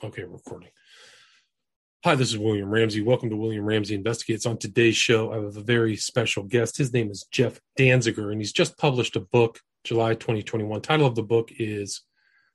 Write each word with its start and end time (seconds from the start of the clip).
Okay, 0.00 0.22
recording. 0.22 0.68
Hi, 2.04 2.14
this 2.14 2.28
is 2.28 2.38
William 2.38 2.70
Ramsey. 2.70 3.02
Welcome 3.02 3.30
to 3.30 3.36
William 3.36 3.64
Ramsey 3.64 3.96
Investigates. 3.96 4.46
On 4.46 4.56
today's 4.56 4.96
show, 4.96 5.32
I 5.32 5.36
have 5.36 5.56
a 5.56 5.60
very 5.60 5.96
special 5.96 6.44
guest. 6.44 6.76
His 6.76 6.92
name 6.92 7.10
is 7.10 7.26
Jeff 7.32 7.60
Danziger, 7.76 8.30
and 8.30 8.40
he's 8.40 8.52
just 8.52 8.78
published 8.78 9.16
a 9.16 9.20
book, 9.20 9.58
July 9.82 10.14
2021. 10.14 10.82
Title 10.82 11.04
of 11.04 11.16
the 11.16 11.24
book 11.24 11.50
is 11.58 12.02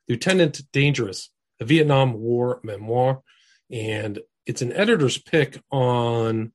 Lieutenant 0.07 0.61
Dangerous, 0.71 1.31
a 1.59 1.65
Vietnam 1.65 2.13
War 2.13 2.61
memoir. 2.63 3.21
And 3.69 4.19
it's 4.45 4.61
an 4.61 4.71
editor's 4.71 5.17
pick 5.17 5.61
on 5.69 6.53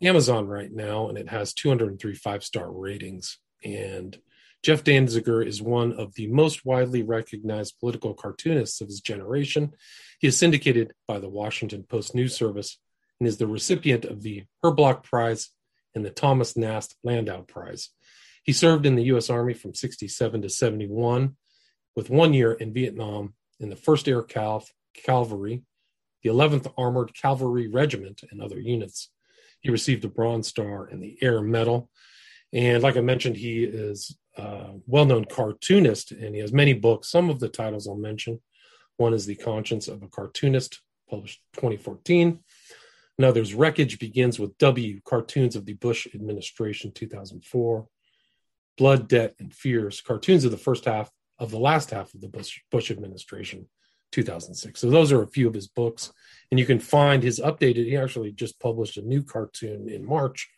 Amazon 0.00 0.46
right 0.46 0.72
now, 0.72 1.10
and 1.10 1.18
it 1.18 1.28
has 1.28 1.52
203 1.52 2.14
five 2.14 2.42
star 2.42 2.72
ratings. 2.72 3.38
And 3.62 4.16
Jeff 4.62 4.84
Danziger 4.84 5.44
is 5.44 5.60
one 5.60 5.92
of 5.94 6.14
the 6.14 6.28
most 6.28 6.64
widely 6.64 7.02
recognized 7.02 7.80
political 7.80 8.14
cartoonists 8.14 8.80
of 8.80 8.86
his 8.86 9.00
generation. 9.00 9.72
He 10.20 10.28
is 10.28 10.38
syndicated 10.38 10.92
by 11.08 11.18
the 11.18 11.28
Washington 11.28 11.82
Post 11.82 12.14
News 12.14 12.36
Service 12.36 12.78
and 13.18 13.26
is 13.26 13.38
the 13.38 13.48
recipient 13.48 14.04
of 14.04 14.22
the 14.22 14.44
Herblock 14.64 15.02
Prize 15.02 15.50
and 15.96 16.04
the 16.04 16.10
Thomas 16.10 16.56
Nast 16.56 16.96
Landau 17.02 17.42
Prize. 17.42 17.90
He 18.44 18.52
served 18.52 18.86
in 18.86 18.94
the 18.94 19.04
U.S. 19.04 19.30
Army 19.30 19.54
from 19.54 19.74
67 19.74 20.42
to 20.42 20.48
71, 20.48 21.36
with 21.96 22.10
one 22.10 22.32
year 22.32 22.52
in 22.52 22.72
Vietnam 22.72 23.34
in 23.60 23.68
the 23.68 23.76
1st 23.76 24.08
Air 24.08 24.22
Cal- 24.22 24.66
Cavalry, 24.94 25.62
the 26.22 26.30
11th 26.30 26.72
Armored 26.78 27.14
Cavalry 27.14 27.68
Regiment, 27.68 28.22
and 28.30 28.40
other 28.40 28.60
units. 28.60 29.10
He 29.60 29.70
received 29.70 30.02
the 30.02 30.08
Bronze 30.08 30.48
Star 30.48 30.86
and 30.86 31.02
the 31.02 31.18
Air 31.20 31.40
Medal. 31.40 31.90
And 32.52 32.82
like 32.82 32.96
I 32.96 33.00
mentioned, 33.00 33.36
he 33.36 33.64
is 33.64 34.16
a 34.36 34.74
well 34.86 35.04
known 35.04 35.24
cartoonist 35.24 36.12
and 36.12 36.34
he 36.34 36.40
has 36.40 36.52
many 36.52 36.72
books. 36.72 37.10
Some 37.10 37.30
of 37.30 37.40
the 37.40 37.48
titles 37.48 37.86
I'll 37.86 37.96
mention. 37.96 38.40
One 38.96 39.14
is 39.14 39.26
The 39.26 39.34
Conscience 39.34 39.88
of 39.88 40.02
a 40.02 40.08
Cartoonist, 40.08 40.80
published 41.08 41.40
2014. 41.54 42.40
Another 43.18 43.40
is 43.40 43.54
Wreckage 43.54 43.98
Begins 43.98 44.38
with 44.38 44.56
W, 44.58 45.00
Cartoons 45.04 45.56
of 45.56 45.66
the 45.66 45.74
Bush 45.74 46.06
Administration, 46.14 46.92
2004. 46.92 47.86
Blood, 48.78 49.08
Debt, 49.08 49.34
and 49.38 49.52
Fears, 49.52 50.00
Cartoons 50.00 50.44
of 50.44 50.50
the 50.50 50.56
First 50.56 50.86
Half 50.86 51.10
of 51.38 51.50
the 51.50 51.58
Last 51.58 51.90
Half 51.90 52.14
of 52.14 52.20
the 52.20 52.28
Bush, 52.28 52.60
Bush 52.70 52.90
Administration, 52.90 53.66
2006. 54.12 54.80
So 54.80 54.90
those 54.90 55.12
are 55.12 55.22
a 55.22 55.28
few 55.28 55.46
of 55.46 55.54
his 55.54 55.68
books. 55.68 56.12
And 56.50 56.58
you 56.58 56.66
can 56.66 56.78
find 56.78 57.22
his 57.22 57.40
updated, 57.40 57.86
he 57.86 57.96
actually 57.96 58.32
just 58.32 58.58
published 58.60 58.96
a 58.96 59.02
new 59.02 59.22
cartoon 59.22 59.88
in 59.88 60.04
March 60.04 60.48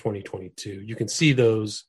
2022. 0.00 0.82
You 0.82 0.96
can 0.96 1.08
see 1.08 1.32
those 1.32 1.84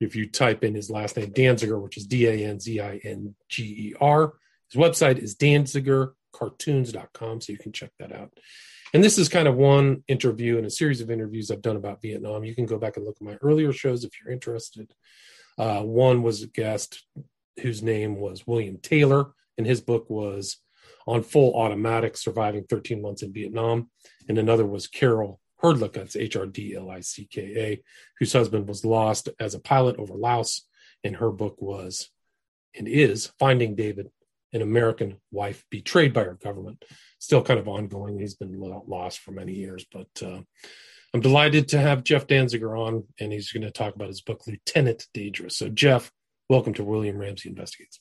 if 0.00 0.16
you 0.16 0.28
type 0.28 0.64
in 0.64 0.74
his 0.74 0.90
last 0.90 1.16
name, 1.16 1.30
Danziger, 1.30 1.80
which 1.80 1.96
is 1.96 2.06
D 2.06 2.26
A 2.26 2.48
N 2.48 2.58
Z 2.58 2.80
I 2.80 3.00
N 3.04 3.36
G 3.48 3.62
E 3.64 3.94
R. 4.00 4.32
His 4.72 4.80
website 4.80 5.18
is 5.18 5.36
danzigercartoons.com, 5.36 7.40
so 7.40 7.52
you 7.52 7.58
can 7.58 7.72
check 7.72 7.90
that 7.98 8.12
out. 8.12 8.32
And 8.92 9.04
this 9.04 9.18
is 9.18 9.28
kind 9.28 9.46
of 9.46 9.56
one 9.56 10.02
interview 10.08 10.58
in 10.58 10.64
a 10.64 10.70
series 10.70 11.00
of 11.00 11.10
interviews 11.10 11.50
I've 11.50 11.62
done 11.62 11.76
about 11.76 12.02
Vietnam. 12.02 12.44
You 12.44 12.54
can 12.54 12.66
go 12.66 12.78
back 12.78 12.96
and 12.96 13.04
look 13.04 13.16
at 13.20 13.26
my 13.26 13.36
earlier 13.42 13.72
shows 13.72 14.04
if 14.04 14.12
you're 14.20 14.32
interested. 14.32 14.92
Uh, 15.58 15.82
one 15.82 16.22
was 16.22 16.42
a 16.42 16.48
guest 16.48 17.04
whose 17.60 17.82
name 17.82 18.16
was 18.16 18.46
William 18.46 18.78
Taylor, 18.78 19.32
and 19.58 19.66
his 19.66 19.80
book 19.80 20.08
was 20.08 20.58
On 21.06 21.22
Full 21.22 21.54
Automatic 21.54 22.16
Surviving 22.16 22.64
13 22.64 23.02
Months 23.02 23.22
in 23.22 23.32
Vietnam. 23.32 23.90
And 24.28 24.38
another 24.38 24.66
was 24.66 24.86
Carol 24.86 25.40
Hrdlicka, 25.62 25.94
that's 25.94 26.16
H 26.16 26.36
R 26.36 26.46
D 26.46 26.74
L 26.74 26.90
I 26.90 27.00
C 27.00 27.26
K 27.26 27.42
A, 27.56 27.82
whose 28.18 28.32
husband 28.32 28.68
was 28.68 28.84
lost 28.84 29.28
as 29.38 29.54
a 29.54 29.60
pilot 29.60 29.96
over 29.98 30.14
Laos. 30.14 30.66
And 31.02 31.16
her 31.16 31.30
book 31.30 31.60
was 31.60 32.10
and 32.76 32.86
is 32.86 33.32
Finding 33.38 33.74
David, 33.74 34.10
an 34.52 34.62
American 34.62 35.16
wife 35.30 35.64
betrayed 35.70 36.12
by 36.12 36.24
her 36.24 36.34
government. 36.34 36.84
Still 37.18 37.42
kind 37.42 37.58
of 37.58 37.68
ongoing. 37.68 38.18
He's 38.18 38.34
been 38.34 38.58
lost 38.58 39.20
for 39.20 39.32
many 39.32 39.54
years, 39.54 39.86
but 39.90 40.08
uh, 40.22 40.40
I'm 41.12 41.20
delighted 41.20 41.68
to 41.68 41.78
have 41.78 42.04
Jeff 42.04 42.26
Danziger 42.26 42.78
on, 42.78 43.04
and 43.18 43.32
he's 43.32 43.50
going 43.50 43.62
to 43.62 43.70
talk 43.70 43.94
about 43.94 44.08
his 44.08 44.20
book, 44.20 44.46
Lieutenant 44.46 45.06
Dangerous. 45.12 45.56
So, 45.56 45.68
Jeff, 45.68 46.12
welcome 46.48 46.74
to 46.74 46.84
William 46.84 47.18
Ramsey 47.18 47.48
Investigates. 47.48 48.00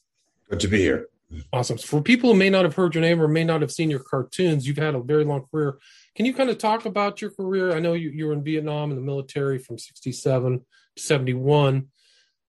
Good 0.49 0.59
to 0.61 0.67
be 0.67 0.79
here. 0.79 1.07
Awesome. 1.53 1.77
So 1.77 1.87
for 1.87 2.01
people 2.01 2.31
who 2.31 2.37
may 2.37 2.49
not 2.49 2.65
have 2.65 2.75
heard 2.75 2.95
your 2.95 3.01
name 3.01 3.21
or 3.21 3.27
may 3.27 3.43
not 3.43 3.61
have 3.61 3.71
seen 3.71 3.89
your 3.89 3.99
cartoons, 3.99 4.67
you've 4.67 4.77
had 4.77 4.95
a 4.95 4.99
very 4.99 5.23
long 5.23 5.45
career. 5.51 5.77
Can 6.19 6.25
you 6.25 6.33
kind 6.33 6.49
of 6.49 6.57
talk 6.57 6.85
about 6.85 7.21
your 7.21 7.31
career? 7.31 7.73
I 7.73 7.79
know 7.79 7.93
you, 7.93 8.09
you 8.09 8.25
were 8.25 8.33
in 8.33 8.43
Vietnam 8.43 8.89
in 8.89 8.97
the 8.97 9.01
military 9.01 9.57
from 9.57 9.77
67 9.77 10.59
to 10.97 11.01
71, 11.01 11.87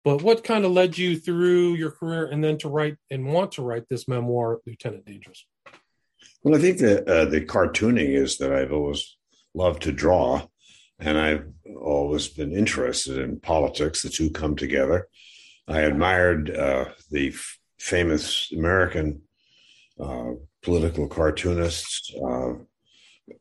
but 0.03 0.23
what 0.23 0.43
kind 0.43 0.65
of 0.65 0.73
led 0.73 0.99
you 0.99 1.17
through 1.17 1.75
your 1.75 1.93
career 1.93 2.27
and 2.27 2.43
then 2.43 2.59
to 2.59 2.69
write 2.69 2.97
and 3.13 3.33
want 3.33 3.53
to 3.53 3.63
write 3.63 3.85
this 3.89 4.09
memoir, 4.09 4.59
Lieutenant 4.67 5.05
Dangerous? 5.05 5.47
Well, 6.43 6.57
I 6.57 6.61
think 6.61 6.79
that 6.79 7.07
uh, 7.07 7.27
the 7.27 7.43
cartooning 7.43 8.09
is 8.09 8.39
that 8.39 8.53
I've 8.53 8.73
always 8.73 9.17
loved 9.55 9.83
to 9.83 9.93
draw, 9.93 10.49
and 10.99 11.17
I've 11.17 11.47
always 11.81 12.27
been 12.27 12.53
interested 12.53 13.19
in 13.19 13.39
politics. 13.39 14.03
The 14.03 14.09
two 14.09 14.31
come 14.31 14.57
together. 14.57 15.07
I 15.69 15.83
admired 15.83 16.51
uh, 16.51 16.87
the 17.13 17.29
f- 17.29 17.59
famous 17.79 18.51
American 18.51 19.23
uh, 20.01 20.33
political 20.61 21.07
cartoonists, 21.07 22.13
uh, 22.17 22.55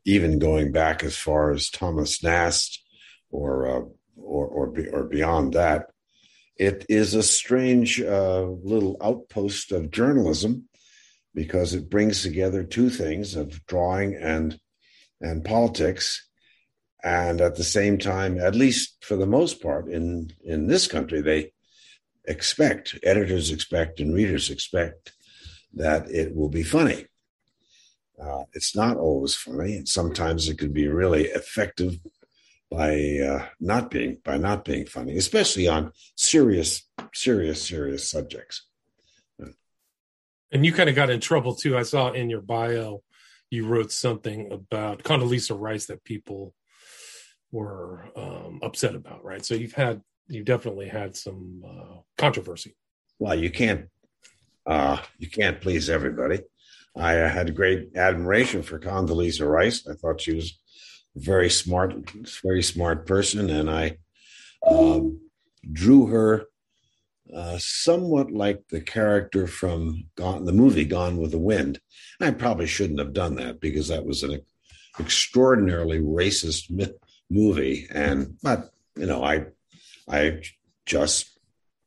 even 0.04 0.38
going 0.38 0.72
back 0.72 1.02
as 1.04 1.16
far 1.16 1.52
as 1.52 1.70
Thomas 1.70 2.22
Nast 2.22 2.82
or 3.30 3.66
uh, 3.66 3.80
or, 4.16 4.46
or, 4.46 4.74
or 4.92 5.04
beyond 5.04 5.54
that. 5.54 5.86
It 6.56 6.84
is 6.88 7.14
a 7.14 7.22
strange 7.22 8.00
uh, 8.00 8.42
little 8.42 8.96
outpost 9.02 9.72
of 9.72 9.90
journalism 9.90 10.68
because 11.34 11.74
it 11.74 11.90
brings 11.90 12.22
together 12.22 12.64
two 12.64 12.90
things 12.90 13.34
of 13.34 13.64
drawing 13.66 14.14
and 14.14 14.58
and 15.20 15.44
politics 15.44 16.26
and 17.02 17.40
at 17.40 17.56
the 17.56 17.64
same 17.64 17.98
time 17.98 18.38
at 18.38 18.54
least 18.54 19.04
for 19.04 19.16
the 19.16 19.26
most 19.26 19.62
part 19.62 19.88
in 19.88 20.30
in 20.42 20.66
this 20.66 20.86
country 20.86 21.20
they 21.20 21.52
expect 22.26 22.98
editors 23.02 23.50
expect 23.50 24.00
and 24.00 24.14
readers 24.14 24.50
expect 24.50 25.12
that 25.74 26.10
it 26.10 26.34
will 26.34 26.48
be 26.48 26.62
funny 26.62 27.06
uh, 28.22 28.44
it's 28.52 28.76
not 28.76 28.96
always 28.96 29.34
funny 29.34 29.76
and 29.76 29.88
sometimes 29.88 30.48
it 30.48 30.58
can 30.58 30.72
be 30.72 30.88
really 30.88 31.24
effective 31.24 31.98
by 32.70 33.18
uh, 33.18 33.46
not 33.58 33.90
being 33.90 34.18
by 34.24 34.36
not 34.36 34.64
being 34.64 34.86
funny 34.86 35.16
especially 35.16 35.66
on 35.66 35.92
serious 36.16 36.88
serious 37.12 37.62
serious 37.62 38.08
subjects 38.08 38.66
and 40.52 40.64
you 40.64 40.72
kind 40.72 40.88
of 40.88 40.96
got 40.96 41.10
in 41.10 41.20
trouble 41.20 41.54
too. 41.54 41.76
I 41.76 41.82
saw 41.82 42.12
in 42.12 42.30
your 42.30 42.40
bio 42.40 43.02
you 43.50 43.66
wrote 43.66 43.92
something 43.92 44.52
about 44.52 45.02
Condoleezza 45.02 45.58
Rice 45.58 45.86
that 45.86 46.04
people 46.04 46.54
were 47.50 48.08
um, 48.16 48.60
upset 48.62 48.94
about, 48.94 49.24
right? 49.24 49.44
So 49.44 49.54
you've 49.54 49.72
had 49.72 50.02
you 50.28 50.44
definitely 50.44 50.88
had 50.88 51.16
some 51.16 51.64
uh, 51.66 51.96
controversy. 52.16 52.76
Well, 53.18 53.34
you 53.34 53.50
can't 53.50 53.88
uh, 54.66 54.98
you 55.18 55.28
can't 55.28 55.60
please 55.60 55.90
everybody. 55.90 56.40
I 56.96 57.12
had 57.12 57.54
great 57.54 57.96
admiration 57.96 58.62
for 58.62 58.78
Condoleezza 58.78 59.48
Rice. 59.48 59.86
I 59.86 59.94
thought 59.94 60.20
she 60.20 60.34
was 60.34 60.58
a 61.16 61.20
very 61.20 61.50
smart, 61.50 61.94
very 62.42 62.62
smart 62.62 63.06
person, 63.06 63.48
and 63.48 63.70
I 63.70 63.98
um, 64.68 65.20
drew 65.72 66.06
her 66.06 66.46
uh, 67.34 67.58
somewhat 67.58 68.32
like 68.32 68.68
the 68.68 68.80
character 68.80 69.46
from 69.46 70.04
Gone, 70.16 70.44
the 70.44 70.52
movie 70.52 70.84
Gone 70.84 71.16
with 71.16 71.30
the 71.30 71.38
Wind. 71.38 71.80
I 72.20 72.32
probably 72.32 72.66
shouldn't 72.66 72.98
have 72.98 73.12
done 73.12 73.36
that 73.36 73.60
because 73.60 73.88
that 73.88 74.04
was 74.04 74.22
an 74.22 74.40
extraordinarily 74.98 76.00
racist 76.00 76.70
movie. 77.30 77.86
And 77.90 78.36
but 78.42 78.70
you 78.96 79.06
know, 79.06 79.22
I 79.22 79.46
I 80.08 80.42
just 80.86 81.38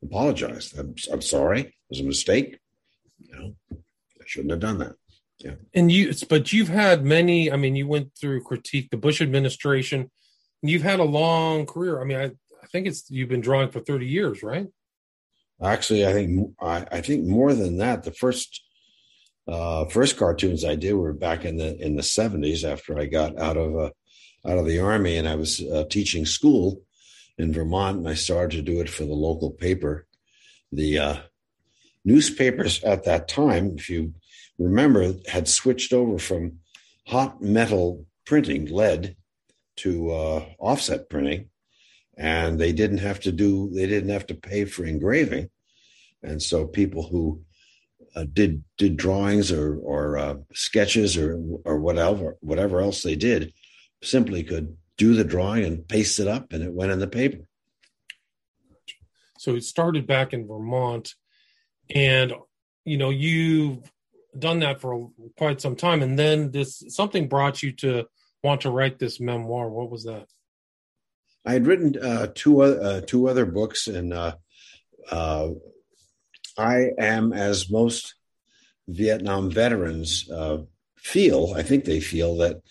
apologized. 0.02 0.78
I'm, 0.78 0.96
I'm 1.12 1.22
sorry. 1.22 1.62
It 1.62 1.74
was 1.90 2.00
a 2.00 2.06
mistake. 2.06 2.60
You 3.20 3.36
know, 3.36 3.78
I 4.24 4.26
shouldn't 4.28 4.52
have 4.52 4.60
done 4.60 4.78
that. 4.80 4.96
Yeah. 5.40 5.56
And 5.74 5.92
you, 5.92 6.14
but 6.30 6.54
you've 6.54 6.70
had 6.70 7.04
many. 7.04 7.52
I 7.52 7.58
mean, 7.58 7.76
you 7.76 7.88
went 7.88 8.12
through 8.20 8.44
critique 8.44 8.90
the 8.90 8.98
Bush 8.98 9.22
administration. 9.22 10.10
You've 10.62 10.84
had 10.84 11.00
a 11.00 11.06
long 11.06 11.66
career. 11.66 12.02
I 12.02 12.06
mean, 12.06 12.18
I, 12.18 12.26
I 12.26 12.68
think 12.72 12.88
it's 12.88 13.10
you've 13.10 13.30
been 13.30 13.42
drawing 13.42 13.70
for 13.70 13.82
30 13.82 14.06
years, 14.06 14.42
right? 14.42 14.68
Actually, 15.62 16.08
I 16.08 16.14
think 16.14 16.56
I, 16.62 16.86
I 16.92 17.02
think 17.02 17.26
more 17.26 17.54
than 17.54 17.78
that. 17.78 18.04
The 18.04 18.12
first 18.12 18.64
uh, 19.48 19.86
first 19.86 20.18
cartoons 20.18 20.64
I 20.64 20.76
did 20.76 20.94
were 20.94 21.14
back 21.14 21.46
in 21.46 21.58
the 21.58 21.76
in 21.78 21.96
the 21.96 22.04
seventies 22.04 22.64
after 22.64 22.98
I 22.98 23.06
got 23.06 23.38
out 23.38 23.58
of 23.58 23.76
uh, 23.78 23.90
out 24.46 24.58
of 24.58 24.66
the 24.66 24.80
army 24.80 25.18
and 25.18 25.28
I 25.28 25.36
was 25.36 25.62
uh, 25.62 25.86
teaching 25.90 26.26
school 26.26 26.82
in 27.38 27.54
Vermont 27.54 27.98
and 27.98 28.08
I 28.08 28.14
started 28.14 28.58
to 28.58 28.62
do 28.62 28.80
it 28.82 28.90
for 28.90 29.04
the 29.06 29.14
local 29.14 29.52
paper. 29.52 30.08
The 30.72 31.00
uh, 31.00 31.18
newspapers 32.06 32.84
at 32.84 33.06
that 33.06 33.28
time, 33.28 33.76
if 33.78 33.90
you 33.90 34.14
remember, 34.58 35.14
had 35.28 35.48
switched 35.48 35.94
over 35.94 36.18
from 36.20 36.60
hot 37.08 37.42
metal 37.42 38.06
printing, 38.26 38.66
lead, 38.66 39.16
to 39.76 40.12
uh, 40.12 40.46
offset 40.60 41.10
printing, 41.10 41.50
and 42.18 42.60
they 42.60 42.72
didn't 42.72 43.00
have 43.00 43.20
to 43.22 43.32
do 43.32 43.72
they 43.74 43.88
didn't 43.88 44.10
have 44.10 44.28
to 44.28 44.36
pay 44.36 44.66
for 44.66 44.86
engraving 44.86 45.50
and 46.24 46.42
so 46.42 46.66
people 46.66 47.04
who 47.04 47.42
uh, 48.16 48.26
did 48.32 48.64
did 48.78 48.98
drawings 48.98 49.52
or 49.52 49.78
or 49.78 50.18
uh, 50.18 50.36
sketches 50.54 51.18
or 51.18 51.40
or 51.66 51.80
whatever 51.80 52.38
whatever 52.40 52.80
else 52.82 53.04
they 53.04 53.16
did, 53.16 53.54
simply 54.02 54.44
could 54.44 54.78
do 54.98 55.16
the 55.16 55.24
drawing 55.24 55.66
and 55.66 55.88
paste 55.88 56.20
it 56.20 56.28
up, 56.28 56.54
and 56.54 56.64
it 56.64 56.74
went 56.74 56.92
in 56.92 57.00
the 57.00 57.08
paper. 57.08 57.44
So 59.38 59.56
it 59.56 59.64
started 59.64 60.08
back 60.08 60.32
in 60.32 60.48
Vermont, 60.48 61.16
and 61.90 62.34
you 62.86 62.98
know 62.98 63.10
you've 63.10 63.92
done 64.38 64.60
that 64.60 64.82
for 64.82 65.10
quite 65.38 65.62
some 65.62 65.76
time, 65.76 66.02
and 66.02 66.18
then 66.18 66.52
this 66.52 66.84
something 66.90 67.28
brought 67.28 67.64
you 67.64 67.72
to 67.74 68.06
want 68.44 68.62
to 68.62 68.70
write 68.70 69.00
this 69.00 69.20
memoir. 69.20 69.70
What 69.70 69.90
was 69.90 70.04
that? 70.06 70.28
I 71.46 71.54
had 71.54 71.68
written 71.68 71.98
uh, 72.02 72.28
two 72.34 72.62
uh, 72.62 73.02
two 73.02 73.28
other 73.28 73.46
books, 73.46 73.88
and 73.88 74.14
uh, 74.14 74.36
uh, 75.12 75.50
I 76.58 76.90
am, 76.98 77.34
as 77.34 77.70
most 77.70 78.16
Vietnam 78.88 79.50
veterans 79.50 80.30
uh, 80.30 80.60
feel, 80.98 81.54
I 81.56 81.64
think 81.64 81.86
they 81.86 82.00
feel 82.00 82.38
that 82.38 82.62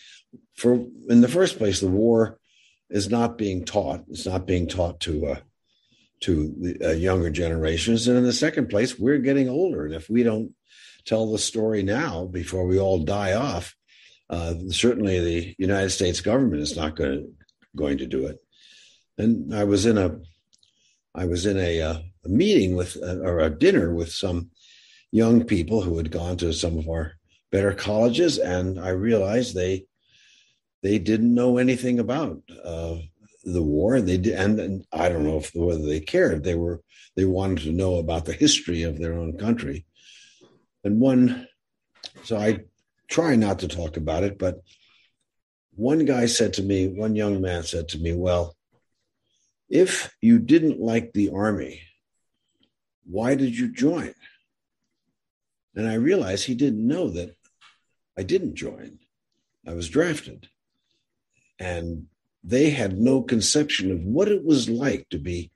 for 0.54 0.86
in 1.08 1.20
the 1.20 1.28
first 1.28 1.58
place, 1.58 1.80
the 1.80 1.88
war 1.88 2.38
is 2.88 3.10
not 3.10 3.38
being 3.38 3.64
taught. 3.64 4.04
It's 4.08 4.26
not 4.26 4.46
being 4.46 4.68
taught 4.68 5.00
to 5.00 5.26
uh, 5.26 5.36
to 6.22 6.54
the 6.58 6.90
uh, 6.90 6.92
younger 6.92 7.30
generations, 7.30 8.08
and 8.08 8.16
in 8.16 8.24
the 8.24 8.32
second 8.32 8.68
place, 8.68 8.98
we're 8.98 9.18
getting 9.18 9.48
older, 9.48 9.84
and 9.84 9.94
if 9.94 10.08
we 10.08 10.22
don't 10.22 10.52
tell 11.04 11.30
the 11.30 11.38
story 11.38 11.82
now 11.82 12.24
before 12.24 12.66
we 12.66 12.78
all 12.78 13.04
die 13.04 13.34
off, 13.34 13.74
uh, 14.30 14.54
certainly 14.70 15.20
the 15.20 15.54
United 15.58 15.90
States 15.90 16.20
government 16.20 16.62
is 16.62 16.76
not 16.76 16.96
going 16.96 17.12
to, 17.12 17.32
going 17.76 17.98
to 17.98 18.06
do 18.06 18.26
it. 18.26 18.38
And 19.18 19.54
I 19.54 19.64
was 19.64 19.84
in 19.86 19.98
a 19.98 20.18
I 21.14 21.26
was 21.26 21.44
in 21.44 21.58
a, 21.58 21.82
uh, 21.82 21.98
a 22.24 22.28
meeting 22.28 22.74
with 22.74 22.96
uh, 22.96 23.18
or 23.18 23.40
a 23.40 23.50
dinner 23.50 23.92
with 23.94 24.10
some 24.10 24.50
young 25.10 25.44
people 25.44 25.82
who 25.82 25.98
had 25.98 26.10
gone 26.10 26.38
to 26.38 26.54
some 26.54 26.78
of 26.78 26.88
our 26.88 27.12
better 27.50 27.74
colleges, 27.74 28.38
and 28.38 28.80
I 28.80 28.90
realized 28.90 29.54
they 29.54 29.86
they 30.82 30.98
didn't 30.98 31.34
know 31.34 31.58
anything 31.58 31.98
about 31.98 32.42
uh, 32.64 32.96
the 33.44 33.62
war. 33.62 33.96
And 33.96 34.08
they 34.08 34.18
did, 34.18 34.34
and, 34.34 34.58
and, 34.60 34.86
I 34.92 35.08
don't 35.08 35.24
know 35.24 35.38
if 35.38 35.54
whether 35.54 35.84
they 35.84 36.00
cared. 36.00 36.44
They 36.44 36.54
were 36.54 36.80
they 37.16 37.24
wanted 37.24 37.64
to 37.64 37.72
know 37.72 37.96
about 37.96 38.24
the 38.24 38.32
history 38.32 38.82
of 38.82 38.98
their 38.98 39.14
own 39.14 39.38
country. 39.38 39.84
And 40.84 41.00
one, 41.00 41.46
so 42.24 42.36
I 42.36 42.60
try 43.08 43.36
not 43.36 43.58
to 43.60 43.68
talk 43.68 43.96
about 43.96 44.24
it, 44.24 44.38
but 44.38 44.62
one 45.74 46.04
guy 46.04 46.26
said 46.26 46.54
to 46.54 46.62
me, 46.62 46.88
one 46.88 47.14
young 47.14 47.40
man 47.40 47.62
said 47.62 47.88
to 47.90 47.98
me, 47.98 48.12
"Well, 48.14 48.56
if 49.68 50.14
you 50.20 50.38
didn't 50.38 50.80
like 50.80 51.12
the 51.12 51.30
army, 51.30 51.82
why 53.04 53.34
did 53.34 53.56
you 53.56 53.72
join?" 53.72 54.14
And 55.74 55.88
I 55.88 55.94
realized 55.94 56.44
he 56.44 56.54
didn't 56.54 56.86
know 56.86 57.08
that 57.10 57.34
I 58.16 58.22
didn't 58.22 58.56
join. 58.56 58.98
I 59.66 59.74
was 59.74 59.88
drafted. 59.88 60.48
And 61.58 62.08
they 62.44 62.70
had 62.70 62.98
no 62.98 63.22
conception 63.22 63.90
of 63.90 64.02
what 64.04 64.28
it 64.28 64.44
was 64.44 64.68
like 64.68 65.08
to 65.10 65.18
be 65.18 65.50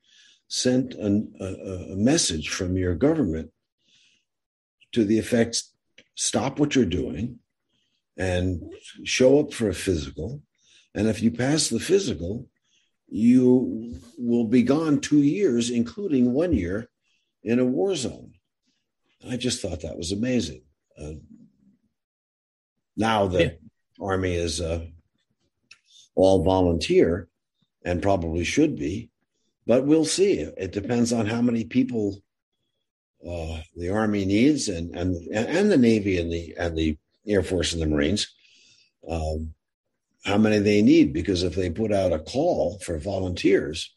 sent 0.49 0.94
an, 0.94 1.33
a, 1.41 1.93
a 1.93 1.97
message 1.97 2.49
from 2.49 2.77
your 2.77 2.94
government 2.94 3.50
to 4.93 5.05
the 5.05 5.19
effect 5.19 5.62
stop 6.15 6.59
what 6.59 6.75
you're 6.75 6.85
doing 6.85 7.38
and 8.17 8.62
show 9.05 9.41
up 9.41 9.53
for 9.53 9.69
a 9.69 9.75
physical. 9.75 10.43
And 10.94 11.09
if 11.09 11.23
you 11.23 11.31
pass 11.31 11.69
the 11.69 11.81
physical, 11.81 12.49
you 13.09 14.00
will 14.19 14.47
be 14.47 14.62
gone 14.62 15.00
two 15.00 15.23
years, 15.23 15.71
including 15.71 16.33
one 16.33 16.53
year 16.53 16.88
in 17.44 17.59
a 17.59 17.65
war 17.65 17.94
zone. 17.94 18.33
I 19.29 19.37
just 19.37 19.61
thought 19.61 19.83
that 19.83 19.99
was 19.99 20.12
amazing. 20.12 20.62
Uh, 20.99 21.12
now 22.97 23.27
the 23.27 23.43
yeah. 23.43 23.50
Army 24.00 24.35
is 24.35 24.61
uh, 24.61 24.87
all 26.16 26.42
volunteer 26.42 27.28
and 27.84 28.02
probably 28.02 28.42
should 28.42 28.76
be, 28.76 29.10
but 29.66 29.86
we'll 29.86 30.04
see. 30.04 30.40
It 30.40 30.72
depends 30.72 31.12
on 31.12 31.26
how 31.26 31.40
many 31.40 31.64
people 31.64 32.20
uh, 33.26 33.60
the 33.76 33.90
Army 33.90 34.24
needs 34.24 34.68
and, 34.68 34.94
and 34.96 35.14
and 35.32 35.70
the 35.70 35.76
Navy 35.76 36.18
and 36.18 36.32
the 36.32 36.54
and 36.58 36.76
the 36.76 36.98
Air 37.26 37.44
Force 37.44 37.72
and 37.72 37.80
the 37.80 37.86
Marines. 37.86 38.32
Um, 39.08 39.54
how 40.24 40.38
many 40.38 40.58
they 40.58 40.82
need 40.82 41.12
because 41.12 41.44
if 41.44 41.54
they 41.54 41.70
put 41.70 41.92
out 41.92 42.12
a 42.12 42.18
call 42.18 42.80
for 42.80 42.98
volunteers 42.98 43.96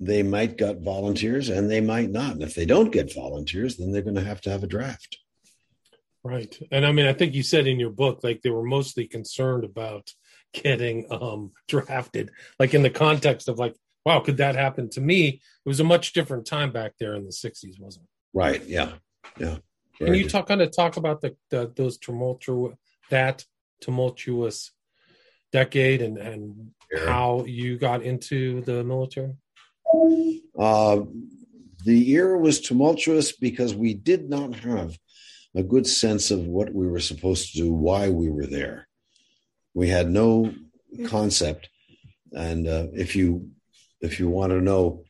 they 0.00 0.22
might 0.22 0.56
get 0.56 0.80
volunteers 0.80 1.48
and 1.48 1.70
they 1.70 1.80
might 1.80 2.10
not. 2.10 2.32
And 2.32 2.42
if 2.42 2.54
they 2.54 2.66
don't 2.66 2.92
get 2.92 3.14
volunteers, 3.14 3.76
then 3.76 3.92
they're 3.92 4.02
going 4.02 4.14
to 4.14 4.22
have 4.22 4.40
to 4.42 4.50
have 4.50 4.62
a 4.62 4.68
draft. 4.68 5.18
Right. 6.22 6.56
And 6.70 6.86
I 6.86 6.92
mean, 6.92 7.06
I 7.06 7.12
think 7.12 7.34
you 7.34 7.42
said 7.42 7.66
in 7.66 7.80
your 7.80 7.90
book, 7.90 8.20
like 8.22 8.42
they 8.42 8.50
were 8.50 8.64
mostly 8.64 9.06
concerned 9.06 9.64
about 9.64 10.12
getting 10.52 11.06
um, 11.10 11.52
drafted, 11.68 12.30
like 12.58 12.74
in 12.74 12.82
the 12.82 12.90
context 12.90 13.48
of 13.48 13.58
like, 13.58 13.74
wow, 14.04 14.20
could 14.20 14.38
that 14.38 14.54
happen 14.54 14.88
to 14.90 15.00
me? 15.00 15.28
It 15.28 15.68
was 15.68 15.80
a 15.80 15.84
much 15.84 16.12
different 16.12 16.46
time 16.46 16.72
back 16.72 16.92
there 16.98 17.14
in 17.14 17.24
the 17.24 17.30
60s, 17.30 17.78
wasn't 17.78 18.04
it? 18.04 18.10
Right. 18.38 18.64
Yeah. 18.66 18.92
Yeah. 19.38 19.58
Can 19.98 20.14
you 20.14 20.28
talk 20.28 20.46
kind 20.46 20.62
of 20.62 20.74
talk 20.74 20.96
about 20.96 21.20
the, 21.20 21.36
the 21.50 21.72
those 21.74 21.98
tumultuous 21.98 22.76
that 23.10 23.44
tumultuous 23.80 24.70
decade 25.52 26.02
and 26.02 26.18
and 26.18 26.70
yeah. 26.92 27.06
how 27.06 27.44
you 27.46 27.78
got 27.78 28.02
into 28.02 28.60
the 28.62 28.84
military? 28.84 29.34
Uh, 30.58 31.00
the 31.84 32.10
era 32.10 32.38
was 32.38 32.60
tumultuous 32.60 33.32
because 33.32 33.74
we 33.74 33.94
did 33.94 34.28
not 34.28 34.54
have 34.56 34.98
a 35.54 35.62
good 35.62 35.86
sense 35.86 36.30
of 36.30 36.40
what 36.40 36.72
we 36.72 36.86
were 36.86 37.00
supposed 37.00 37.52
to 37.52 37.58
do, 37.58 37.72
why 37.72 38.08
we 38.08 38.28
were 38.28 38.46
there. 38.46 38.87
We 39.78 39.86
had 39.86 40.10
no 40.10 40.52
concept, 41.06 41.68
and 42.32 42.66
uh, 42.66 42.88
if 42.94 43.14
you 43.14 43.50
if 44.00 44.18
you 44.18 44.28
want 44.28 44.50
to 44.50 44.60
know 44.60 45.04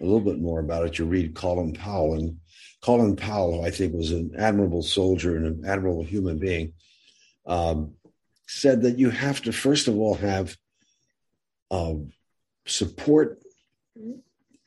a 0.00 0.04
little 0.04 0.22
bit 0.22 0.38
more 0.38 0.60
about 0.60 0.86
it, 0.86 0.98
you 0.98 1.04
read 1.04 1.34
Colin 1.34 1.74
Powell, 1.74 2.14
and 2.14 2.38
Colin 2.80 3.16
Powell, 3.16 3.58
who 3.58 3.66
I 3.66 3.70
think, 3.70 3.92
was 3.92 4.12
an 4.12 4.30
admirable 4.38 4.80
soldier 4.80 5.36
and 5.36 5.46
an 5.46 5.64
admirable 5.66 6.04
human 6.04 6.38
being. 6.38 6.72
Um, 7.44 7.96
said 8.46 8.80
that 8.84 8.98
you 8.98 9.10
have 9.10 9.42
to 9.42 9.52
first 9.52 9.88
of 9.88 9.98
all 9.98 10.14
have 10.14 10.56
uh, 11.70 11.96
support 12.64 13.42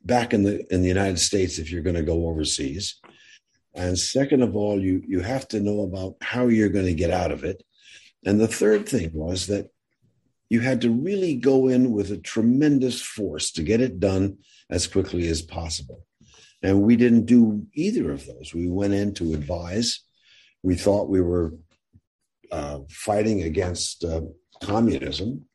back 0.03 0.35
in 0.35 0.43
the 0.43 0.71
in 0.71 0.83
the 0.83 0.87
United 0.87 1.17
States 1.17 1.57
if 1.57 1.71
you're 1.71 1.81
going 1.81 1.95
to 1.95 2.03
go 2.03 2.27
overseas. 2.27 2.99
And 3.73 3.97
second 3.97 4.43
of 4.43 4.55
all, 4.55 4.79
you 4.79 5.01
you 5.07 5.21
have 5.21 5.47
to 5.47 5.59
know 5.59 5.81
about 5.81 6.17
how 6.21 6.45
you're 6.45 6.69
going 6.77 6.85
to 6.85 6.93
get 6.93 7.09
out 7.09 7.31
of 7.31 7.43
it. 7.43 7.63
And 8.25 8.39
the 8.39 8.47
third 8.47 8.87
thing 8.87 9.11
was 9.13 9.47
that 9.47 9.69
you 10.49 10.61
had 10.61 10.81
to 10.81 10.89
really 10.89 11.35
go 11.35 11.67
in 11.67 11.91
with 11.91 12.11
a 12.11 12.17
tremendous 12.17 13.01
force 13.01 13.51
to 13.51 13.63
get 13.63 13.81
it 13.81 13.99
done 13.99 14.37
as 14.69 14.87
quickly 14.87 15.27
as 15.27 15.41
possible. 15.41 16.05
And 16.63 16.81
we 16.81 16.95
didn't 16.95 17.25
do 17.25 17.67
either 17.73 18.11
of 18.11 18.25
those. 18.25 18.53
We 18.53 18.69
went 18.69 18.93
in 18.93 19.13
to 19.15 19.33
advise. 19.33 20.01
We 20.63 20.75
thought 20.75 21.09
we 21.09 21.21
were 21.21 21.53
uh, 22.51 22.79
fighting 22.89 23.43
against 23.43 24.03
uh, 24.03 24.21
communism, 24.63 25.45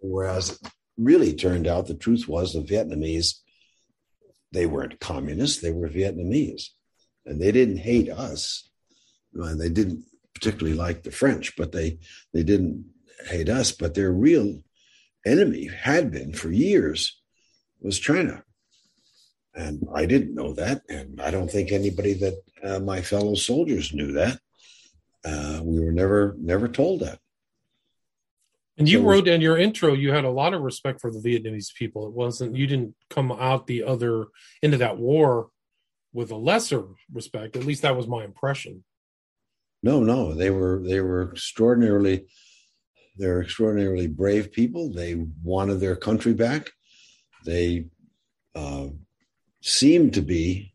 whereas 0.00 0.60
really 0.96 1.32
turned 1.32 1.66
out 1.66 1.86
the 1.86 1.94
truth 1.94 2.28
was 2.28 2.52
the 2.52 2.60
Vietnamese, 2.60 3.36
they 4.52 4.66
weren't 4.66 5.00
communists, 5.00 5.60
they 5.60 5.70
were 5.70 5.88
Vietnamese. 5.88 6.68
And 7.24 7.40
they 7.40 7.52
didn't 7.52 7.78
hate 7.78 8.10
us. 8.10 8.68
And 9.34 9.60
they 9.60 9.68
didn't 9.68 10.04
particularly 10.38 10.76
like 10.76 11.02
the 11.02 11.10
French, 11.10 11.56
but 11.56 11.72
they, 11.72 11.98
they 12.32 12.42
didn't 12.42 12.84
hate 13.28 13.48
us. 13.48 13.72
But 13.72 13.94
their 13.94 14.12
real 14.12 14.62
enemy 15.26 15.66
had 15.66 16.10
been 16.10 16.32
for 16.32 16.50
years 16.50 17.20
was 17.80 17.98
China. 17.98 18.44
And 19.54 19.86
I 19.92 20.06
didn't 20.06 20.34
know 20.34 20.52
that. 20.54 20.82
And 20.88 21.20
I 21.20 21.30
don't 21.30 21.50
think 21.50 21.72
anybody 21.72 22.14
that 22.14 22.42
uh, 22.62 22.80
my 22.80 23.00
fellow 23.00 23.34
soldiers 23.34 23.92
knew 23.92 24.12
that. 24.12 24.38
Uh, 25.24 25.60
we 25.64 25.80
were 25.80 25.92
never 25.92 26.36
never 26.38 26.68
told 26.68 27.00
that. 27.00 27.18
And 28.78 28.88
you 28.88 28.98
so 28.98 29.04
wrote 29.04 29.26
in 29.26 29.40
your 29.40 29.58
intro, 29.58 29.92
you 29.92 30.12
had 30.12 30.24
a 30.24 30.30
lot 30.30 30.54
of 30.54 30.62
respect 30.62 31.00
for 31.00 31.10
the 31.10 31.18
Vietnamese 31.18 31.74
people. 31.74 32.06
It 32.06 32.12
wasn't 32.12 32.56
you 32.56 32.68
didn't 32.68 32.94
come 33.10 33.32
out 33.32 33.66
the 33.66 33.82
other 33.82 34.26
into 34.62 34.76
that 34.78 34.96
war 34.96 35.48
with 36.12 36.30
a 36.30 36.36
lesser 36.36 36.84
respect. 37.12 37.56
At 37.56 37.64
least 37.64 37.82
that 37.82 37.96
was 37.96 38.06
my 38.06 38.24
impression. 38.24 38.84
No, 39.82 40.00
no, 40.00 40.34
they 40.34 40.50
were 40.50 40.82
they 40.84 41.00
were 41.00 41.32
extraordinarily 41.32 42.26
they're 43.16 43.42
extraordinarily 43.42 44.06
brave 44.06 44.52
people. 44.52 44.92
They 44.92 45.16
wanted 45.42 45.80
their 45.80 45.96
country 45.96 46.34
back. 46.34 46.70
They 47.44 47.86
uh, 48.54 48.88
seemed 49.60 50.14
to 50.14 50.22
be 50.22 50.72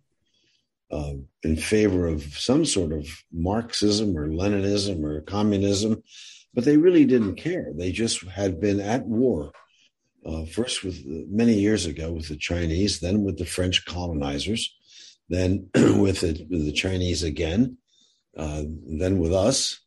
uh, 0.92 1.14
in 1.42 1.56
favor 1.56 2.06
of 2.08 2.22
some 2.38 2.66
sort 2.66 2.92
of 2.92 3.08
Marxism 3.32 4.18
or 4.18 4.28
Leninism 4.28 5.06
or 5.06 5.22
communism 5.22 6.04
but 6.54 6.66
they 6.66 6.78
really 6.78 7.06
didn't 7.06 7.36
care. 7.36 7.72
They 7.76 7.92
just 7.92 8.22
had 8.24 8.62
been 8.62 8.80
at 8.80 9.06
war, 9.06 9.52
uh, 10.26 10.46
first 10.46 10.84
with 10.84 11.04
many 11.06 11.56
years 11.56 11.86
ago 11.86 12.12
with 12.12 12.28
the 12.28 12.38
Chinese, 12.38 13.00
then 13.00 13.24
with 13.24 13.38
the 13.38 13.46
French 13.46 13.86
colonizers. 13.86 14.76
then 15.30 15.70
with 15.76 16.22
the, 16.22 16.46
with 16.50 16.66
the 16.66 16.72
Chinese 16.72 17.24
again, 17.24 17.78
uh, 18.38 18.63
then 18.88 19.20
with 19.20 19.34
us, 19.34 19.80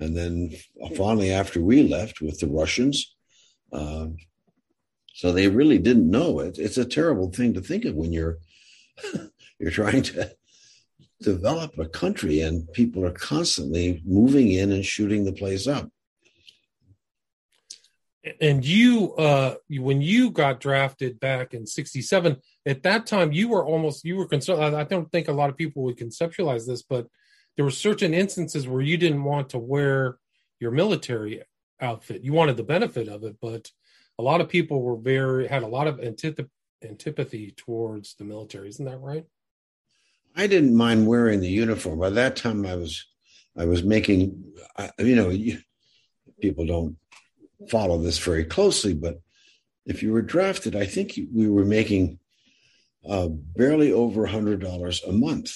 and 0.00 0.16
then 0.16 0.52
finally 0.96 1.32
after 1.32 1.60
we 1.60 1.82
left 1.82 2.20
with 2.20 2.40
the 2.40 2.46
Russians. 2.46 3.14
Uh, 3.72 4.08
so 5.14 5.30
they 5.30 5.48
really 5.48 5.78
didn't 5.78 6.10
know 6.10 6.40
it. 6.40 6.58
It's 6.58 6.78
a 6.78 6.84
terrible 6.84 7.30
thing 7.30 7.54
to 7.54 7.60
think 7.60 7.84
of 7.84 7.94
when 7.94 8.12
you're 8.12 8.38
you're 9.58 9.70
trying 9.70 10.02
to 10.02 10.30
develop 11.22 11.78
a 11.78 11.88
country 11.88 12.40
and 12.40 12.70
people 12.72 13.04
are 13.04 13.12
constantly 13.12 14.02
moving 14.04 14.52
in 14.52 14.72
and 14.72 14.84
shooting 14.84 15.24
the 15.24 15.32
place 15.32 15.66
up. 15.66 15.88
And 18.40 18.64
you, 18.64 19.14
uh, 19.16 19.56
when 19.68 20.00
you 20.00 20.30
got 20.30 20.58
drafted 20.58 21.20
back 21.20 21.52
in 21.52 21.66
'67, 21.66 22.36
at 22.64 22.82
that 22.82 23.06
time 23.06 23.32
you 23.32 23.48
were 23.48 23.64
almost 23.64 24.04
you 24.04 24.16
were 24.16 24.26
concerned. 24.26 24.74
I 24.74 24.84
don't 24.84 25.10
think 25.12 25.28
a 25.28 25.32
lot 25.32 25.50
of 25.50 25.56
people 25.56 25.82
would 25.82 25.98
conceptualize 25.98 26.66
this, 26.66 26.82
but 26.82 27.06
there 27.56 27.64
were 27.64 27.70
certain 27.70 28.14
instances 28.14 28.66
where 28.66 28.80
you 28.80 28.96
didn't 28.96 29.24
want 29.24 29.50
to 29.50 29.58
wear 29.58 30.18
your 30.60 30.70
military 30.70 31.42
outfit. 31.80 32.24
You 32.24 32.32
wanted 32.32 32.56
the 32.56 32.62
benefit 32.62 33.08
of 33.08 33.24
it, 33.24 33.36
but 33.40 33.70
a 34.18 34.22
lot 34.22 34.40
of 34.40 34.48
people 34.48 34.82
were 34.82 34.96
very 34.96 35.46
had 35.46 35.62
a 35.62 35.68
lot 35.68 35.86
of 35.86 36.00
antipathy 36.00 37.52
towards 37.56 38.14
the 38.14 38.24
military. 38.24 38.68
Isn't 38.68 38.86
that 38.86 38.98
right? 38.98 39.24
I 40.36 40.46
didn't 40.46 40.76
mind 40.76 41.06
wearing 41.06 41.40
the 41.40 41.48
uniform. 41.48 41.98
By 42.00 42.10
that 42.10 42.36
time, 42.36 42.66
I 42.66 42.74
was 42.74 43.06
I 43.56 43.66
was 43.66 43.84
making 43.84 44.44
you 44.98 45.16
know 45.16 45.32
people 46.40 46.66
don't 46.66 46.96
follow 47.70 47.98
this 47.98 48.18
very 48.18 48.44
closely, 48.44 48.94
but 48.94 49.20
if 49.86 50.02
you 50.02 50.12
were 50.12 50.22
drafted, 50.22 50.74
I 50.74 50.86
think 50.86 51.18
we 51.32 51.48
were 51.48 51.64
making 51.64 52.18
uh, 53.08 53.28
barely 53.28 53.92
over 53.92 54.24
a 54.24 54.30
hundred 54.30 54.60
dollars 54.60 55.02
a 55.04 55.12
month. 55.12 55.54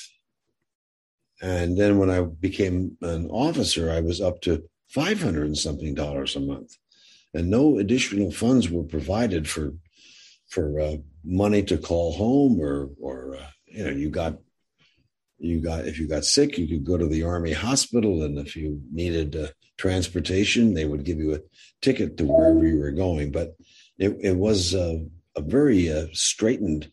And 1.40 1.76
then 1.78 1.98
when 1.98 2.10
I 2.10 2.22
became 2.22 2.96
an 3.02 3.28
officer, 3.30 3.90
I 3.90 4.00
was 4.00 4.20
up 4.20 4.40
to 4.42 4.64
500 4.88 5.46
and 5.46 5.58
something 5.58 5.94
dollars 5.94 6.34
a 6.34 6.40
month. 6.40 6.74
And 7.34 7.50
no 7.50 7.78
additional 7.78 8.30
funds 8.30 8.68
were 8.68 8.84
provided 8.84 9.48
for 9.48 9.74
for 10.48 10.80
uh, 10.80 10.96
money 11.24 11.62
to 11.62 11.76
call 11.76 12.12
home 12.14 12.58
or 12.58 12.88
or 13.00 13.36
uh, 13.36 13.50
you 13.66 13.84
know 13.84 13.90
you 13.90 14.08
got 14.08 14.38
you 15.38 15.60
got 15.60 15.86
if 15.86 15.98
you 15.98 16.08
got 16.08 16.24
sick 16.24 16.56
you 16.56 16.66
could 16.66 16.84
go 16.84 16.96
to 16.96 17.06
the 17.06 17.22
army 17.22 17.52
hospital. 17.52 18.22
And 18.22 18.38
if 18.38 18.56
you 18.56 18.80
needed 18.90 19.36
uh, 19.36 19.48
transportation 19.76 20.74
they 20.74 20.86
would 20.86 21.04
give 21.04 21.18
you 21.18 21.34
a 21.34 21.40
ticket 21.82 22.16
to 22.16 22.24
wherever 22.24 22.66
you 22.66 22.78
were 22.78 22.92
going. 22.92 23.30
But 23.30 23.54
it, 23.98 24.16
it 24.22 24.36
was 24.36 24.74
a 24.74 25.04
very 25.36 25.92
uh, 25.92 26.06
straitened 26.12 26.90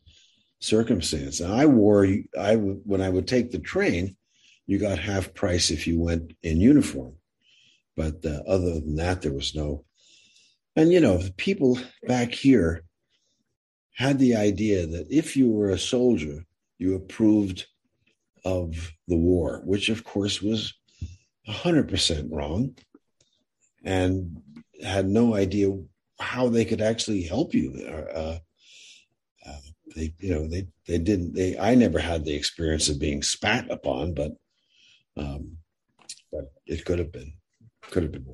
circumstance. 0.60 1.40
And 1.40 1.54
i 1.54 1.66
wore 1.66 2.08
i 2.38 2.56
when 2.56 3.02
i 3.02 3.10
would 3.10 3.28
take 3.28 3.52
the 3.52 3.60
train 3.60 4.18
you 4.68 4.80
got 4.80 5.00
half 5.00 5.34
price 5.34 5.72
if 5.72 5.88
you 5.88 6.00
went 6.00 6.34
in 6.42 6.60
uniform. 6.60 7.16
But 7.96 8.26
uh, 8.26 8.42
other 8.48 8.74
than 8.74 8.96
that, 8.98 9.22
there 9.22 9.34
was 9.34 9.56
no. 9.56 9.86
And 10.76 10.92
you 10.92 11.00
know, 11.00 11.22
people 11.38 11.80
back 12.08 12.34
here 12.34 12.84
had 13.94 14.20
the 14.20 14.36
idea 14.36 14.86
that 14.86 15.08
if 15.10 15.38
you 15.38 15.50
were 15.50 15.70
a 15.70 15.80
soldier, 15.80 16.44
you 16.78 16.96
approved 16.96 17.66
of 18.44 18.92
the 19.08 19.18
war, 19.18 19.62
which 19.64 19.90
of 19.90 20.04
course 20.04 20.42
was 20.42 20.74
100% 21.48 22.28
wrong 22.32 22.76
and 23.84 24.42
had 24.84 25.08
no 25.08 25.36
idea 25.36 25.72
how 26.20 26.50
they 26.50 26.66
could 26.66 26.82
actually 26.82 27.24
help 27.24 27.54
you. 27.54 27.82
Uh, 27.88 28.40
uh, 29.48 29.60
they, 29.96 30.14
you 30.20 30.34
know, 30.34 30.48
they, 30.48 30.68
they 30.88 30.98
didn't, 30.98 31.34
they, 31.34 31.58
I 31.58 31.76
never 31.76 32.00
had 32.00 32.26
the 32.26 32.36
experience 32.36 32.90
of 32.90 33.00
being 33.00 33.24
spat 33.24 33.72
upon, 33.72 34.14
but 34.14 34.34
um, 35.18 35.58
but 36.32 36.52
it 36.66 36.86
could 36.86 37.00
have 37.00 37.12
been, 37.12 37.34
could 37.92 38.04
have 38.04 38.12
been. 38.12 38.26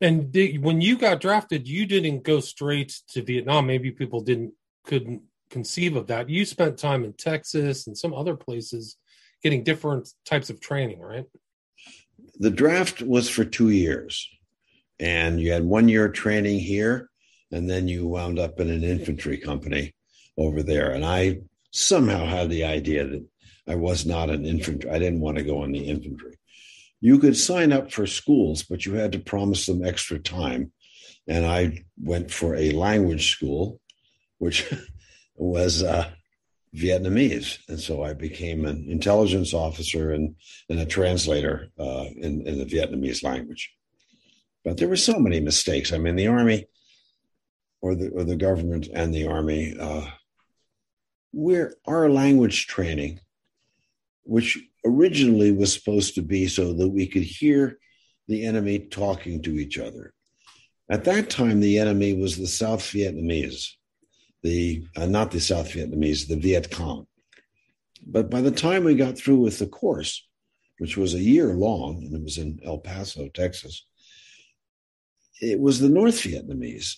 And 0.00 0.32
did, 0.32 0.62
when 0.62 0.80
you 0.80 0.98
got 0.98 1.20
drafted, 1.20 1.68
you 1.68 1.86
didn't 1.86 2.24
go 2.24 2.40
straight 2.40 3.00
to 3.10 3.22
Vietnam. 3.22 3.66
Maybe 3.66 3.90
people 3.90 4.20
didn't 4.20 4.52
couldn't 4.84 5.22
conceive 5.50 5.96
of 5.96 6.08
that. 6.08 6.28
You 6.28 6.44
spent 6.44 6.78
time 6.78 7.04
in 7.04 7.14
Texas 7.14 7.86
and 7.86 7.96
some 7.96 8.12
other 8.12 8.36
places 8.36 8.96
getting 9.42 9.62
different 9.62 10.08
types 10.24 10.50
of 10.50 10.60
training, 10.60 11.00
right? 11.00 11.24
The 12.38 12.50
draft 12.50 13.02
was 13.02 13.28
for 13.28 13.44
two 13.44 13.70
years, 13.70 14.28
and 14.98 15.40
you 15.40 15.52
had 15.52 15.64
one 15.64 15.88
year 15.88 16.08
training 16.08 16.58
here, 16.58 17.08
and 17.52 17.70
then 17.70 17.88
you 17.88 18.06
wound 18.06 18.38
up 18.38 18.60
in 18.60 18.70
an 18.70 18.82
infantry 18.82 19.38
company 19.38 19.94
over 20.36 20.62
there. 20.62 20.90
And 20.90 21.04
I 21.04 21.40
somehow 21.70 22.26
had 22.26 22.50
the 22.50 22.64
idea 22.64 23.06
that 23.06 23.24
I 23.66 23.76
was 23.76 24.04
not 24.04 24.30
an 24.30 24.44
infantry. 24.44 24.90
I 24.90 24.98
didn't 24.98 25.20
want 25.20 25.38
to 25.38 25.44
go 25.44 25.64
in 25.64 25.72
the 25.72 25.86
infantry. 25.86 26.38
You 27.00 27.18
could 27.18 27.36
sign 27.36 27.72
up 27.72 27.92
for 27.92 28.06
schools, 28.06 28.62
but 28.62 28.86
you 28.86 28.94
had 28.94 29.12
to 29.12 29.18
promise 29.18 29.66
them 29.66 29.84
extra 29.84 30.18
time. 30.18 30.72
And 31.26 31.46
I 31.46 31.84
went 32.02 32.30
for 32.30 32.54
a 32.54 32.70
language 32.70 33.32
school, 33.32 33.80
which 34.38 34.72
was 35.36 35.82
uh, 35.82 36.10
Vietnamese. 36.74 37.58
And 37.68 37.80
so 37.80 38.02
I 38.02 38.14
became 38.14 38.66
an 38.66 38.86
intelligence 38.88 39.54
officer 39.54 40.12
and, 40.12 40.34
and 40.68 40.80
a 40.80 40.86
translator 40.86 41.68
uh, 41.78 42.06
in, 42.16 42.46
in 42.46 42.58
the 42.58 42.66
Vietnamese 42.66 43.22
language. 43.22 43.72
But 44.64 44.78
there 44.78 44.88
were 44.88 44.96
so 44.96 45.18
many 45.18 45.40
mistakes. 45.40 45.92
I 45.92 45.98
mean, 45.98 46.16
the 46.16 46.28
Army 46.28 46.66
or 47.80 47.94
the, 47.94 48.08
or 48.08 48.24
the 48.24 48.36
government 48.36 48.88
and 48.92 49.14
the 49.14 49.26
Army, 49.26 49.76
uh, 49.78 50.06
where 51.32 51.74
our 51.86 52.08
language 52.08 52.66
training 52.66 53.20
which 54.24 54.58
originally 54.84 55.52
was 55.52 55.72
supposed 55.72 56.14
to 56.14 56.22
be 56.22 56.46
so 56.46 56.72
that 56.72 56.88
we 56.88 57.06
could 57.06 57.22
hear 57.22 57.78
the 58.28 58.44
enemy 58.44 58.78
talking 58.78 59.42
to 59.42 59.58
each 59.58 59.78
other. 59.78 60.12
At 60.90 61.04
that 61.04 61.30
time, 61.30 61.60
the 61.60 61.78
enemy 61.78 62.14
was 62.14 62.36
the 62.36 62.46
South 62.46 62.80
Vietnamese, 62.80 63.70
the 64.42 64.86
uh, 64.96 65.06
not 65.06 65.30
the 65.30 65.40
South 65.40 65.70
Vietnamese, 65.70 66.28
the 66.28 66.36
Viet 66.36 66.70
Cong. 66.70 67.06
But 68.06 68.30
by 68.30 68.42
the 68.42 68.50
time 68.50 68.84
we 68.84 68.94
got 68.94 69.16
through 69.16 69.38
with 69.38 69.58
the 69.58 69.66
course, 69.66 70.26
which 70.78 70.96
was 70.96 71.14
a 71.14 71.20
year 71.20 71.54
long, 71.54 72.02
and 72.04 72.14
it 72.14 72.22
was 72.22 72.36
in 72.36 72.60
El 72.64 72.78
Paso, 72.78 73.28
Texas, 73.28 73.86
it 75.40 75.58
was 75.58 75.80
the 75.80 75.88
North 75.88 76.16
Vietnamese, 76.16 76.96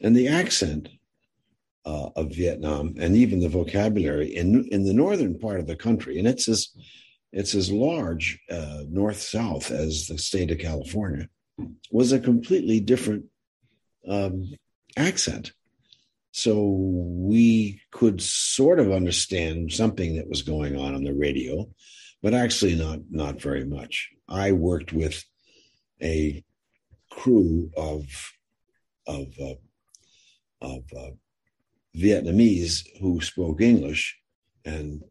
and 0.00 0.14
the 0.14 0.28
accent 0.28 0.88
uh, 1.86 2.10
of 2.16 2.34
Vietnam 2.34 2.94
and 2.98 3.16
even 3.16 3.40
the 3.40 3.48
vocabulary 3.48 4.34
in 4.34 4.68
in 4.72 4.82
the 4.84 4.92
northern 4.92 5.38
part 5.38 5.60
of 5.60 5.66
the 5.66 5.76
country, 5.76 6.18
and 6.18 6.26
it's 6.26 6.48
as 6.48 6.68
it's 7.32 7.54
as 7.54 7.70
large 7.70 8.40
uh, 8.50 8.82
north 8.88 9.20
south 9.20 9.70
as 9.70 10.06
the 10.06 10.18
state 10.18 10.50
of 10.50 10.58
California, 10.58 11.28
was 11.90 12.12
a 12.12 12.18
completely 12.18 12.80
different 12.80 13.26
um, 14.08 14.52
accent. 14.96 15.52
So 16.32 16.66
we 16.68 17.80
could 17.92 18.20
sort 18.20 18.78
of 18.78 18.92
understand 18.92 19.72
something 19.72 20.16
that 20.16 20.28
was 20.28 20.42
going 20.42 20.76
on 20.76 20.94
on 20.94 21.04
the 21.04 21.14
radio, 21.14 21.68
but 22.22 22.34
actually 22.34 22.74
not 22.74 23.00
not 23.10 23.40
very 23.40 23.64
much. 23.64 24.10
I 24.28 24.52
worked 24.52 24.92
with 24.92 25.24
a 26.02 26.44
crew 27.10 27.70
of 27.76 28.04
of 29.06 29.28
uh, 29.40 29.54
of 30.60 30.82
uh, 30.96 31.10
Vietnamese 31.96 32.86
who 33.00 33.20
spoke 33.20 33.60
English, 33.60 34.18
and 34.64 35.02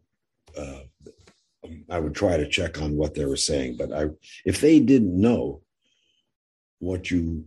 uh, 0.58 0.82
I 1.90 2.00
would 2.00 2.14
try 2.14 2.38
to 2.38 2.48
check 2.48 2.82
on 2.82 2.96
what 2.96 3.16
they 3.16 3.26
were 3.26 3.38
saying. 3.38 3.78
But 3.78 3.92
I, 3.92 4.10
if 4.46 4.62
they 4.62 4.80
didn't 4.80 5.20
know 5.20 5.62
what 6.80 7.10
you, 7.10 7.46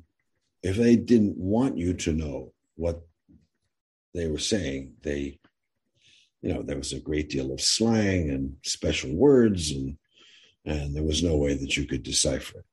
if 0.63 0.77
they 0.77 0.97
didn't 0.97 1.37
want 1.37 1.79
you 1.79 1.95
to 1.95 2.13
know 2.13 2.53
what 2.75 3.01
they 4.15 4.27
were 4.27 4.39
saying, 4.39 4.95
they, 5.03 5.39
you 6.43 6.53
know, 6.53 6.63
there 6.63 6.79
was 6.79 6.93
a 6.93 7.01
great 7.01 7.31
deal 7.31 7.53
of 7.53 7.61
slang 7.61 8.31
and 8.31 8.57
special 8.65 9.15
words, 9.15 9.71
and 9.71 9.99
and 10.65 10.95
there 10.95 11.05
was 11.05 11.23
no 11.23 11.37
way 11.37 11.55
that 11.55 11.77
you 11.77 11.87
could 11.87 12.03
decipher 12.03 12.59
it. 12.59 12.65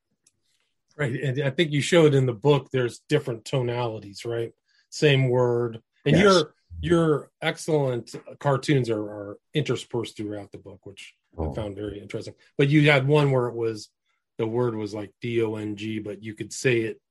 Right, 0.97 1.13
and 1.13 1.43
I 1.43 1.49
think 1.49 1.71
you 1.71 1.81
showed 1.81 2.13
in 2.13 2.25
the 2.25 2.33
book 2.33 2.69
there's 2.71 3.01
different 3.09 3.45
tonalities, 3.45 4.25
right? 4.25 4.51
Same 4.89 5.29
word, 5.29 5.81
and 6.05 6.15
yes. 6.15 6.23
your 6.23 6.53
your 6.81 7.31
excellent 7.41 8.15
cartoons 8.39 8.89
are, 8.89 9.01
are, 9.01 9.37
interspersed 9.53 10.17
throughout 10.17 10.51
the 10.51 10.57
book, 10.57 10.85
which 10.85 11.15
oh. 11.37 11.51
I 11.51 11.55
found 11.55 11.75
very 11.75 11.99
interesting. 11.99 12.35
But 12.57 12.69
you 12.69 12.91
had 12.91 13.07
one 13.07 13.31
where 13.31 13.47
it 13.47 13.55
was 13.55 13.89
the 14.37 14.45
word 14.45 14.75
was 14.75 14.93
like 14.93 15.13
D 15.21 15.41
O 15.41 15.55
N 15.55 15.75
G, 15.75 15.99
but 15.99 16.21
you 16.21 16.33
could 16.33 16.51
say 16.51 16.81
it 16.81 17.01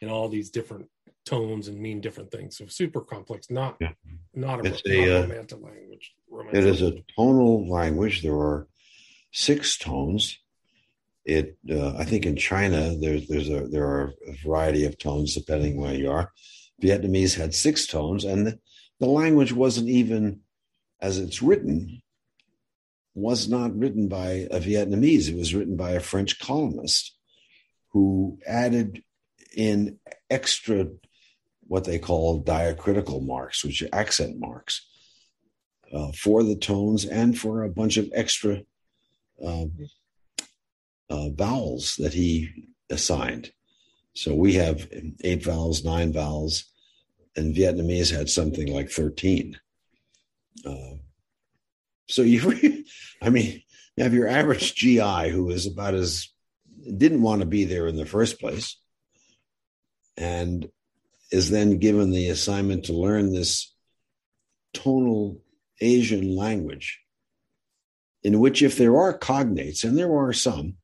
in 0.00 0.08
all 0.08 0.28
these 0.28 0.50
different 0.50 0.88
tones 1.26 1.68
and 1.68 1.78
mean 1.78 2.00
different 2.00 2.30
things. 2.30 2.56
So 2.56 2.66
super 2.66 3.00
complex, 3.00 3.50
not 3.50 3.76
yeah. 3.80 3.92
not 4.34 4.64
a, 4.64 4.68
it's 4.68 4.82
a 4.86 5.26
not 5.26 5.52
uh, 5.52 5.56
language. 5.56 6.14
Romantic 6.30 6.62
it 6.62 6.66
is 6.66 6.82
a 6.82 6.92
tonal 7.16 7.68
language. 7.68 8.22
There 8.22 8.36
are 8.36 8.68
six 9.32 9.76
tones. 9.76 10.38
It, 11.24 11.58
uh, 11.70 11.94
I 11.96 12.04
think, 12.04 12.24
in 12.24 12.36
China, 12.36 12.96
there's 12.96 13.28
there's 13.28 13.50
a 13.50 13.66
there 13.66 13.84
are 13.84 14.14
a 14.26 14.32
variety 14.42 14.86
of 14.86 14.96
tones 14.96 15.34
depending 15.34 15.78
where 15.78 15.94
you 15.94 16.10
are. 16.10 16.32
Vietnamese 16.82 17.36
had 17.36 17.54
six 17.54 17.86
tones, 17.86 18.24
and 18.24 18.46
the, 18.46 18.58
the 19.00 19.06
language 19.06 19.52
wasn't 19.52 19.88
even, 19.88 20.40
as 21.00 21.18
it's 21.18 21.42
written, 21.42 22.02
was 23.14 23.48
not 23.48 23.76
written 23.76 24.08
by 24.08 24.46
a 24.50 24.60
Vietnamese. 24.60 25.28
It 25.28 25.36
was 25.36 25.54
written 25.54 25.76
by 25.76 25.92
a 25.92 26.00
French 26.00 26.38
columnist 26.38 27.16
who 27.90 28.38
added 28.46 29.02
in 29.56 29.98
extra 30.30 30.86
what 31.66 31.84
they 31.84 31.98
call 31.98 32.40
diacritical 32.40 33.20
marks, 33.20 33.64
which 33.64 33.82
are 33.82 33.88
accent 33.92 34.38
marks, 34.38 34.86
uh, 35.92 36.12
for 36.12 36.42
the 36.42 36.56
tones 36.56 37.04
and 37.04 37.38
for 37.38 37.62
a 37.62 37.68
bunch 37.68 37.96
of 37.96 38.10
extra 38.14 38.62
uh, 39.44 39.66
uh, 41.10 41.28
vowels 41.30 41.96
that 41.96 42.14
he 42.14 42.68
assigned. 42.90 43.52
So 44.18 44.34
we 44.34 44.54
have 44.54 44.88
eight 45.22 45.44
vowels, 45.44 45.84
nine 45.84 46.12
vowels, 46.12 46.64
and 47.36 47.54
Vietnamese 47.54 48.12
had 48.12 48.28
something 48.28 48.66
like 48.66 48.90
13. 48.90 49.56
Uh, 50.66 50.96
so 52.08 52.22
you, 52.22 52.84
I 53.22 53.30
mean, 53.30 53.62
you 53.96 54.02
have 54.02 54.14
your 54.14 54.26
average 54.26 54.74
GI 54.74 55.28
who 55.28 55.50
is 55.50 55.66
about 55.66 55.94
as 55.94 56.30
didn't 56.96 57.22
want 57.22 57.42
to 57.42 57.46
be 57.46 57.64
there 57.64 57.86
in 57.86 57.94
the 57.94 58.06
first 58.06 58.40
place, 58.40 58.76
and 60.16 60.68
is 61.30 61.50
then 61.50 61.78
given 61.78 62.10
the 62.10 62.30
assignment 62.30 62.86
to 62.86 62.94
learn 62.94 63.32
this 63.32 63.72
tonal 64.74 65.40
Asian 65.80 66.34
language, 66.34 66.98
in 68.24 68.40
which, 68.40 68.62
if 68.64 68.78
there 68.78 68.96
are 68.96 69.16
cognates, 69.16 69.84
and 69.84 69.96
there 69.96 70.12
are 70.12 70.32
some, 70.32 70.74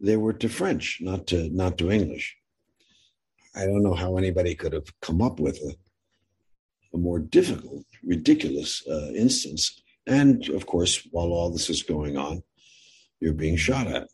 they 0.00 0.16
were 0.16 0.32
to 0.32 0.48
French, 0.48 1.00
not 1.02 1.26
to 1.26 1.50
not 1.50 1.76
to 1.76 1.90
English. 1.90 2.34
I 3.58 3.66
don't 3.66 3.82
know 3.82 3.94
how 3.94 4.16
anybody 4.16 4.54
could 4.54 4.72
have 4.72 4.88
come 5.00 5.20
up 5.20 5.40
with 5.40 5.56
a, 5.56 5.74
a 6.94 6.98
more 6.98 7.18
difficult, 7.18 7.84
ridiculous 8.04 8.86
uh, 8.88 9.10
instance. 9.14 9.82
And 10.06 10.48
of 10.50 10.64
course, 10.66 11.06
while 11.10 11.32
all 11.32 11.50
this 11.50 11.68
is 11.68 11.82
going 11.82 12.16
on, 12.16 12.42
you're 13.20 13.32
being 13.32 13.56
shot 13.56 13.88
at. 13.88 14.08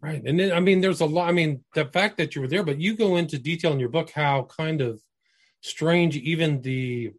Right. 0.00 0.22
And 0.24 0.40
then, 0.40 0.52
I 0.52 0.60
mean, 0.60 0.80
there's 0.80 1.02
a 1.02 1.06
lot. 1.06 1.28
I 1.28 1.32
mean, 1.32 1.62
the 1.74 1.84
fact 1.84 2.16
that 2.16 2.34
you 2.34 2.40
were 2.40 2.48
there, 2.48 2.64
but 2.64 2.80
you 2.80 2.96
go 2.96 3.16
into 3.16 3.38
detail 3.38 3.72
in 3.72 3.80
your 3.80 3.90
book 3.90 4.10
how 4.10 4.44
kind 4.44 4.80
of 4.80 5.02
strange 5.60 6.16
even 6.16 6.62
the 6.62 7.12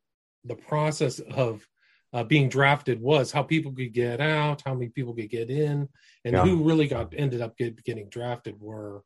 the 0.45 0.55
process 0.55 1.19
of 1.19 1.63
uh, 2.11 2.23
being 2.23 2.49
drafted 2.49 2.99
was, 2.99 3.31
how 3.31 3.43
people 3.43 3.71
could 3.71 3.93
get 3.93 4.19
out, 4.19 4.63
how 4.65 4.73
many 4.73 4.89
people 4.89 5.13
could 5.13 5.29
get 5.29 5.51
in, 5.51 5.87
and 6.25 6.33
yeah. 6.33 6.43
who 6.43 6.63
really 6.63 6.87
got 6.87 7.13
ended 7.15 7.39
up 7.39 7.55
get, 7.55 7.83
getting 7.83 8.09
drafted 8.09 8.59
were 8.59 9.03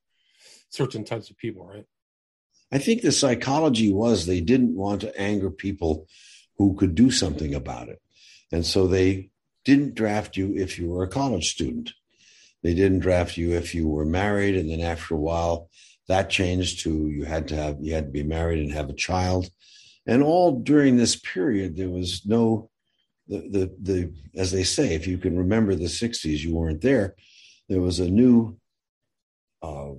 certain 0.69 1.03
types 1.03 1.29
of 1.29 1.37
people, 1.37 1.65
right? 1.65 1.85
I 2.71 2.77
think 2.77 3.01
the 3.01 3.11
psychology 3.11 3.91
was 3.91 4.25
they 4.25 4.41
didn't 4.41 4.75
want 4.75 5.01
to 5.01 5.19
anger 5.19 5.49
people 5.49 6.07
who 6.57 6.75
could 6.75 6.95
do 6.95 7.11
something 7.11 7.53
about 7.53 7.89
it. 7.89 8.01
And 8.51 8.65
so 8.65 8.87
they 8.87 9.29
didn't 9.63 9.95
draft 9.95 10.37
you 10.37 10.55
if 10.55 10.79
you 10.79 10.89
were 10.89 11.03
a 11.03 11.09
college 11.09 11.51
student. 11.51 11.93
They 12.63 12.73
didn't 12.73 12.99
draft 12.99 13.37
you 13.37 13.51
if 13.51 13.75
you 13.75 13.87
were 13.87 14.05
married. 14.05 14.55
And 14.55 14.69
then 14.69 14.81
after 14.81 15.15
a 15.15 15.19
while, 15.19 15.69
that 16.07 16.29
changed 16.29 16.81
to 16.81 17.07
you 17.07 17.25
had 17.25 17.47
to 17.49 17.55
have, 17.55 17.77
you 17.81 17.93
had 17.93 18.05
to 18.05 18.11
be 18.11 18.23
married 18.23 18.59
and 18.59 18.71
have 18.71 18.89
a 18.89 18.93
child. 18.93 19.49
And 20.05 20.23
all 20.23 20.59
during 20.59 20.97
this 20.97 21.15
period, 21.15 21.75
there 21.75 21.89
was 21.89 22.25
no, 22.25 22.69
the, 23.27 23.39
the, 23.39 23.75
the, 23.81 24.13
as 24.35 24.51
they 24.51 24.63
say, 24.63 24.93
if 24.93 25.07
you 25.07 25.17
can 25.17 25.37
remember 25.37 25.73
the 25.73 25.85
60s, 25.85 26.39
you 26.39 26.55
weren't 26.55 26.81
there. 26.81 27.15
There 27.69 27.81
was 27.81 27.99
a 27.99 28.09
new 28.09 28.57
uh, 29.63 29.93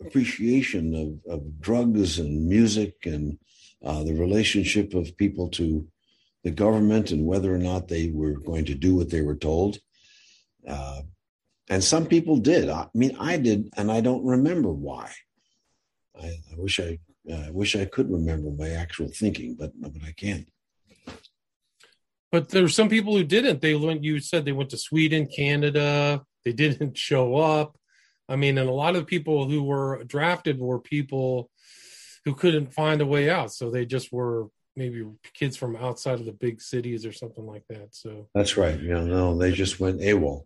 appreciation 0.00 1.20
of, 1.26 1.32
of 1.32 1.60
drugs 1.60 2.18
and 2.18 2.48
music 2.48 2.94
and 3.04 3.38
uh, 3.84 4.02
the 4.02 4.14
relationship 4.14 4.94
of 4.94 5.16
people 5.16 5.48
to 5.48 5.86
the 6.44 6.50
government 6.50 7.10
and 7.10 7.26
whether 7.26 7.54
or 7.54 7.58
not 7.58 7.88
they 7.88 8.10
were 8.10 8.38
going 8.40 8.64
to 8.64 8.74
do 8.74 8.94
what 8.94 9.10
they 9.10 9.20
were 9.20 9.36
told. 9.36 9.78
Uh, 10.66 11.02
and 11.68 11.82
some 11.82 12.06
people 12.06 12.36
did. 12.36 12.68
I 12.68 12.86
mean, 12.94 13.16
I 13.18 13.36
did, 13.36 13.68
and 13.76 13.90
I 13.90 14.00
don't 14.00 14.24
remember 14.24 14.70
why. 14.70 15.10
I, 16.20 16.26
I 16.26 16.54
wish 16.56 16.78
I, 16.80 16.98
uh, 17.30 17.52
wish 17.52 17.74
I 17.74 17.84
could 17.84 18.10
remember 18.10 18.50
my 18.50 18.70
actual 18.70 19.08
thinking, 19.08 19.56
but 19.58 19.72
but 19.80 19.92
I 20.06 20.12
can't. 20.12 20.48
But 22.30 22.50
there 22.50 22.62
were 22.62 22.68
some 22.68 22.88
people 22.88 23.16
who 23.16 23.24
didn't. 23.24 23.60
They 23.60 23.74
went. 23.74 24.04
You 24.04 24.20
said 24.20 24.44
they 24.44 24.52
went 24.52 24.70
to 24.70 24.78
Sweden, 24.78 25.26
Canada. 25.26 26.22
They 26.44 26.52
didn't 26.52 26.96
show 27.08 27.36
up. 27.36 27.76
I 28.28 28.36
mean, 28.36 28.58
and 28.58 28.68
a 28.68 28.72
lot 28.72 28.96
of 28.96 29.02
the 29.02 29.06
people 29.06 29.48
who 29.48 29.62
were 29.62 30.02
drafted 30.04 30.58
were 30.58 30.80
people 30.80 31.50
who 32.24 32.34
couldn't 32.34 32.74
find 32.74 33.00
a 33.00 33.06
way 33.06 33.30
out. 33.30 33.52
So 33.52 33.70
they 33.70 33.86
just 33.86 34.12
were 34.12 34.48
maybe 34.74 35.04
kids 35.32 35.56
from 35.56 35.76
outside 35.76 36.18
of 36.18 36.26
the 36.26 36.32
big 36.32 36.60
cities 36.60 37.06
or 37.06 37.12
something 37.12 37.46
like 37.46 37.64
that. 37.68 37.94
So 37.94 38.28
that's 38.34 38.56
right. 38.56 38.78
Yeah, 38.80 39.04
no, 39.04 39.38
they 39.38 39.52
just 39.52 39.80
went 39.80 40.00
AWOL. 40.00 40.42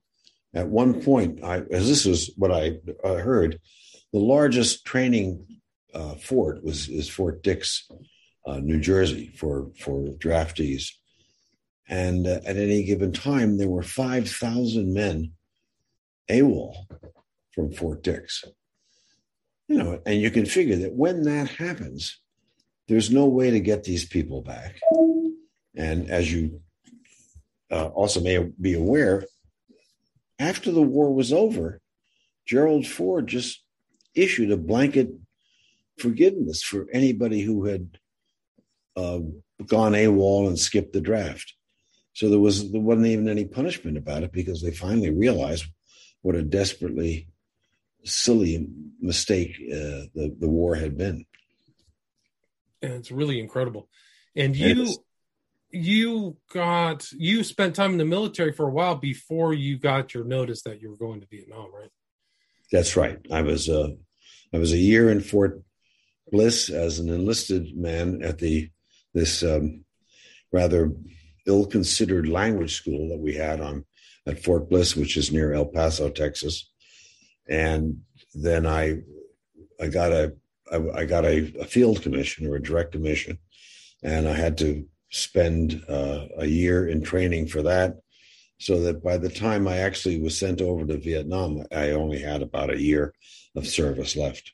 At 0.55 0.69
one 0.69 1.01
point, 1.03 1.43
I, 1.43 1.62
as 1.71 1.88
this 1.88 2.07
is 2.07 2.33
what 2.37 2.53
I 2.53 2.79
uh, 3.05 3.14
heard, 3.14 3.59
the 4.12 4.19
largest 4.19 4.85
training 4.85 5.47
uh, 5.95 6.14
fort 6.16 6.62
was 6.62 6.88
is 6.88 7.09
Fort 7.09 7.43
Dix, 7.43 7.88
uh, 8.47 8.59
New 8.59 8.81
Jersey, 8.81 9.33
for 9.37 9.71
for 9.79 10.09
draftees, 10.19 10.90
and 11.88 12.27
uh, 12.27 12.40
at 12.45 12.57
any 12.57 12.83
given 12.83 13.12
time 13.12 13.59
there 13.59 13.69
were 13.69 13.83
five 13.83 14.29
thousand 14.29 14.93
men 14.93 15.33
AWOL 16.29 16.75
from 17.54 17.72
Fort 17.72 18.02
Dix. 18.02 18.44
You 19.68 19.78
know, 19.78 20.00
and 20.04 20.20
you 20.20 20.30
can 20.30 20.46
figure 20.46 20.76
that 20.76 20.94
when 20.94 21.22
that 21.24 21.48
happens, 21.48 22.20
there's 22.88 23.10
no 23.10 23.26
way 23.26 23.50
to 23.50 23.60
get 23.60 23.84
these 23.84 24.04
people 24.04 24.42
back. 24.42 24.80
And 25.76 26.10
as 26.10 26.32
you 26.32 26.60
uh, 27.70 27.86
also 27.86 28.20
may 28.20 28.38
be 28.60 28.74
aware, 28.74 29.24
after 30.40 30.72
the 30.72 30.82
war 30.82 31.14
was 31.14 31.32
over, 31.32 31.80
Gerald 32.46 32.86
Ford 32.86 33.28
just 33.28 33.62
issued 34.14 34.50
a 34.50 34.56
blanket 34.56 35.10
forgiveness 35.98 36.62
for 36.62 36.88
anybody 36.92 37.42
who 37.42 37.66
had 37.66 37.98
uh, 38.96 39.20
gone 39.66 39.92
AWOL 39.92 40.48
and 40.48 40.58
skipped 40.58 40.92
the 40.92 41.00
draft. 41.00 41.54
So 42.12 42.28
there 42.28 42.40
was 42.40 42.72
there 42.72 42.80
wasn't 42.80 43.06
even 43.06 43.28
any 43.28 43.44
punishment 43.44 43.96
about 43.96 44.24
it 44.24 44.32
because 44.32 44.62
they 44.62 44.72
finally 44.72 45.10
realized 45.10 45.66
what 46.22 46.34
a 46.34 46.42
desperately 46.42 47.28
silly 48.04 48.66
mistake 49.00 49.56
uh, 49.60 50.08
the 50.14 50.34
the 50.38 50.48
war 50.48 50.74
had 50.74 50.96
been. 50.96 51.24
And 52.82 52.94
it's 52.94 53.10
really 53.10 53.40
incredible. 53.40 53.88
And 54.34 54.56
you 54.56 54.94
you 55.70 56.36
got 56.52 57.10
you 57.12 57.44
spent 57.44 57.76
time 57.76 57.92
in 57.92 57.98
the 57.98 58.04
military 58.04 58.52
for 58.52 58.66
a 58.66 58.72
while 58.72 58.96
before 58.96 59.52
you 59.52 59.78
got 59.78 60.14
your 60.14 60.24
notice 60.24 60.62
that 60.62 60.80
you 60.80 60.90
were 60.90 60.96
going 60.96 61.20
to 61.20 61.26
Vietnam, 61.26 61.70
right? 61.74 61.90
That's 62.72 62.96
right. 62.96 63.18
I 63.30 63.42
was 63.42 63.68
uh, 63.68 63.90
I 64.52 64.58
was 64.58 64.72
a 64.72 64.78
year 64.78 65.10
in 65.10 65.20
Fort 65.20 65.62
Bliss 66.30 66.70
as 66.70 66.98
an 66.98 67.08
enlisted 67.08 67.76
man 67.76 68.22
at 68.22 68.38
the 68.38 68.70
this 69.12 69.42
um, 69.42 69.84
rather 70.52 70.92
ill-considered 71.46 72.28
language 72.28 72.74
school 72.74 73.08
that 73.08 73.18
we 73.18 73.34
had 73.34 73.60
on 73.60 73.84
at 74.26 74.42
Fort 74.42 74.68
Bliss, 74.70 74.94
which 74.94 75.16
is 75.16 75.32
near 75.32 75.52
El 75.52 75.66
Paso, 75.66 76.08
Texas 76.10 76.69
and 77.48 78.00
then 78.35 78.66
I 78.66 79.03
I 79.81 79.88
got 79.88 80.12
a 80.12 80.35
I, 80.70 81.00
I 81.00 81.05
got 81.05 81.24
a, 81.24 81.53
a, 81.61 81.64
field 81.64 82.03
commission 82.03 82.46
or 82.46 82.57
a 82.57 82.62
direct 82.62 82.92
commission, 82.92 83.38
and 84.03 84.29
I 84.29 84.35
had 84.35 84.59
to 84.59 84.87
spend 85.11 85.83
uh, 85.88 86.26
a 86.38 86.46
year 86.46 86.87
in 86.87 87.03
training 87.03 87.48
for 87.48 87.62
that, 87.62 87.96
so 88.59 88.81
that 88.83 89.03
by 89.03 89.18
the 89.18 89.29
time 89.29 89.66
I 89.66 89.79
actually 89.79 90.20
was 90.20 90.38
sent 90.38 90.61
over 90.61 90.87
to 90.87 90.96
Vietnam, 90.96 91.64
I 91.72 91.90
only 91.90 92.20
had 92.20 92.42
about 92.42 92.70
a 92.72 92.81
year 92.81 93.14
of 93.57 93.66
service 93.66 94.16
left. 94.16 94.53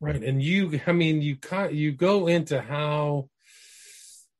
Right, 0.00 0.22
and 0.22 0.42
you, 0.42 0.80
I 0.86 0.92
mean, 0.92 1.22
you 1.22 1.38
you 1.70 1.92
go 1.92 2.26
into 2.26 2.60
how 2.60 3.30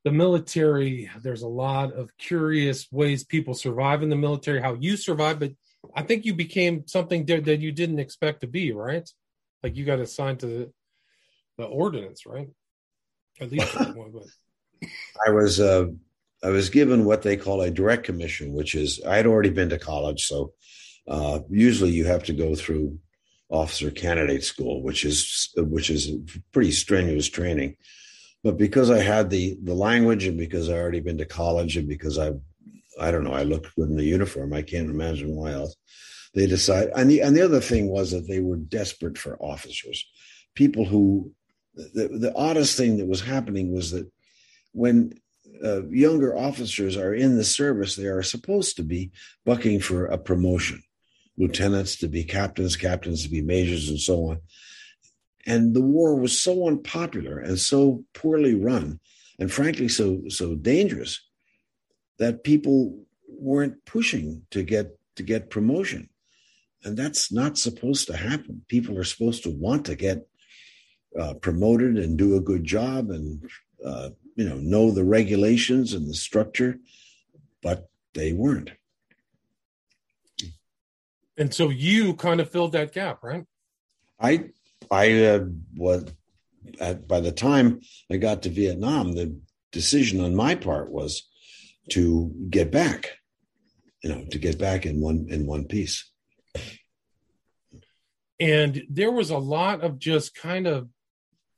the 0.05 0.13
military. 0.13 1.11
There's 1.23 1.43
a 1.43 1.49
lot 1.49 1.93
of 1.93 2.17
curious 2.19 2.87
ways 2.93 3.25
people 3.25 3.55
survive 3.55 4.03
in 4.03 4.11
the 4.11 4.17
military. 4.17 4.61
How 4.61 4.75
you 4.75 4.97
survive, 4.97 5.41
but 5.41 5.53
I 5.95 6.03
think 6.03 6.25
you 6.25 6.35
became 6.35 6.87
something 6.87 7.25
that 7.27 7.61
you 7.61 7.73
didn't 7.73 8.01
expect 8.01 8.41
to 8.41 8.47
be, 8.47 8.73
right? 8.73 9.09
Like 9.63 9.77
you 9.77 9.85
got 9.85 10.01
assigned 10.01 10.41
to 10.41 10.47
the, 10.47 10.73
the 11.59 11.65
ordinance, 11.65 12.27
right? 12.27 12.49
At 13.41 13.53
least 13.53 13.75
one, 13.95 14.13
but. 14.13 14.89
I 15.27 15.31
was 15.31 15.61
uh, 15.61 15.87
I 16.43 16.51
was 16.51 16.69
given 16.69 17.05
what 17.05 17.23
they 17.23 17.37
call 17.37 17.63
a 17.63 17.71
direct 17.71 18.05
commission, 18.05 18.53
which 18.53 18.75
is 18.75 19.01
I 19.07 19.17
had 19.17 19.27
already 19.27 19.51
been 19.51 19.71
to 19.71 19.79
college, 19.79 20.27
so 20.27 20.53
uh, 21.09 21.41
usually 21.49 21.91
you 21.91 22.05
have 22.05 22.25
to 22.25 22.33
go 22.33 22.55
through 22.55 22.99
officer 23.49 23.91
candidate 23.91 24.45
school, 24.45 24.83
which 24.83 25.05
is 25.05 25.51
which 25.57 25.91
is 25.91 26.11
pretty 26.53 26.73
strenuous 26.73 27.29
training. 27.29 27.77
But 28.43 28.59
because 28.59 28.91
I 28.91 28.99
had 28.99 29.31
the 29.31 29.57
the 29.63 29.75
language, 29.75 30.27
and 30.27 30.37
because 30.37 30.69
I 30.69 30.75
already 30.75 31.01
been 31.01 31.19
to 31.19 31.25
college, 31.25 31.77
and 31.77 31.89
because 31.89 32.19
I 32.19 32.33
I 33.01 33.11
don't 33.11 33.25
know. 33.25 33.33
I 33.33 33.43
looked 33.43 33.75
good 33.77 33.89
in 33.89 33.97
the 33.97 34.05
uniform. 34.05 34.53
I 34.53 34.63
can't 34.63 34.91
imagine 34.91 35.35
why 35.35 35.53
else. 35.53 35.75
They 36.35 36.47
decide, 36.47 36.91
and 36.97 37.09
the 37.09 37.21
and 37.21 37.37
the 37.37 37.45
other 37.45 37.61
thing 37.61 37.89
was 37.89 38.11
that 38.11 38.27
they 38.27 38.41
were 38.41 38.57
desperate 38.57 39.19
for 39.19 39.41
officers, 39.41 40.05
people 40.55 40.85
who. 40.85 41.33
The, 41.77 42.07
the 42.07 42.33
oddest 42.37 42.77
thing 42.77 42.99
that 42.99 43.09
was 43.09 43.21
happening 43.21 43.75
was 43.75 43.91
that 43.91 44.09
when 44.71 45.19
uh, 45.65 45.85
younger 45.89 46.37
officers 46.37 46.97
are 46.97 47.13
in 47.13 47.37
the 47.37 47.43
service, 47.43 47.97
they 47.97 48.07
are 48.07 48.23
supposed 48.23 48.77
to 48.77 48.85
be 48.85 49.11
bucking 49.45 49.81
for 49.81 50.07
a 50.07 50.17
promotion, 50.17 50.85
lieutenants 51.37 51.97
to 51.97 52.07
be 52.07 52.23
captains, 52.23 52.77
captains 52.77 53.25
to 53.25 53.29
be 53.29 53.43
majors, 53.43 53.89
and 53.89 53.99
so 53.99 54.31
on. 54.31 54.41
And 55.47 55.75
the 55.75 55.83
war 55.83 56.15
was 56.15 56.41
so 56.41 56.69
unpopular 56.69 57.41
and 57.41 57.59
so 57.59 58.05
poorly 58.15 58.55
run, 58.55 59.01
and 59.41 59.51
frankly, 59.51 59.89
so 59.89 60.23
so 60.29 60.55
dangerous 60.55 61.21
that 62.19 62.45
people 62.45 63.05
weren't 63.29 63.85
pushing 63.85 64.43
to 64.51 64.63
get 64.63 64.99
to 65.17 65.23
get 65.23 65.51
promotion, 65.51 66.09
and 66.83 66.97
that's 66.97 67.33
not 67.33 67.59
supposed 67.59 68.07
to 68.09 68.17
happen. 68.17 68.63
People 68.69 68.99
are 68.99 69.05
supposed 69.05 69.43
to 69.45 69.51
want 69.51 69.87
to 69.87 69.95
get 69.95 70.27
uh, 71.19 71.35
promoted 71.35 71.97
and 71.97 72.19
do 72.19 72.37
a 72.37 72.41
good 72.41 72.65
job 72.65 73.11
and 73.11 73.49
uh, 73.85 74.11
you 74.37 74.49
know 74.49 74.57
know 74.57 74.91
the 74.91 75.05
regulations 75.05 75.93
and 75.93 76.09
the 76.09 76.15
structure, 76.15 76.79
but 77.63 77.89
they 78.15 78.33
weren't. 78.33 78.71
And 81.37 81.53
so 81.53 81.69
you 81.69 82.15
kind 82.15 82.41
of 82.41 82.51
filled 82.51 82.73
that 82.73 82.93
gap, 82.93 83.23
right? 83.23 83.45
I 84.21 84.51
I 84.91 85.25
uh, 85.25 85.45
was 85.77 86.07
at, 86.81 87.07
by 87.07 87.21
the 87.21 87.33
time 87.33 87.81
I 88.11 88.17
got 88.17 88.43
to 88.43 88.49
Vietnam, 88.49 89.13
the 89.13 89.37
decision 89.73 90.21
on 90.21 90.35
my 90.35 90.55
part 90.55 90.91
was 90.91 91.29
to 91.91 92.33
get 92.51 92.71
back, 92.71 93.19
you 94.03 94.11
know, 94.11 94.25
to 94.31 94.39
get 94.39 94.59
back 94.59 94.87
in 94.87 95.01
one 95.01 95.27
in 95.29 95.47
one 95.47 95.67
piece. 95.67 96.11
And 98.41 98.83
there 98.89 99.13
was 99.13 99.31
a 99.31 99.39
lot 99.39 99.83
of 99.83 99.99
just 99.99 100.35
kind 100.35 100.67
of 100.67 100.89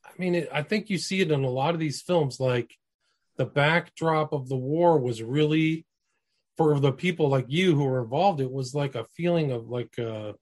I 0.05 0.13
mean, 0.19 0.35
it, 0.35 0.49
I 0.53 0.63
think 0.63 0.89
you 0.89 0.99
see 0.99 1.21
it 1.21 1.31
in 1.31 1.45
a 1.45 1.51
lot 1.51 1.75
of 1.75 1.81
these 1.81 2.01
films. 2.01 2.41
Like 2.41 2.75
the 3.37 3.47
backdrop 3.47 4.33
of 4.33 4.49
the 4.49 4.57
war 4.57 4.99
was 4.99 5.23
really 5.23 5.87
for 6.57 6.81
the 6.81 6.93
people 6.93 7.29
like 7.29 7.47
you 7.49 7.75
who 7.75 7.85
were 7.85 8.03
involved. 8.03 8.41
It 8.41 8.51
was 8.51 8.75
like 8.75 8.95
a 8.95 9.05
feeling 9.17 9.53
of 9.53 9.69
like 9.69 9.99
uh, 9.99 10.33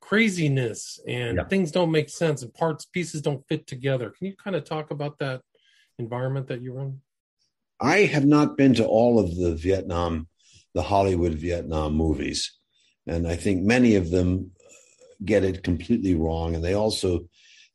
craziness 0.00 1.00
and 1.06 1.38
yeah. 1.38 1.44
things 1.44 1.72
don't 1.72 1.90
make 1.90 2.08
sense 2.08 2.42
and 2.42 2.52
parts 2.52 2.84
pieces 2.84 3.22
don't 3.22 3.46
fit 3.48 3.66
together. 3.66 4.10
Can 4.10 4.26
you 4.26 4.36
kind 4.36 4.56
of 4.56 4.64
talk 4.64 4.90
about 4.90 5.18
that 5.18 5.40
environment 5.98 6.48
that 6.48 6.62
you 6.62 6.74
were 6.74 6.82
in? 6.82 7.00
I 7.80 7.98
have 8.00 8.26
not 8.26 8.56
been 8.56 8.74
to 8.74 8.86
all 8.86 9.18
of 9.18 9.36
the 9.36 9.54
Vietnam, 9.54 10.28
the 10.74 10.82
Hollywood 10.82 11.34
Vietnam 11.34 11.94
movies, 11.94 12.52
and 13.06 13.26
I 13.26 13.36
think 13.36 13.62
many 13.62 13.94
of 13.94 14.10
them 14.10 14.52
get 15.24 15.44
it 15.44 15.62
completely 15.62 16.14
wrong, 16.14 16.54
and 16.54 16.64
they 16.64 16.74
also 16.74 17.28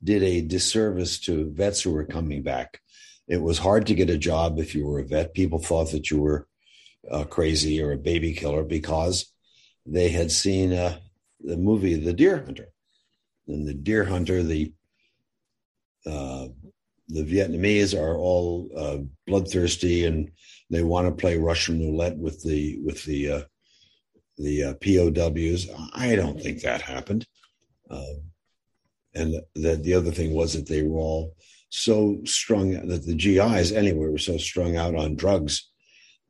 did 0.03 0.23
a 0.23 0.41
disservice 0.41 1.19
to 1.19 1.51
vets 1.51 1.81
who 1.81 1.91
were 1.91 2.05
coming 2.05 2.43
back. 2.43 2.79
It 3.27 3.41
was 3.41 3.57
hard 3.57 3.87
to 3.87 3.95
get 3.95 4.09
a 4.09 4.17
job 4.17 4.59
if 4.59 4.75
you 4.75 4.85
were 4.85 4.99
a 4.99 5.05
vet. 5.05 5.33
People 5.33 5.59
thought 5.59 5.91
that 5.91 6.11
you 6.11 6.21
were 6.21 6.47
uh, 7.09 7.23
crazy 7.23 7.81
or 7.81 7.93
a 7.93 7.97
baby 7.97 8.33
killer 8.33 8.63
because 8.63 9.31
they 9.85 10.09
had 10.09 10.31
seen 10.31 10.73
uh, 10.73 10.97
the 11.39 11.57
movie 11.57 11.95
The 11.95 12.13
Deer 12.13 12.43
Hunter. 12.43 12.67
And 13.47 13.67
the 13.67 13.73
Deer 13.73 14.05
Hunter, 14.05 14.43
the 14.43 14.73
uh, 16.05 16.47
the 17.13 17.23
Vietnamese 17.23 17.97
are 17.97 18.17
all 18.17 18.69
uh, 18.75 18.97
bloodthirsty 19.27 20.05
and 20.05 20.31
they 20.69 20.83
want 20.83 21.07
to 21.07 21.21
play 21.21 21.37
Russian 21.37 21.79
roulette 21.79 22.17
with 22.17 22.41
the 22.43 22.79
with 22.83 23.03
the 23.05 23.31
uh, 23.31 23.41
the 24.37 24.63
uh, 24.63 24.73
POWs. 24.75 25.69
I 25.93 26.15
don't 26.15 26.41
think 26.41 26.61
that 26.61 26.81
happened. 26.81 27.27
Uh, 27.89 28.15
and 29.13 29.35
the, 29.53 29.75
the 29.75 29.93
other 29.93 30.11
thing 30.11 30.33
was 30.33 30.53
that 30.53 30.67
they 30.67 30.81
were 30.81 30.99
all 30.99 31.35
so 31.69 32.19
strung 32.23 32.87
that 32.87 33.05
the 33.05 33.15
GIs 33.15 33.71
anyway 33.71 34.07
were 34.07 34.17
so 34.17 34.37
strung 34.37 34.75
out 34.75 34.95
on 34.95 35.15
drugs 35.15 35.69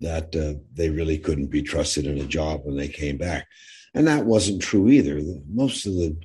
that 0.02 0.36
uh, 0.36 0.60
they 0.74 0.90
really 0.90 1.18
couldn't 1.18 1.48
be 1.48 1.62
trusted 1.62 2.06
in 2.06 2.18
a 2.20 2.26
job 2.26 2.62
when 2.64 2.76
they 2.76 2.90
came 2.90 3.18
back, 3.18 3.48
and 3.94 4.08
that 4.08 4.26
wasn't 4.26 4.62
true 4.62 4.90
either. 4.90 5.22
Most 5.50 5.86
of 5.86 5.94
the 5.94 6.18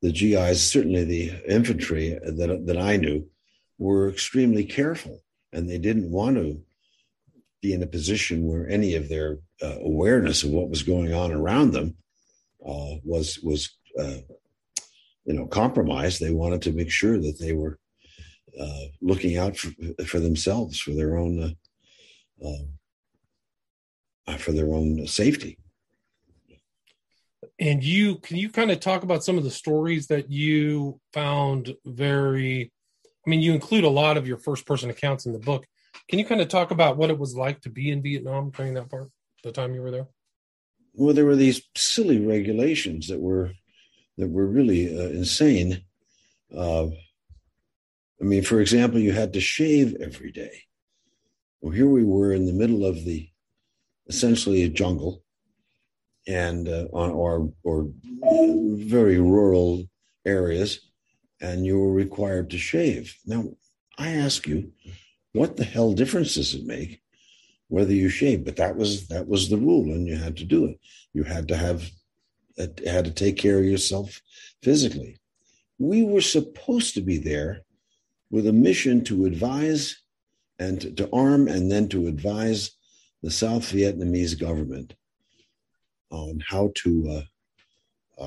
the 0.00 0.12
GIs, 0.12 0.62
certainly 0.62 1.02
the 1.02 1.32
infantry 1.48 2.10
that 2.10 2.62
that 2.66 2.78
I 2.78 2.96
knew, 2.96 3.28
were 3.78 4.08
extremely 4.08 4.64
careful, 4.64 5.22
and 5.52 5.68
they 5.68 5.78
didn't 5.78 6.10
want 6.10 6.36
to 6.36 6.60
be 7.62 7.72
in 7.72 7.82
a 7.82 7.86
position 7.86 8.46
where 8.46 8.68
any 8.68 8.94
of 8.94 9.08
their 9.08 9.38
uh, 9.62 9.78
awareness 9.80 10.44
of 10.44 10.50
what 10.50 10.68
was 10.68 10.82
going 10.82 11.12
on 11.12 11.32
around 11.32 11.72
them 11.72 11.96
uh, 12.66 12.94
was 13.04 13.38
was 13.40 13.70
uh, 13.98 14.18
you 15.24 15.34
know 15.34 15.46
compromised. 15.46 16.20
They 16.20 16.32
wanted 16.32 16.62
to 16.62 16.72
make 16.72 16.90
sure 16.90 17.18
that 17.18 17.38
they 17.38 17.52
were 17.52 17.78
uh, 18.58 18.86
looking 19.00 19.36
out 19.36 19.56
for, 19.56 19.70
for, 20.04 20.18
themselves, 20.18 20.80
for 20.80 20.92
their 20.92 21.16
own 21.16 21.56
uh, 22.44 22.48
uh, 24.26 24.36
for 24.36 24.52
their 24.52 24.72
own 24.72 25.06
safety. 25.06 25.58
And 27.60 27.82
you 27.82 28.16
can 28.16 28.36
you 28.36 28.50
kind 28.50 28.70
of 28.70 28.80
talk 28.80 29.02
about 29.02 29.24
some 29.24 29.38
of 29.38 29.44
the 29.44 29.50
stories 29.50 30.06
that 30.08 30.30
you 30.30 31.00
found 31.12 31.74
very. 31.84 32.72
I 33.26 33.30
mean, 33.30 33.40
you 33.40 33.52
include 33.52 33.84
a 33.84 33.88
lot 33.88 34.16
of 34.16 34.26
your 34.26 34.38
first 34.38 34.66
person 34.66 34.90
accounts 34.90 35.26
in 35.26 35.32
the 35.32 35.38
book. 35.38 35.66
Can 36.08 36.18
you 36.18 36.24
kind 36.24 36.40
of 36.40 36.48
talk 36.48 36.70
about 36.70 36.96
what 36.96 37.10
it 37.10 37.18
was 37.18 37.36
like 37.36 37.60
to 37.62 37.70
be 37.70 37.90
in 37.90 38.02
Vietnam 38.02 38.50
during 38.50 38.74
that 38.74 38.88
part, 38.88 39.08
the 39.44 39.52
time 39.52 39.74
you 39.74 39.82
were 39.82 39.90
there? 39.90 40.08
Well, 40.94 41.14
there 41.14 41.26
were 41.26 41.36
these 41.36 41.62
silly 41.76 42.24
regulations 42.24 43.08
that 43.08 43.20
were 43.20 43.52
that 44.16 44.28
were 44.28 44.46
really 44.46 44.98
uh, 44.98 45.08
insane. 45.10 45.84
Uh, 46.54 46.86
I 48.20 48.24
mean, 48.24 48.42
for 48.42 48.60
example, 48.60 48.98
you 48.98 49.12
had 49.12 49.32
to 49.34 49.40
shave 49.40 49.96
every 50.00 50.32
day. 50.32 50.62
Well, 51.60 51.72
here 51.72 51.88
we 51.88 52.04
were 52.04 52.32
in 52.32 52.46
the 52.46 52.52
middle 52.52 52.84
of 52.84 53.04
the 53.04 53.28
essentially 54.08 54.62
a 54.62 54.68
jungle 54.68 55.22
and 56.26 56.68
uh, 56.68 56.86
on 56.92 57.10
or 57.10 57.52
or 57.62 57.90
very 58.22 59.18
rural 59.18 59.84
areas, 60.24 60.87
and 61.40 61.64
you 61.64 61.78
were 61.78 61.92
required 61.92 62.50
to 62.50 62.58
shave. 62.58 63.16
Now, 63.26 63.44
I 63.98 64.10
ask 64.10 64.46
you, 64.46 64.72
what 65.32 65.56
the 65.56 65.64
hell 65.64 65.92
difference 65.92 66.34
does 66.34 66.54
it 66.54 66.64
make 66.64 67.00
whether 67.68 67.92
you 67.92 68.08
shave? 68.08 68.44
But 68.44 68.56
that 68.56 68.76
was 68.76 69.08
that 69.08 69.28
was 69.28 69.48
the 69.48 69.56
rule, 69.56 69.92
and 69.92 70.06
you 70.06 70.16
had 70.16 70.36
to 70.38 70.44
do 70.44 70.64
it. 70.66 70.78
You 71.12 71.24
had 71.24 71.48
to 71.48 71.56
have 71.56 71.90
had 72.58 73.04
to 73.04 73.10
take 73.10 73.36
care 73.36 73.58
of 73.58 73.64
yourself 73.64 74.20
physically. 74.62 75.18
We 75.78 76.02
were 76.02 76.20
supposed 76.20 76.94
to 76.94 77.00
be 77.00 77.18
there 77.18 77.62
with 78.30 78.46
a 78.46 78.52
mission 78.52 79.04
to 79.04 79.26
advise 79.26 80.02
and 80.58 80.80
to, 80.80 80.90
to 80.92 81.08
arm 81.12 81.46
and 81.48 81.70
then 81.70 81.88
to 81.88 82.08
advise 82.08 82.72
the 83.22 83.30
South 83.30 83.62
Vietnamese 83.72 84.38
government 84.38 84.94
on 86.10 86.42
how 86.46 86.72
to 86.76 87.22
uh, 88.18 88.22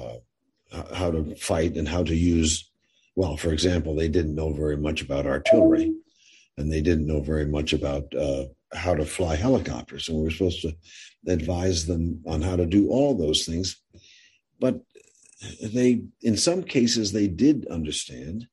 uh, 0.72 0.96
how 0.96 1.12
to 1.12 1.36
fight 1.36 1.76
and 1.76 1.88
how 1.88 2.04
to 2.04 2.16
use. 2.16 2.71
Well, 3.16 3.38
for 3.38 3.52
example, 3.52 3.96
they 3.96 4.08
didn't 4.08 4.36
know 4.36 4.54
very 4.54 4.78
much 4.78 5.02
about 5.02 5.26
artillery, 5.26 5.94
and 6.58 6.72
they 6.72 6.82
didn't 6.82 7.08
know 7.08 7.22
very 7.22 7.46
much 7.46 7.74
about 7.74 8.14
uh, 8.16 8.46
how 8.74 8.96
to 8.96 9.06
fly 9.06 9.36
helicopters, 9.36 10.08
and 10.08 10.18
we 10.18 10.24
were 10.24 10.32
supposed 10.32 10.62
to 10.62 10.76
advise 11.28 11.86
them 11.86 12.22
on 12.26 12.42
how 12.42 12.56
to 12.56 12.66
do 12.66 12.90
all 12.90 13.16
those 13.16 13.46
things. 13.46 13.82
But 14.60 14.82
they 15.62 16.04
in 16.22 16.38
some 16.38 16.64
cases 16.64 17.12
they 17.12 17.28
did 17.28 17.68
understand 17.68 18.48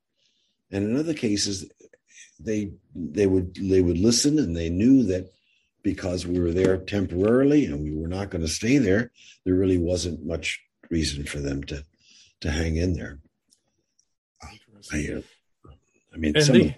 and 0.70 0.84
in 0.84 0.96
other 0.96 1.14
cases 1.14 1.70
they 2.40 2.72
they 2.94 3.26
would 3.26 3.54
they 3.60 3.82
would 3.82 3.98
listen 3.98 4.38
and 4.38 4.56
they 4.56 4.70
knew 4.70 5.02
that 5.04 5.30
because 5.82 6.26
we 6.26 6.40
were 6.40 6.52
there 6.52 6.78
temporarily 6.78 7.66
and 7.66 7.82
we 7.82 7.94
were 7.94 8.08
not 8.08 8.30
going 8.30 8.40
to 8.40 8.48
stay 8.48 8.78
there 8.78 9.10
there 9.44 9.54
really 9.54 9.78
wasn't 9.78 10.24
much 10.24 10.60
reason 10.90 11.24
for 11.24 11.40
them 11.40 11.62
to 11.62 11.84
to 12.40 12.50
hang 12.50 12.76
in 12.76 12.94
there 12.94 13.18
I, 14.92 15.22
I 16.12 16.16
mean 16.16 16.32
they, 16.32 16.76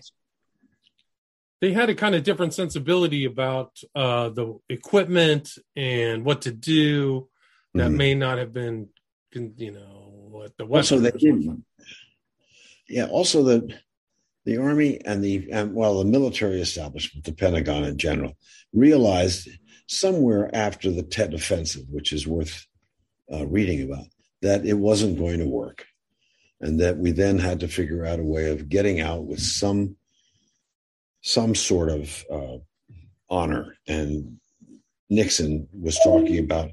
they 1.60 1.72
had 1.72 1.90
a 1.90 1.94
kind 1.94 2.14
of 2.14 2.22
different 2.22 2.54
sensibility 2.54 3.24
about 3.24 3.78
uh, 3.94 4.30
the 4.30 4.58
equipment 4.68 5.50
and 5.76 6.24
what 6.24 6.42
to 6.42 6.52
do 6.52 7.28
that 7.74 7.88
mm-hmm. 7.88 7.96
may 7.96 8.14
not 8.14 8.38
have 8.38 8.52
been 8.52 8.88
you 9.32 9.72
know 9.72 10.10
what 10.30 10.56
the 10.56 10.64
also 10.64 10.98
they 10.98 11.12
did 11.12 11.62
yeah 12.88 13.06
also 13.06 13.42
the 13.44 13.72
the 14.44 14.56
army 14.56 15.00
and 15.04 15.22
the 15.22 15.48
and, 15.52 15.74
well 15.74 15.98
the 15.98 16.04
military 16.04 16.60
establishment 16.60 17.24
the 17.24 17.32
pentagon 17.32 17.84
in 17.84 17.96
general 17.96 18.36
realized 18.72 19.48
somewhere 19.86 20.50
after 20.52 20.90
the 20.90 21.02
tet 21.02 21.32
offensive 21.32 21.84
which 21.90 22.12
is 22.12 22.26
worth 22.26 22.66
uh, 23.32 23.46
reading 23.46 23.82
about 23.82 24.06
that 24.42 24.66
it 24.66 24.74
wasn't 24.74 25.18
going 25.18 25.38
to 25.38 25.46
work 25.46 25.86
and 26.60 26.80
that 26.80 26.98
we 26.98 27.10
then 27.12 27.38
had 27.38 27.60
to 27.60 27.68
figure 27.68 28.04
out 28.04 28.18
a 28.18 28.24
way 28.24 28.50
of 28.50 28.68
getting 28.68 29.00
out 29.00 29.24
with 29.24 29.40
some 29.40 29.96
some 31.22 31.54
sort 31.54 31.90
of 31.90 32.24
uh, 32.32 32.56
honor 33.28 33.76
and 33.86 34.38
nixon 35.10 35.68
was 35.72 35.98
talking 36.02 36.38
about 36.38 36.70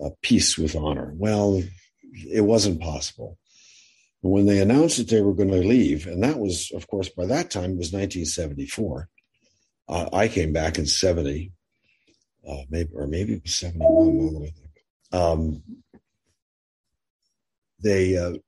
a 0.00 0.10
peace 0.22 0.58
with 0.58 0.74
honor. 0.74 1.12
Well, 1.16 1.62
it 2.28 2.40
wasn't 2.40 2.80
possible. 2.80 3.38
When 4.22 4.46
they 4.46 4.60
announced 4.60 4.96
that 4.96 5.08
they 5.08 5.20
were 5.20 5.34
going 5.34 5.50
to 5.50 5.58
leave, 5.58 6.06
and 6.06 6.22
that 6.24 6.38
was, 6.38 6.72
of 6.74 6.86
course, 6.88 7.10
by 7.10 7.26
that 7.26 7.50
time 7.50 7.72
it 7.72 7.78
was 7.78 7.92
1974, 7.92 9.08
Uh, 9.86 10.08
I 10.14 10.28
came 10.28 10.52
back 10.52 10.78
in 10.78 10.86
70, 10.86 11.52
uh, 12.48 12.62
maybe, 12.70 12.90
or 12.94 13.06
maybe 13.06 13.34
it 13.34 13.42
was 13.42 13.54
71. 13.54 14.48
Um, 15.12 15.62
they 17.82 18.16
uh, 18.16 18.38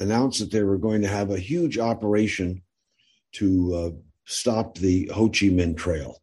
announced 0.00 0.40
that 0.40 0.50
they 0.50 0.62
were 0.62 0.78
going 0.78 1.02
to 1.02 1.08
have 1.08 1.30
a 1.30 1.38
huge 1.38 1.78
operation 1.78 2.62
to 3.32 3.74
uh, 3.74 3.90
stop 4.24 4.76
the 4.76 5.10
Ho 5.14 5.28
Chi 5.28 5.46
Minh 5.46 5.76
Trail. 5.76 6.20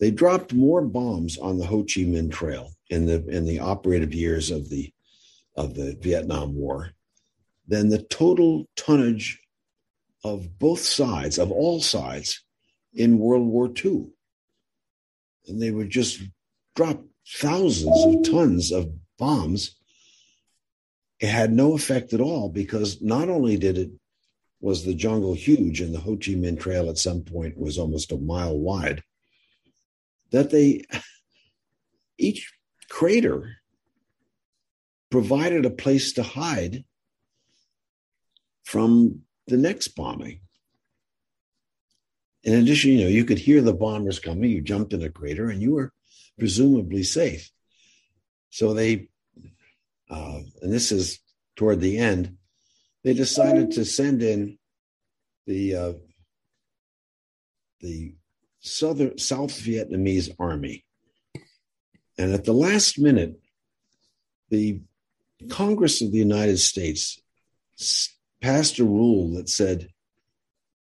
They 0.00 0.10
dropped 0.10 0.54
more 0.54 0.82
bombs 0.82 1.36
on 1.38 1.58
the 1.58 1.66
Ho 1.66 1.78
Chi 1.78 2.02
Minh 2.02 2.30
Trail 2.30 2.70
in 2.88 3.06
the 3.06 3.26
in 3.28 3.44
the 3.44 3.60
operative 3.60 4.14
years 4.14 4.50
of 4.50 4.70
the 4.70 4.92
of 5.56 5.74
the 5.74 5.96
Vietnam 6.00 6.54
War 6.54 6.92
than 7.66 7.88
the 7.88 8.02
total 8.02 8.66
tonnage 8.76 9.40
of 10.24 10.58
both 10.58 10.80
sides, 10.80 11.38
of 11.38 11.52
all 11.52 11.80
sides, 11.80 12.42
in 12.94 13.18
World 13.18 13.46
War 13.46 13.70
II. 13.84 14.06
And 15.46 15.60
they 15.60 15.70
would 15.70 15.90
just 15.90 16.20
drop 16.74 17.02
thousands 17.26 18.04
of 18.04 18.30
tons 18.30 18.72
of 18.72 18.90
bombs. 19.18 19.76
It 21.20 21.28
had 21.28 21.52
no 21.52 21.74
effect 21.74 22.12
at 22.12 22.20
all 22.20 22.48
because 22.48 23.02
not 23.02 23.28
only 23.28 23.56
did 23.56 23.76
it 23.76 23.90
was 24.60 24.84
the 24.84 24.94
jungle 24.94 25.34
huge 25.34 25.80
and 25.80 25.94
the 25.94 26.00
Ho 26.00 26.12
Chi 26.16 26.32
Minh 26.32 26.58
Trail 26.58 26.88
at 26.88 26.98
some 26.98 27.22
point 27.22 27.58
was 27.58 27.78
almost 27.78 28.12
a 28.12 28.16
mile 28.16 28.56
wide, 28.56 29.02
that 30.30 30.50
they 30.50 30.84
each 32.18 32.52
crater 32.88 33.56
provided 35.10 35.64
a 35.64 35.70
place 35.70 36.12
to 36.14 36.22
hide 36.22 36.84
from 38.64 39.22
the 39.46 39.56
next 39.56 39.88
bombing. 39.88 40.40
In 42.44 42.54
addition, 42.54 42.92
you 42.92 43.00
know, 43.04 43.08
you 43.08 43.24
could 43.24 43.38
hear 43.38 43.62
the 43.62 43.74
bombers 43.74 44.18
coming. 44.18 44.50
You 44.50 44.60
jumped 44.60 44.92
in 44.92 45.02
a 45.02 45.10
crater, 45.10 45.50
and 45.50 45.60
you 45.62 45.72
were 45.72 45.92
presumably 46.38 47.02
safe. 47.02 47.50
So 48.50 48.74
they, 48.74 49.08
uh, 50.10 50.40
and 50.62 50.72
this 50.72 50.92
is 50.92 51.20
toward 51.56 51.80
the 51.80 51.98
end, 51.98 52.36
they 53.04 53.14
decided 53.14 53.72
to 53.72 53.84
send 53.84 54.22
in 54.22 54.58
the 55.46 55.74
uh, 55.74 55.92
the 57.80 58.14
southern 58.60 59.18
South 59.18 59.52
Vietnamese 59.52 60.30
army, 60.38 60.84
and 62.18 62.34
at 62.34 62.44
the 62.44 62.52
last 62.52 62.98
minute, 62.98 63.40
the 64.50 64.80
Congress 65.48 66.02
of 66.02 66.10
the 66.12 66.18
United 66.18 66.58
States 66.58 67.20
passed 68.40 68.78
a 68.78 68.84
rule 68.84 69.34
that 69.34 69.48
said 69.48 69.88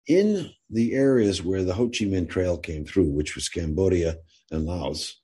in 0.07 0.51
the 0.69 0.93
areas 0.93 1.41
where 1.41 1.63
the 1.63 1.73
Ho 1.73 1.85
Chi 1.85 2.05
Minh 2.05 2.29
Trail 2.29 2.57
came 2.57 2.85
through, 2.85 3.09
which 3.09 3.35
was 3.35 3.49
Cambodia 3.49 4.17
and 4.51 4.65
Laos, 4.65 5.19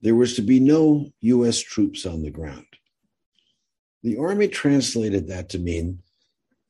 there 0.00 0.14
was 0.14 0.34
to 0.36 0.42
be 0.42 0.60
no 0.60 1.10
U.S. 1.20 1.58
troops 1.58 2.06
on 2.06 2.22
the 2.22 2.30
ground. 2.30 2.67
The 4.02 4.16
Army 4.16 4.48
translated 4.48 5.28
that 5.28 5.48
to 5.50 5.58
mean 5.58 6.02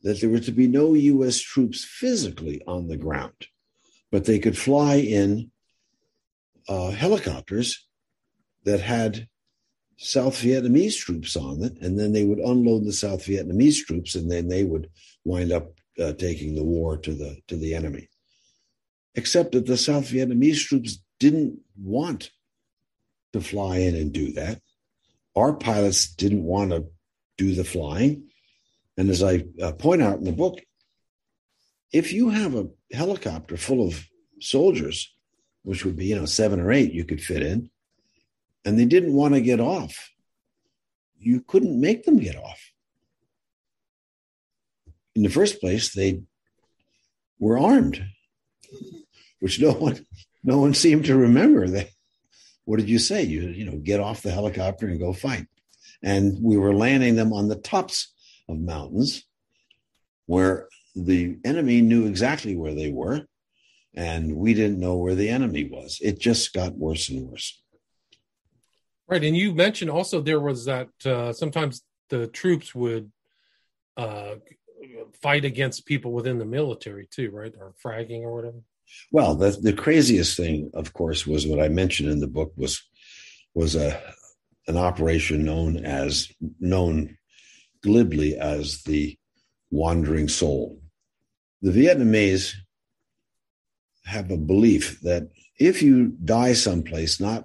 that 0.03 0.21
there 0.21 0.31
were 0.31 0.41
to 0.41 0.53
be 0.53 0.67
no 0.67 0.95
U.S. 0.95 1.41
troops 1.41 1.85
physically 1.85 2.63
on 2.67 2.89
the 2.89 2.97
ground, 2.97 3.49
but 4.11 4.25
they 4.25 4.39
could 4.39 4.57
fly 4.57 4.97
in 4.97 5.51
uh, 6.69 6.91
helicopters 6.91 7.87
that 8.65 8.81
had 8.81 9.29
South 9.97 10.41
Vietnamese 10.41 10.97
troops 10.97 11.37
on 11.37 11.63
it, 11.63 11.77
and 11.81 11.99
then 11.99 12.13
they 12.13 12.25
would 12.25 12.39
unload 12.39 12.85
the 12.85 12.93
South 12.93 13.25
Vietnamese 13.25 13.85
troops, 13.85 14.15
and 14.15 14.31
then 14.31 14.49
they 14.49 14.65
would 14.65 14.89
wind 15.25 15.51
up 15.51 15.73
uh, 15.99 16.13
taking 16.13 16.55
the 16.55 16.65
war 16.65 16.97
to 16.97 17.13
the 17.13 17.39
to 17.49 17.57
the 17.57 17.75
enemy. 17.75 18.09
Except 19.15 19.53
that 19.53 19.67
the 19.67 19.77
South 19.77 20.05
Vietnamese 20.09 20.65
troops 20.65 21.03
didn't 21.19 21.59
want 21.77 22.31
to 23.33 23.41
fly 23.41 23.79
in 23.79 23.97
and 23.97 24.13
do 24.13 24.33
that. 24.33 24.61
Our 25.35 25.53
pilots 25.53 26.07
didn't 26.07 26.45
want 26.45 26.71
to 26.71 26.87
do 27.39 27.55
the 27.55 27.65
flying, 27.65 28.29
and 28.99 29.09
as 29.09 29.23
I 29.23 29.45
uh, 29.63 29.73
point 29.73 30.03
out 30.03 30.19
in 30.19 30.25
the 30.25 30.33
book, 30.33 30.61
if 31.93 32.13
you 32.13 32.29
have 32.29 32.55
a 32.55 32.69
helicopter 32.93 33.57
full 33.57 33.87
of 33.87 34.05
soldiers, 34.41 35.15
which 35.63 35.85
would 35.85 35.97
be 35.97 36.07
you 36.07 36.17
know 36.17 36.27
seven 36.27 36.61
or 36.61 36.73
eight 36.73 36.93
you 36.93 37.05
could 37.05 37.23
fit 37.23 37.43
in 37.43 37.71
and 38.65 38.79
they 38.79 38.85
didn't 38.85 39.15
want 39.15 39.35
to 39.35 39.41
get 39.41 39.61
off. 39.61 40.11
You 41.19 41.41
couldn't 41.41 41.81
make 41.81 42.05
them 42.05 42.19
get 42.19 42.37
off. 42.37 42.61
In 45.15 45.23
the 45.23 45.31
first 45.31 45.61
place, 45.61 45.93
they 45.93 46.23
were 47.39 47.59
armed, 47.59 48.05
which 49.41 49.61
no 49.61 49.73
one 49.73 50.05
no 50.45 50.59
one 50.59 50.75
seemed 50.75 51.07
to 51.07 51.17
remember. 51.17 51.67
They, 51.67 51.91
what 52.65 52.79
did 52.79 52.89
you 52.89 52.99
say? 52.99 53.25
You 53.25 53.49
you 53.49 53.65
know, 53.65 53.79
get 53.79 54.01
off 54.01 54.23
the 54.23 54.31
helicopter 54.31 54.87
and 54.87 55.01
go 55.01 55.13
fight. 55.13 55.47
And 56.03 56.39
we 56.43 56.57
were 56.57 56.75
landing 56.75 57.17
them 57.17 57.33
on 57.33 57.49
the 57.49 57.57
tops 57.57 58.13
of 58.49 58.59
mountains 58.59 59.25
where 60.27 60.69
the 60.95 61.39
enemy 61.45 61.81
knew 61.81 62.07
exactly 62.07 62.57
where 62.57 62.75
they 62.75 62.91
were, 62.91 63.27
and 63.95 64.37
we 64.37 64.55
didn't 64.55 64.81
know 64.81 64.97
where 64.97 65.15
the 65.15 65.29
enemy 65.29 65.65
was. 65.65 65.99
It 66.03 66.21
just 66.21 66.53
got 66.53 66.77
worse 66.77 67.09
and 67.09 67.29
worse. 67.29 67.61
Right, 69.07 69.25
and 69.25 69.37
you 69.37 69.55
mentioned 69.55 69.91
also 69.91 70.21
there 70.21 70.41
was 70.41 70.67
that 70.67 70.89
uh, 71.07 71.33
sometimes 71.33 71.83
the 72.11 72.27
troops 72.27 72.75
would 72.75 73.11
uh, 73.97 74.37
fight 75.23 75.45
against 75.45 75.87
people 75.87 76.13
within 76.13 76.39
the 76.39 76.45
military 76.45 77.09
too, 77.11 77.31
right? 77.31 77.55
Or 77.59 77.75
fragging 77.83 78.23
or 78.23 78.35
whatever. 78.35 78.59
Well, 79.11 79.35
the 79.35 79.51
the 79.51 79.73
craziest 79.73 80.37
thing, 80.37 80.71
of 80.75 80.93
course, 80.93 81.27
was 81.27 81.47
what 81.47 81.61
I 81.61 81.69
mentioned 81.69 82.11
in 82.11 82.21
the 82.21 82.27
book 82.27 82.53
was 82.57 82.83
was 83.55 83.77
a 83.77 84.01
an 84.69 84.77
operation 84.77 85.45
known 85.45 85.85
as 85.85 86.31
known 86.61 87.17
glibly 87.83 88.37
as 88.37 88.83
the 88.83 89.19
Wandering 89.71 90.29
Soul. 90.29 90.81
The 91.63 91.73
Vietnamese 91.73 92.55
have 94.05 94.31
a 94.31 94.37
belief 94.37 95.01
that 95.01 95.29
if 95.59 95.83
you 95.83 96.17
die 96.25 96.53
someplace, 96.53 97.19
not 97.21 97.45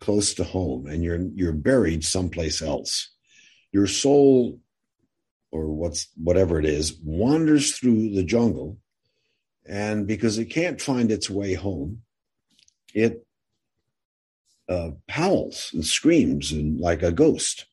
close 0.00 0.34
to 0.34 0.44
home 0.44 0.86
and 0.86 1.02
you're 1.02 1.20
you're 1.34 1.52
buried 1.52 2.04
someplace 2.04 2.60
else 2.60 3.14
your 3.72 3.86
soul 3.86 4.60
or 5.50 5.68
what's 5.68 6.08
whatever 6.16 6.58
it 6.58 6.66
is 6.66 6.98
wanders 7.02 7.72
through 7.72 8.14
the 8.14 8.22
jungle 8.22 8.78
and 9.66 10.06
because 10.06 10.38
it 10.38 10.46
can't 10.46 10.80
find 10.80 11.10
its 11.10 11.30
way 11.30 11.54
home 11.54 12.02
it 12.92 13.25
uh, 14.68 14.90
howls 15.08 15.70
and 15.72 15.84
screams 15.84 16.52
and 16.52 16.80
like 16.80 17.02
a 17.02 17.12
ghost. 17.12 17.66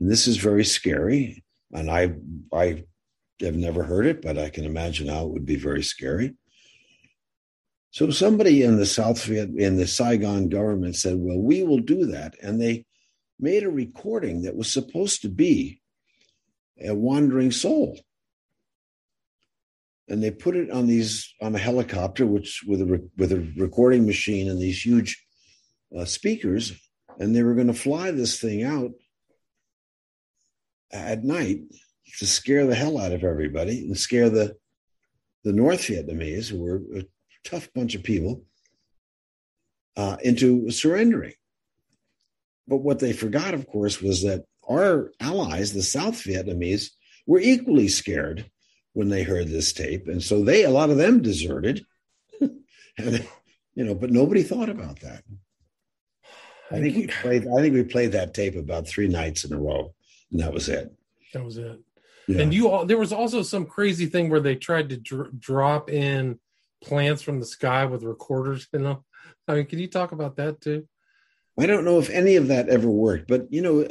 And 0.00 0.10
this 0.10 0.26
is 0.26 0.36
very 0.36 0.64
scary 0.64 1.44
and 1.72 1.90
i 1.90 2.12
i 2.52 2.84
have 3.40 3.56
never 3.56 3.82
heard 3.82 4.06
it 4.06 4.22
but 4.22 4.38
i 4.38 4.50
can 4.50 4.64
imagine 4.64 5.08
how 5.08 5.24
it 5.26 5.32
would 5.32 5.46
be 5.46 5.56
very 5.56 5.82
scary. 5.82 6.34
So 7.90 8.08
somebody 8.08 8.62
in 8.62 8.78
the 8.78 8.86
South 8.86 9.22
Viet, 9.24 9.50
in 9.50 9.76
the 9.76 9.86
Saigon 9.86 10.48
government 10.48 10.96
said, 10.96 11.18
"Well, 11.18 11.38
we 11.38 11.62
will 11.62 11.80
do 11.80 12.06
that," 12.06 12.34
and 12.42 12.58
they 12.58 12.86
made 13.38 13.64
a 13.64 13.68
recording 13.68 14.42
that 14.42 14.56
was 14.56 14.72
supposed 14.72 15.20
to 15.22 15.28
be 15.28 15.82
a 16.82 16.94
wandering 16.94 17.52
soul, 17.52 18.00
and 20.08 20.22
they 20.22 20.30
put 20.30 20.56
it 20.56 20.70
on 20.70 20.86
these 20.86 21.34
on 21.42 21.54
a 21.54 21.58
helicopter, 21.58 22.26
which 22.26 22.64
with 22.66 22.80
a 22.80 23.10
with 23.18 23.30
a 23.30 23.52
recording 23.58 24.06
machine 24.06 24.48
and 24.48 24.58
these 24.58 24.86
huge 24.86 25.22
uh, 25.96 26.04
speakers, 26.04 26.72
and 27.18 27.34
they 27.34 27.42
were 27.42 27.54
going 27.54 27.66
to 27.68 27.74
fly 27.74 28.10
this 28.10 28.40
thing 28.40 28.62
out 28.62 28.92
at 30.90 31.24
night 31.24 31.60
to 32.18 32.26
scare 32.26 32.66
the 32.66 32.74
hell 32.74 32.98
out 32.98 33.12
of 33.12 33.24
everybody 33.24 33.80
and 33.80 33.96
scare 33.96 34.28
the 34.28 34.56
the 35.44 35.52
North 35.52 35.80
Vietnamese 35.80 36.48
who 36.48 36.62
were 36.62 36.82
a 36.96 37.04
tough 37.44 37.68
bunch 37.74 37.94
of 37.94 38.04
people 38.04 38.44
uh, 39.96 40.16
into 40.22 40.70
surrendering. 40.70 41.34
But 42.68 42.78
what 42.78 43.00
they 43.00 43.12
forgot, 43.12 43.54
of 43.54 43.66
course, 43.66 44.00
was 44.00 44.22
that 44.22 44.44
our 44.68 45.10
allies, 45.20 45.72
the 45.72 45.82
South 45.82 46.22
Vietnamese, 46.22 46.90
were 47.26 47.40
equally 47.40 47.88
scared 47.88 48.50
when 48.92 49.08
they 49.08 49.22
heard 49.24 49.48
this 49.48 49.72
tape, 49.72 50.06
and 50.06 50.22
so 50.22 50.44
they, 50.44 50.64
a 50.64 50.70
lot 50.70 50.90
of 50.90 50.96
them, 50.96 51.22
deserted. 51.22 51.84
and 52.40 53.28
you 53.74 53.84
know, 53.84 53.94
but 53.94 54.10
nobody 54.10 54.42
thought 54.42 54.68
about 54.68 55.00
that. 55.00 55.24
I 56.72 56.80
think 56.80 56.96
we 56.96 57.06
played. 57.06 57.46
I 57.46 57.60
think 57.60 57.74
we 57.74 57.84
played 57.84 58.12
that 58.12 58.34
tape 58.34 58.56
about 58.56 58.88
three 58.88 59.08
nights 59.08 59.44
in 59.44 59.52
a 59.52 59.58
row, 59.58 59.94
and 60.30 60.40
that 60.40 60.52
was 60.52 60.68
it. 60.68 60.92
That 61.34 61.44
was 61.44 61.58
it. 61.58 61.78
Yeah. 62.28 62.42
And 62.42 62.54
you, 62.54 62.70
all, 62.70 62.84
there 62.86 62.98
was 62.98 63.12
also 63.12 63.42
some 63.42 63.66
crazy 63.66 64.06
thing 64.06 64.30
where 64.30 64.40
they 64.40 64.54
tried 64.54 64.90
to 64.90 64.96
dr- 64.96 65.38
drop 65.38 65.90
in 65.90 66.38
plants 66.82 67.22
from 67.22 67.40
the 67.40 67.46
sky 67.46 67.84
with 67.84 68.04
recorders 68.04 68.68
in 68.72 68.84
them. 68.84 69.04
I 69.48 69.54
mean, 69.54 69.66
can 69.66 69.78
you 69.78 69.88
talk 69.88 70.12
about 70.12 70.36
that 70.36 70.60
too? 70.60 70.86
I 71.58 71.66
don't 71.66 71.84
know 71.84 71.98
if 71.98 72.10
any 72.10 72.36
of 72.36 72.48
that 72.48 72.68
ever 72.68 72.88
worked, 72.88 73.28
but 73.28 73.52
you 73.52 73.60
know, 73.60 73.86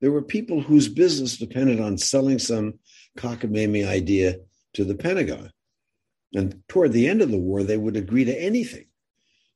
there 0.00 0.12
were 0.12 0.22
people 0.22 0.60
whose 0.60 0.88
business 0.88 1.38
depended 1.38 1.80
on 1.80 1.96
selling 1.96 2.38
some 2.38 2.74
cockamamie 3.16 3.86
idea 3.86 4.36
to 4.74 4.84
the 4.84 4.94
Pentagon. 4.94 5.50
And 6.34 6.62
toward 6.68 6.92
the 6.92 7.08
end 7.08 7.22
of 7.22 7.30
the 7.30 7.38
war, 7.38 7.62
they 7.62 7.78
would 7.78 7.96
agree 7.96 8.24
to 8.24 8.42
anything. 8.42 8.86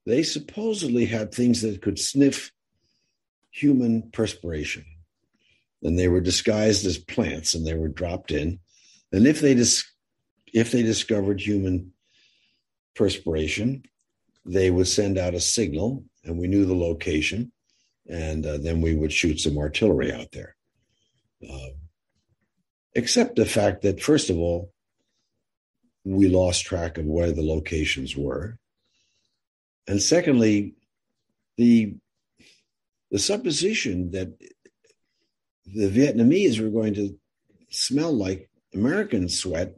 They 0.06 0.22
supposedly 0.22 1.04
had 1.04 1.32
things 1.32 1.60
that 1.62 1.82
could 1.82 1.98
sniff 1.98 2.52
human 3.50 4.10
perspiration. 4.12 4.84
And 5.82 5.98
they 5.98 6.08
were 6.08 6.20
disguised 6.20 6.84
as 6.86 6.98
plants 6.98 7.54
and 7.54 7.66
they 7.66 7.74
were 7.74 7.88
dropped 7.88 8.30
in. 8.30 8.60
And 9.12 9.26
if 9.26 9.40
they 9.40 9.54
dis- 9.54 9.84
if 10.52 10.72
they 10.72 10.82
discovered 10.82 11.40
human 11.40 11.92
perspiration, 12.94 13.84
they 14.44 14.70
would 14.70 14.88
send 14.88 15.16
out 15.16 15.34
a 15.34 15.40
signal 15.40 16.04
and 16.24 16.38
we 16.38 16.48
knew 16.48 16.64
the 16.64 16.74
location. 16.74 17.52
And 18.08 18.44
uh, 18.44 18.58
then 18.58 18.80
we 18.80 18.94
would 18.94 19.12
shoot 19.12 19.40
some 19.40 19.56
artillery 19.58 20.12
out 20.12 20.32
there. 20.32 20.56
Uh, 21.48 21.68
except 22.94 23.36
the 23.36 23.46
fact 23.46 23.82
that, 23.82 24.02
first 24.02 24.30
of 24.30 24.36
all, 24.36 24.72
we 26.04 26.28
lost 26.28 26.64
track 26.64 26.98
of 26.98 27.04
where 27.04 27.32
the 27.32 27.42
locations 27.42 28.16
were. 28.16 28.58
And 29.86 30.02
secondly, 30.02 30.74
the 31.56 31.94
the 33.10 33.18
supposition 33.18 34.10
that 34.12 34.32
the 35.66 35.88
Vietnamese 35.88 36.60
were 36.60 36.70
going 36.70 36.94
to 36.94 37.18
smell 37.70 38.12
like 38.12 38.50
American 38.74 39.28
sweat 39.28 39.74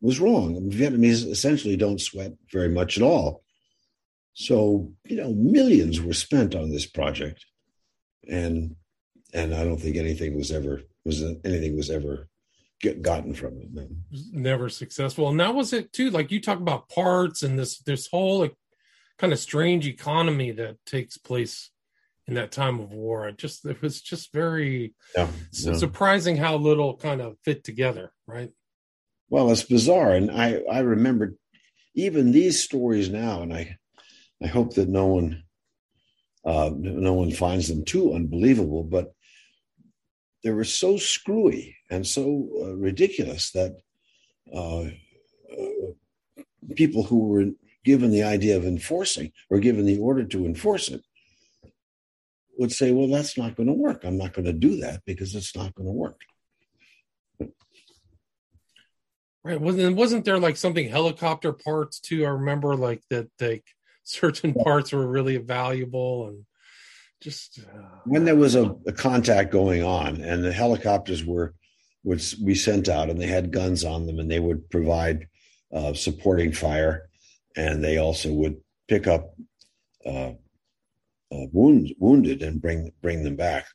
was 0.00 0.20
wrong. 0.20 0.70
Vietnamese 0.70 1.28
essentially 1.28 1.76
don't 1.76 2.00
sweat 2.00 2.32
very 2.52 2.68
much 2.68 2.96
at 2.96 3.02
all. 3.02 3.42
So, 4.32 4.92
you 5.04 5.16
know, 5.16 5.32
millions 5.32 6.00
were 6.00 6.14
spent 6.14 6.54
on 6.54 6.70
this 6.70 6.86
project. 6.86 7.44
And 8.28 8.76
and 9.32 9.54
I 9.54 9.64
don't 9.64 9.80
think 9.80 9.96
anything 9.96 10.36
was 10.36 10.50
ever 10.50 10.82
was 11.04 11.22
anything 11.22 11.76
was 11.76 11.90
ever 11.90 12.28
get 12.80 13.02
gotten 13.02 13.34
from 13.34 13.60
it. 13.60 13.72
Man. 13.72 14.04
Never 14.32 14.68
successful. 14.68 15.28
And 15.28 15.40
that 15.40 15.54
was 15.54 15.72
it 15.72 15.92
too. 15.92 16.10
Like 16.10 16.30
you 16.30 16.40
talk 16.40 16.58
about 16.58 16.88
parts 16.88 17.42
and 17.42 17.58
this 17.58 17.78
this 17.78 18.08
whole 18.08 18.40
like, 18.40 18.54
kind 19.18 19.32
of 19.32 19.38
strange 19.38 19.86
economy 19.86 20.50
that 20.52 20.76
takes 20.86 21.18
place 21.18 21.70
in 22.26 22.34
that 22.34 22.52
time 22.52 22.80
of 22.80 22.92
war. 22.92 23.28
It 23.28 23.38
just 23.38 23.64
it 23.66 23.80
was 23.82 24.00
just 24.00 24.32
very 24.32 24.94
yeah, 25.16 25.28
yeah. 25.52 25.74
surprising 25.74 26.36
how 26.36 26.56
little 26.56 26.96
kind 26.96 27.20
of 27.20 27.36
fit 27.44 27.64
together, 27.64 28.12
right? 28.26 28.50
Well, 29.28 29.50
it's 29.50 29.62
bizarre, 29.62 30.12
and 30.12 30.30
I 30.30 30.62
I 30.70 30.80
remember 30.80 31.34
even 31.94 32.32
these 32.32 32.62
stories 32.62 33.08
now, 33.08 33.42
and 33.42 33.52
I 33.52 33.76
I 34.42 34.46
hope 34.46 34.74
that 34.74 34.88
no 34.88 35.06
one 35.06 35.44
uh, 36.44 36.70
no 36.74 37.12
one 37.14 37.32
finds 37.32 37.68
them 37.68 37.84
too 37.84 38.14
unbelievable, 38.14 38.84
but 38.84 39.12
they 40.42 40.50
were 40.50 40.64
so 40.64 40.96
screwy 40.96 41.76
and 41.90 42.06
so 42.06 42.48
uh, 42.62 42.74
ridiculous 42.76 43.50
that 43.52 43.76
uh, 44.54 44.84
uh, 44.84 46.42
people 46.74 47.02
who 47.02 47.26
were 47.28 47.46
given 47.84 48.10
the 48.10 48.22
idea 48.22 48.56
of 48.56 48.64
enforcing 48.64 49.32
or 49.50 49.58
given 49.58 49.84
the 49.84 49.98
order 49.98 50.24
to 50.24 50.46
enforce 50.46 50.88
it 50.88 51.02
would 52.60 52.70
say, 52.70 52.92
well, 52.92 53.08
that's 53.08 53.38
not 53.38 53.56
going 53.56 53.68
to 53.68 53.72
work. 53.72 54.04
I'm 54.04 54.18
not 54.18 54.34
going 54.34 54.44
to 54.44 54.52
do 54.52 54.82
that 54.82 55.00
because 55.06 55.34
it's 55.34 55.56
not 55.56 55.74
going 55.74 55.86
to 55.86 55.92
work. 55.92 56.20
Right. 59.42 59.58
Wasn't 59.58 59.96
wasn't 59.96 60.26
there 60.26 60.38
like 60.38 60.58
something 60.58 60.86
helicopter 60.86 61.54
parts 61.54 61.98
too? 61.98 62.26
I 62.26 62.28
remember 62.28 62.76
like 62.76 63.00
that 63.08 63.30
like 63.40 63.64
certain 64.04 64.52
parts 64.52 64.92
were 64.92 65.06
really 65.06 65.38
valuable 65.38 66.28
and 66.28 66.44
just 67.22 67.60
uh, 67.60 68.00
when 68.04 68.26
there 68.26 68.36
was 68.36 68.54
a, 68.54 68.76
a, 68.86 68.92
contact 68.92 69.50
going 69.50 69.82
on 69.82 70.20
and 70.20 70.44
the 70.44 70.52
helicopters 70.52 71.24
were 71.24 71.54
would 72.04 72.22
we 72.42 72.54
sent 72.54 72.88
out 72.90 73.08
and 73.08 73.18
they 73.18 73.26
had 73.26 73.50
guns 73.50 73.82
on 73.82 74.06
them 74.06 74.18
and 74.18 74.30
they 74.30 74.40
would 74.40 74.68
provide 74.68 75.26
uh, 75.72 75.94
supporting 75.94 76.52
fire 76.52 77.08
and 77.56 77.82
they 77.82 77.96
also 77.96 78.30
would 78.30 78.56
pick 78.88 79.06
up 79.06 79.34
uh, 80.04 80.32
uh, 81.32 81.46
wound, 81.52 81.94
wounded 81.98 82.42
and 82.42 82.60
bring 82.60 82.92
bring 83.02 83.22
them 83.22 83.36
back 83.36 83.66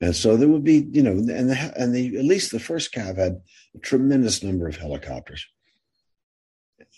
and 0.00 0.14
so 0.14 0.36
there 0.36 0.48
would 0.48 0.64
be 0.64 0.86
you 0.90 1.02
know 1.02 1.12
and 1.12 1.50
the 1.50 1.72
and 1.76 1.94
the 1.94 2.16
at 2.16 2.24
least 2.24 2.50
the 2.50 2.60
first 2.60 2.92
cav 2.94 3.16
had 3.16 3.40
a 3.74 3.78
tremendous 3.78 4.42
number 4.42 4.66
of 4.66 4.76
helicopters 4.76 5.46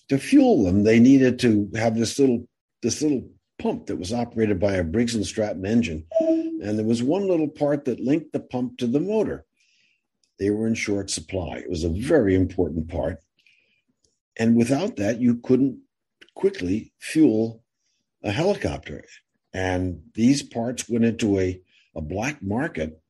to 0.08 0.18
fuel 0.18 0.64
them 0.64 0.82
they 0.84 0.98
needed 0.98 1.38
to 1.38 1.70
have 1.74 1.96
this 1.96 2.18
little 2.18 2.46
this 2.82 3.02
little 3.02 3.28
pump 3.58 3.86
that 3.86 3.96
was 3.96 4.12
operated 4.12 4.60
by 4.60 4.74
a 4.74 4.84
Briggs 4.84 5.14
and 5.14 5.26
Stratton 5.26 5.66
engine. 5.66 6.06
And 6.20 6.78
there 6.78 6.86
was 6.86 7.02
one 7.02 7.28
little 7.28 7.48
part 7.48 7.84
that 7.84 8.00
linked 8.00 8.32
the 8.32 8.40
pump 8.40 8.78
to 8.78 8.86
the 8.86 9.00
motor. 9.00 9.44
They 10.38 10.50
were 10.50 10.66
in 10.66 10.74
short 10.74 11.10
supply. 11.10 11.58
It 11.58 11.70
was 11.70 11.84
a 11.84 11.88
very 11.88 12.34
important 12.34 12.88
part. 12.88 13.18
And 14.38 14.56
without 14.56 14.96
that, 14.96 15.20
you 15.20 15.36
couldn't 15.36 15.80
quickly 16.34 16.92
fuel 16.98 17.62
a 18.22 18.30
helicopter. 18.30 19.04
And 19.56 20.02
these 20.12 20.42
parts 20.42 20.86
went 20.86 21.06
into 21.06 21.40
a, 21.40 21.58
a 21.94 22.02
black 22.02 22.42
market 22.42 23.00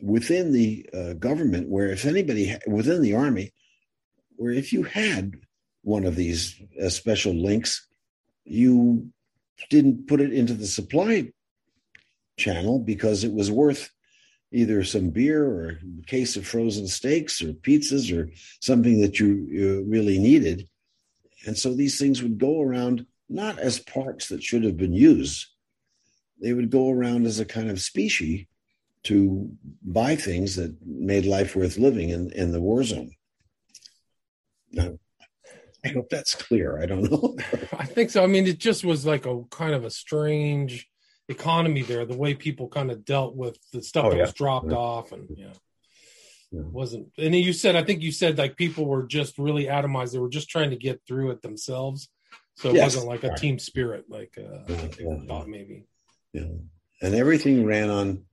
within 0.00 0.50
the 0.50 0.88
uh, 0.94 1.12
government, 1.12 1.68
where 1.68 1.90
if 1.90 2.06
anybody 2.06 2.56
within 2.66 3.02
the 3.02 3.14
army, 3.14 3.52
where 4.36 4.50
if 4.50 4.72
you 4.72 4.84
had 4.84 5.34
one 5.82 6.06
of 6.06 6.16
these 6.16 6.58
uh, 6.82 6.88
special 6.88 7.34
links, 7.34 7.86
you 8.46 9.10
didn't 9.68 10.08
put 10.08 10.22
it 10.22 10.32
into 10.32 10.54
the 10.54 10.66
supply 10.66 11.30
channel 12.38 12.78
because 12.78 13.22
it 13.22 13.34
was 13.34 13.50
worth 13.50 13.90
either 14.52 14.84
some 14.84 15.10
beer 15.10 15.44
or 15.44 15.68
a 15.68 16.06
case 16.06 16.34
of 16.36 16.46
frozen 16.46 16.88
steaks 16.88 17.42
or 17.42 17.52
pizzas 17.52 18.10
or 18.10 18.30
something 18.60 19.02
that 19.02 19.20
you, 19.20 19.46
you 19.50 19.84
really 19.86 20.18
needed. 20.18 20.66
And 21.46 21.58
so 21.58 21.74
these 21.74 21.98
things 21.98 22.22
would 22.22 22.38
go 22.38 22.62
around 22.62 23.04
not 23.28 23.58
as 23.58 23.78
parts 23.80 24.28
that 24.28 24.42
should 24.42 24.64
have 24.64 24.78
been 24.78 24.94
used, 24.94 25.48
they 26.40 26.52
would 26.52 26.70
go 26.70 26.90
around 26.90 27.26
as 27.26 27.40
a 27.40 27.44
kind 27.44 27.70
of 27.70 27.80
species 27.80 28.46
to 29.04 29.50
buy 29.82 30.16
things 30.16 30.56
that 30.56 30.74
made 30.84 31.26
life 31.26 31.54
worth 31.54 31.76
living 31.76 32.08
in, 32.08 32.30
in 32.32 32.52
the 32.52 32.60
war 32.60 32.82
zone. 32.82 33.12
Now, 34.72 34.98
I 35.84 35.88
hope 35.88 36.08
that's 36.08 36.34
clear. 36.34 36.80
I 36.82 36.86
don't 36.86 37.10
know. 37.10 37.36
I 37.78 37.84
think 37.84 38.10
so. 38.10 38.24
I 38.24 38.26
mean, 38.26 38.46
it 38.46 38.58
just 38.58 38.84
was 38.84 39.04
like 39.04 39.26
a 39.26 39.42
kind 39.50 39.74
of 39.74 39.84
a 39.84 39.90
strange 39.90 40.88
economy 41.28 41.82
there, 41.82 42.04
the 42.06 42.16
way 42.16 42.34
people 42.34 42.68
kind 42.68 42.90
of 42.90 43.04
dealt 43.04 43.36
with 43.36 43.58
the 43.72 43.82
stuff 43.82 44.06
oh, 44.06 44.10
that 44.10 44.16
yeah. 44.16 44.22
was 44.22 44.32
dropped 44.32 44.70
yeah. 44.70 44.76
off 44.76 45.12
and 45.12 45.28
yeah. 45.36 45.52
yeah. 46.50 46.62
wasn't 46.62 47.08
and 47.18 47.34
you 47.34 47.52
said 47.52 47.76
I 47.76 47.82
think 47.82 48.02
you 48.02 48.12
said 48.12 48.36
like 48.36 48.56
people 48.56 48.86
were 48.86 49.06
just 49.06 49.38
really 49.38 49.66
atomized. 49.66 50.12
They 50.12 50.18
were 50.18 50.28
just 50.28 50.48
trying 50.48 50.70
to 50.70 50.76
get 50.76 51.00
through 51.06 51.30
it 51.30 51.42
themselves. 51.42 52.08
So 52.56 52.70
it 52.70 52.76
yes. 52.76 52.94
wasn't 52.94 53.06
like 53.06 53.24
a 53.24 53.34
team 53.34 53.58
spirit 53.58 54.04
like 54.08 54.38
uh 54.38 54.64
yeah, 54.68 55.18
thought 55.26 55.48
maybe. 55.48 55.86
Yeah. 56.34 56.52
And 57.00 57.14
everything 57.14 57.64
ran 57.64 57.88
on 57.88 58.24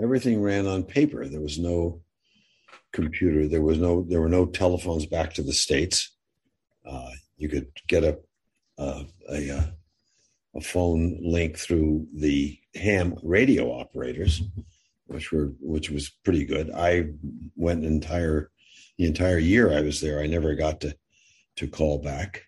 everything 0.00 0.40
ran 0.40 0.68
on 0.68 0.84
paper. 0.84 1.26
There 1.26 1.40
was 1.40 1.58
no 1.58 2.02
computer. 2.92 3.48
There 3.48 3.62
was 3.62 3.78
no 3.78 4.04
there 4.08 4.20
were 4.20 4.28
no 4.28 4.46
telephones 4.46 5.06
back 5.06 5.34
to 5.34 5.42
the 5.42 5.52
States 5.52 6.12
uh, 6.84 7.10
you 7.36 7.48
could 7.48 7.68
get 7.86 8.04
a 8.04 8.18
a, 8.78 9.04
a 9.30 9.72
a 10.54 10.60
phone 10.60 11.18
link 11.22 11.58
through 11.58 12.06
the 12.14 12.58
ham 12.74 13.16
radio 13.22 13.70
operators, 13.70 14.42
which 15.06 15.32
were 15.32 15.52
which 15.60 15.90
was 15.90 16.10
pretty 16.24 16.44
good. 16.44 16.70
I 16.70 17.10
went 17.56 17.84
entire 17.84 18.50
the 18.98 19.06
entire 19.06 19.38
year 19.38 19.76
I 19.76 19.82
was 19.82 20.00
there. 20.00 20.20
I 20.20 20.26
never 20.26 20.54
got 20.54 20.80
to 20.82 20.96
to 21.56 21.68
call 21.68 21.98
back, 21.98 22.46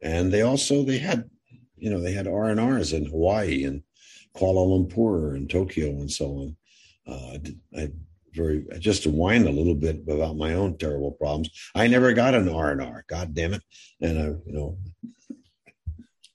and 0.00 0.32
they 0.32 0.42
also 0.42 0.84
they 0.84 0.98
had 0.98 1.30
you 1.76 1.90
know 1.90 2.00
they 2.00 2.12
had 2.12 2.28
R 2.28 2.48
and 2.48 2.60
R's 2.60 2.92
in 2.92 3.06
Hawaii 3.06 3.64
and 3.64 3.82
Kuala 4.36 4.66
Lumpur 4.66 5.34
and 5.34 5.48
Tokyo 5.48 5.88
and 5.88 6.10
so 6.10 6.26
on. 6.26 6.56
Uh, 7.06 7.38
I 7.78 7.92
very 8.34 8.66
just 8.78 9.04
to 9.04 9.10
whine 9.10 9.46
a 9.46 9.50
little 9.50 9.74
bit 9.74 10.02
about 10.08 10.36
my 10.36 10.54
own 10.54 10.76
terrible 10.76 11.12
problems. 11.12 11.50
I 11.74 11.86
never 11.86 12.12
got 12.12 12.34
an 12.34 12.48
R 12.48 12.72
and 12.72 12.82
R. 12.82 13.04
God 13.08 13.34
damn 13.34 13.54
it! 13.54 13.62
And 14.00 14.18
I, 14.18 14.24
you 14.24 14.42
know. 14.46 14.78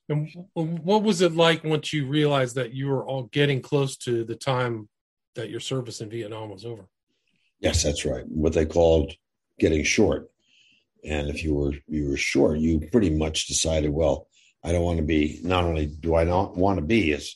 And 0.07 0.79
what 0.79 1.03
was 1.03 1.21
it 1.21 1.35
like 1.35 1.63
once 1.63 1.93
you 1.93 2.07
realized 2.07 2.55
that 2.55 2.73
you 2.73 2.87
were 2.87 3.05
all 3.05 3.23
getting 3.23 3.61
close 3.61 3.95
to 3.97 4.23
the 4.23 4.35
time 4.35 4.89
that 5.35 5.51
your 5.51 5.59
service 5.59 6.01
in 6.01 6.09
Vietnam 6.09 6.49
was 6.49 6.65
over? 6.65 6.87
Yes, 7.59 7.83
that's 7.83 8.05
right. 8.05 8.25
What 8.27 8.53
they 8.53 8.65
called 8.65 9.13
getting 9.59 9.83
short. 9.83 10.31
And 11.03 11.29
if 11.29 11.43
you 11.43 11.53
were 11.53 11.73
you 11.87 12.09
were 12.09 12.17
short, 12.17 12.59
you 12.59 12.79
pretty 12.91 13.09
much 13.09 13.47
decided, 13.47 13.91
well, 13.91 14.27
I 14.63 14.71
don't 14.71 14.83
want 14.83 14.97
to 14.97 15.05
be. 15.05 15.39
Not 15.43 15.63
only 15.63 15.85
do 15.85 16.15
I 16.15 16.23
not 16.23 16.57
want 16.57 16.79
to 16.79 16.85
be, 16.85 17.13
as 17.13 17.35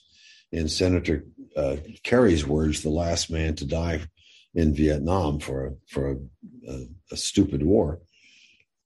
in 0.54 0.70
Senator 0.70 1.26
uh, 1.58 1.78
Kerry's 2.04 2.46
words, 2.48 2.82
the 2.82 2.90
last 2.90 3.30
man 3.32 3.56
to 3.56 3.66
die 3.66 4.02
in 4.54 4.76
Vietnam 4.76 5.40
for 5.40 5.66
a, 5.68 5.72
for 5.88 6.12
a, 6.12 6.16
a, 6.72 6.86
a 7.12 7.18
stupid 7.18 7.64
war, 7.64 8.00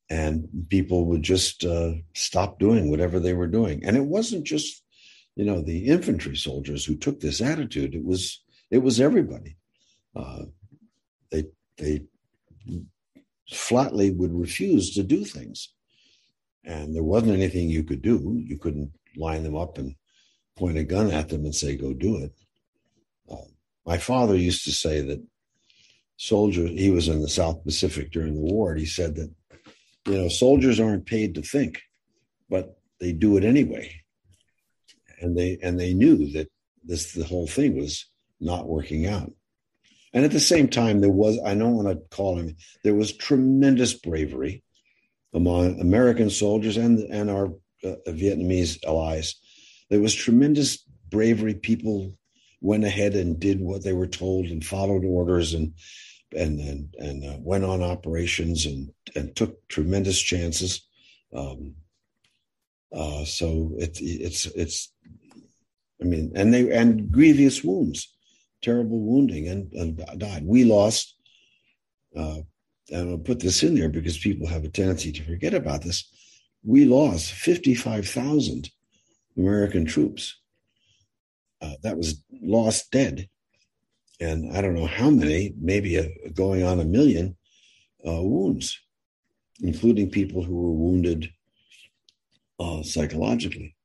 and 0.09 0.47
people 0.69 1.05
would 1.05 1.23
just 1.23 1.65
uh, 1.65 1.91
stop 2.13 2.57
doing 2.59 2.89
whatever 2.89 3.19
they 3.19 3.33
were 3.33 3.47
doing. 3.47 3.83
And 3.85 3.97
it 3.97 4.05
wasn't 4.05 4.45
just 4.45 4.83
you 5.35 5.45
know 5.45 5.61
the 5.61 5.85
infantry 5.87 6.37
soldiers 6.37 6.85
who 6.85 6.95
took 6.95 7.19
this 7.19 7.41
attitude. 7.41 7.93
It 7.95 8.05
was 8.05 8.43
it 8.71 8.79
was 8.79 8.99
everybody. 9.01 9.57
Uh, 10.15 10.45
they 11.31 11.45
they 11.77 12.03
flatly 13.49 14.11
would 14.11 14.33
refuse 14.33 14.93
to 14.95 15.03
do 15.03 15.25
things. 15.25 15.69
and 16.63 16.95
there 16.95 17.03
wasn't 17.03 17.31
anything 17.33 17.69
you 17.69 17.83
could 17.83 18.01
do. 18.01 18.41
You 18.45 18.57
couldn't 18.57 18.91
line 19.15 19.43
them 19.43 19.55
up 19.55 19.77
and 19.77 19.95
point 20.57 20.77
a 20.77 20.83
gun 20.83 21.11
at 21.11 21.29
them 21.29 21.45
and 21.45 21.55
say, 21.55 21.75
"Go 21.75 21.93
do 21.93 22.17
it." 22.17 22.33
Uh, 23.29 23.47
my 23.85 23.97
father 23.97 24.35
used 24.35 24.65
to 24.65 24.71
say 24.71 25.01
that 25.01 25.23
soldiers. 26.17 26.71
He 26.71 26.89
was 26.89 27.07
in 27.07 27.21
the 27.21 27.29
South 27.29 27.63
Pacific 27.63 28.11
during 28.11 28.35
the 28.35 28.53
war. 28.53 28.71
And 28.71 28.79
he 28.79 28.85
said 28.85 29.15
that 29.15 29.31
you 30.07 30.17
know 30.17 30.29
soldiers 30.29 30.79
aren't 30.79 31.05
paid 31.05 31.35
to 31.35 31.41
think, 31.41 31.81
but 32.49 32.77
they 32.99 33.13
do 33.13 33.37
it 33.37 33.43
anyway. 33.43 34.01
And 35.21 35.37
they 35.37 35.57
and 35.63 35.79
they 35.79 35.93
knew 35.93 36.31
that 36.31 36.49
this 36.83 37.13
the 37.13 37.25
whole 37.25 37.47
thing 37.47 37.77
was 37.77 38.05
not 38.39 38.67
working 38.67 39.05
out. 39.05 39.31
And 40.13 40.25
at 40.25 40.31
the 40.31 40.39
same 40.39 40.67
time, 40.67 41.01
there 41.01 41.11
was, 41.11 41.39
I 41.45 41.53
don't 41.53 41.75
want 41.75 41.89
to 41.89 42.15
call 42.15 42.37
him, 42.37 42.55
there 42.83 42.95
was 42.95 43.11
tremendous 43.11 43.93
bravery 43.93 44.63
among 45.33 45.79
American 45.79 46.29
soldiers 46.29 46.77
and, 46.77 46.99
and 46.99 47.29
our 47.29 47.47
uh, 47.83 47.95
Vietnamese 48.07 48.83
allies. 48.85 49.35
There 49.89 50.01
was 50.01 50.13
tremendous 50.13 50.77
bravery. 51.09 51.53
People 51.55 52.17
went 52.61 52.83
ahead 52.83 53.15
and 53.15 53.39
did 53.39 53.61
what 53.61 53.83
they 53.83 53.93
were 53.93 54.07
told 54.07 54.47
and 54.47 54.65
followed 54.65 55.05
orders 55.05 55.53
and 55.53 55.73
and 56.35 56.59
and, 56.59 56.95
and 56.97 57.23
uh, 57.23 57.37
went 57.39 57.63
on 57.63 57.81
operations 57.81 58.65
and 58.65 58.91
and 59.15 59.35
took 59.35 59.65
tremendous 59.67 60.19
chances. 60.19 60.87
Um, 61.33 61.75
uh, 62.93 63.23
so 63.25 63.73
it, 63.77 63.97
it's 64.01 64.45
it's 64.47 64.91
I 66.01 66.05
mean, 66.05 66.31
and 66.35 66.53
they 66.53 66.71
and 66.71 67.11
grievous 67.11 67.63
wounds 67.63 68.13
terrible 68.61 68.99
wounding 68.99 69.47
and, 69.47 69.71
and 69.73 70.19
died. 70.19 70.45
We 70.45 70.63
lost, 70.63 71.15
uh, 72.15 72.39
and 72.89 73.09
I'll 73.09 73.17
put 73.17 73.39
this 73.39 73.63
in 73.63 73.75
there 73.75 73.89
because 73.89 74.17
people 74.17 74.47
have 74.47 74.63
a 74.63 74.69
tendency 74.69 75.11
to 75.11 75.23
forget 75.23 75.53
about 75.53 75.83
this. 75.83 76.09
We 76.63 76.85
lost 76.85 77.31
55,000 77.31 78.69
American 79.37 79.85
troops. 79.85 80.39
Uh, 81.61 81.73
that 81.83 81.97
was 81.97 82.23
lost 82.41 82.91
dead. 82.91 83.29
And 84.19 84.55
I 84.55 84.61
don't 84.61 84.75
know 84.75 84.87
how 84.87 85.09
many, 85.09 85.53
maybe 85.59 85.95
a, 85.97 86.09
going 86.33 86.63
on 86.63 86.79
a 86.79 86.85
million 86.85 87.37
uh, 88.07 88.21
wounds, 88.21 88.79
including 89.61 90.09
people 90.09 90.43
who 90.43 90.55
were 90.55 90.71
wounded 90.71 91.31
uh, 92.59 92.83
psychologically. 92.83 93.75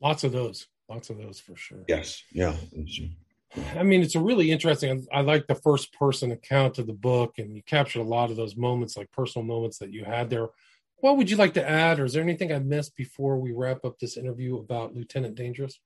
Lots 0.00 0.24
of 0.24 0.32
those. 0.32 0.66
Lots 0.88 1.10
of 1.10 1.18
those 1.18 1.38
for 1.38 1.56
sure. 1.56 1.84
Yes. 1.88 2.22
Yeah. 2.32 2.56
I 3.76 3.82
mean, 3.82 4.02
it's 4.02 4.14
a 4.14 4.20
really 4.20 4.50
interesting. 4.50 5.06
I 5.12 5.20
like 5.20 5.46
the 5.46 5.54
first 5.54 5.92
person 5.92 6.32
account 6.32 6.78
of 6.78 6.86
the 6.86 6.92
book, 6.92 7.38
and 7.38 7.54
you 7.54 7.62
captured 7.62 8.00
a 8.00 8.04
lot 8.04 8.30
of 8.30 8.36
those 8.36 8.56
moments, 8.56 8.96
like 8.96 9.12
personal 9.12 9.46
moments 9.46 9.78
that 9.78 9.92
you 9.92 10.04
had 10.04 10.30
there. 10.30 10.48
What 11.02 11.16
would 11.16 11.28
you 11.28 11.36
like 11.36 11.54
to 11.54 11.68
add, 11.68 11.98
or 11.98 12.04
is 12.04 12.12
there 12.12 12.22
anything 12.22 12.52
I 12.52 12.60
missed 12.60 12.94
before 12.94 13.36
we 13.36 13.50
wrap 13.50 13.84
up 13.84 13.98
this 13.98 14.16
interview 14.16 14.58
about 14.58 14.94
Lieutenant 14.94 15.34
Dangerous? 15.34 15.80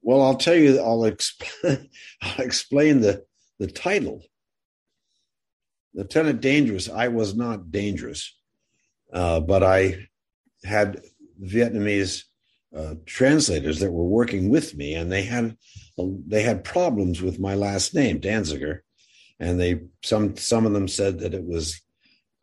Well, 0.00 0.22
I'll 0.22 0.36
tell 0.36 0.54
you. 0.54 0.78
I'll 0.78 1.04
explain. 1.04 1.90
I'll 2.22 2.44
explain 2.44 3.00
the 3.00 3.24
the 3.58 3.66
title. 3.66 4.22
Lieutenant 5.92 6.40
Dangerous. 6.40 6.88
I 6.88 7.08
was 7.08 7.34
not 7.34 7.72
dangerous, 7.72 8.38
uh, 9.12 9.40
but 9.40 9.64
I 9.64 10.06
had 10.62 11.02
Vietnamese 11.42 12.22
uh, 12.76 12.94
translators 13.06 13.80
that 13.80 13.90
were 13.90 14.04
working 14.06 14.50
with 14.50 14.76
me, 14.76 14.94
and 14.94 15.10
they 15.10 15.24
had 15.24 15.56
they 15.98 16.42
had 16.42 16.62
problems 16.62 17.20
with 17.20 17.40
my 17.40 17.56
last 17.56 17.92
name, 17.92 18.20
Danziger, 18.20 18.82
and 19.40 19.58
they 19.58 19.80
some 20.04 20.36
some 20.36 20.64
of 20.64 20.72
them 20.72 20.86
said 20.86 21.18
that 21.18 21.34
it 21.34 21.44
was 21.44 21.83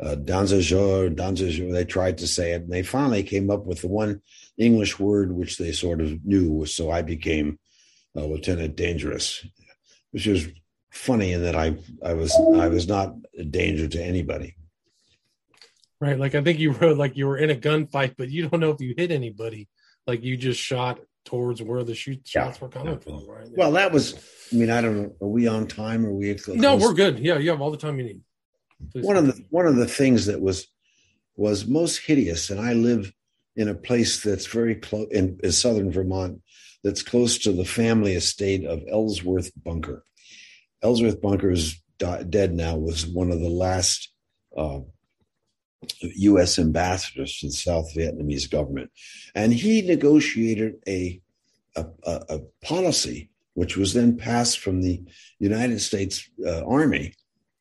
uh, 0.01 0.15
Danziger. 0.15 1.71
They 1.71 1.85
tried 1.85 2.17
to 2.19 2.27
say 2.27 2.53
it, 2.53 2.63
and 2.63 2.71
they 2.71 2.83
finally 2.83 3.23
came 3.23 3.49
up 3.49 3.65
with 3.65 3.81
the 3.81 3.87
one 3.87 4.21
English 4.57 4.99
word 4.99 5.31
which 5.31 5.57
they 5.57 5.71
sort 5.71 6.01
of 6.01 6.25
knew. 6.25 6.65
So 6.65 6.89
I 6.89 7.01
became 7.01 7.59
uh, 8.15 8.25
Lieutenant 8.25 8.75
Dangerous, 8.75 9.45
which 10.11 10.27
was 10.27 10.47
funny 10.91 11.33
in 11.33 11.43
that 11.43 11.55
I 11.55 11.77
I 12.03 12.13
was 12.13 12.35
I 12.55 12.67
was 12.67 12.87
not 12.87 13.15
a 13.37 13.43
danger 13.43 13.87
to 13.87 14.03
anybody. 14.03 14.55
Right, 15.99 16.17
like 16.17 16.33
I 16.33 16.41
think 16.41 16.57
you 16.59 16.71
wrote 16.71 16.97
like 16.97 17.15
you 17.15 17.27
were 17.27 17.37
in 17.37 17.51
a 17.51 17.55
gunfight, 17.55 18.15
but 18.17 18.29
you 18.29 18.47
don't 18.47 18.59
know 18.59 18.71
if 18.71 18.81
you 18.81 18.95
hit 18.97 19.11
anybody 19.11 19.69
like 20.07 20.23
you 20.23 20.35
just 20.35 20.59
shot 20.59 20.99
towards 21.25 21.61
where 21.61 21.83
the 21.83 21.93
shoot 21.93 22.27
shots 22.27 22.57
yeah. 22.57 22.65
were 22.65 22.69
coming 22.69 22.99
from, 22.99 23.27
right? 23.27 23.47
Well, 23.55 23.71
that 23.73 23.91
was. 23.91 24.15
I 24.51 24.55
mean, 24.55 24.71
I 24.71 24.81
don't 24.81 25.01
know. 25.01 25.15
Are 25.21 25.27
we 25.27 25.47
on 25.47 25.67
time? 25.67 26.05
Are 26.05 26.11
we? 26.11 26.33
Close? 26.35 26.57
No, 26.57 26.75
we're 26.75 26.93
good. 26.93 27.19
Yeah, 27.19 27.37
you 27.37 27.51
have 27.51 27.61
all 27.61 27.71
the 27.71 27.77
time 27.77 27.99
you 27.99 28.05
need. 28.05 28.21
Please 28.91 29.05
one 29.05 29.17
of 29.17 29.27
the 29.27 29.45
one 29.49 29.67
of 29.67 29.75
the 29.75 29.87
things 29.87 30.25
that 30.25 30.41
was 30.41 30.67
was 31.35 31.67
most 31.67 31.97
hideous, 31.97 32.49
and 32.49 32.59
I 32.59 32.73
live 32.73 33.13
in 33.55 33.67
a 33.67 33.75
place 33.75 34.21
that's 34.21 34.45
very 34.45 34.75
close 34.75 35.07
in, 35.11 35.39
in 35.43 35.51
southern 35.51 35.91
Vermont, 35.91 36.41
that's 36.83 37.03
close 37.03 37.37
to 37.39 37.51
the 37.51 37.65
family 37.65 38.13
estate 38.13 38.65
of 38.65 38.83
Ellsworth 38.89 39.51
Bunker. 39.61 40.03
Ellsworth 40.81 41.21
Bunker 41.21 41.51
is 41.51 41.81
dead 41.97 42.53
now. 42.53 42.75
Was 42.75 43.05
one 43.05 43.31
of 43.31 43.39
the 43.39 43.49
last 43.49 44.11
uh, 44.57 44.79
U.S. 46.01 46.59
ambassadors 46.59 47.37
to 47.39 47.47
the 47.47 47.53
South 47.53 47.93
Vietnamese 47.95 48.49
government, 48.49 48.91
and 49.35 49.53
he 49.53 49.81
negotiated 49.81 50.75
a, 50.87 51.21
a, 51.75 51.85
a 52.03 52.39
policy 52.63 53.29
which 53.53 53.75
was 53.75 53.93
then 53.93 54.17
passed 54.17 54.59
from 54.59 54.81
the 54.81 55.03
United 55.39 55.81
States 55.81 56.29
uh, 56.45 56.63
Army 56.65 57.13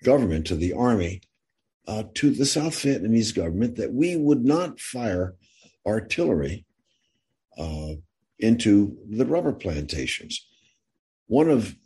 government 0.02 0.46
to 0.46 0.56
the 0.56 0.72
Army 0.72 1.22
uh, 1.86 2.04
to 2.14 2.30
the 2.30 2.46
South 2.46 2.74
Vietnamese 2.74 3.34
government 3.34 3.76
that 3.76 3.92
we 3.92 4.16
would 4.16 4.44
not 4.44 4.80
fire 4.80 5.34
artillery 5.86 6.64
uh, 7.58 7.94
into 8.38 8.96
the 9.08 9.26
rubber 9.26 9.52
plantations. 9.52 10.46
One 11.26 11.48
of 11.48 11.76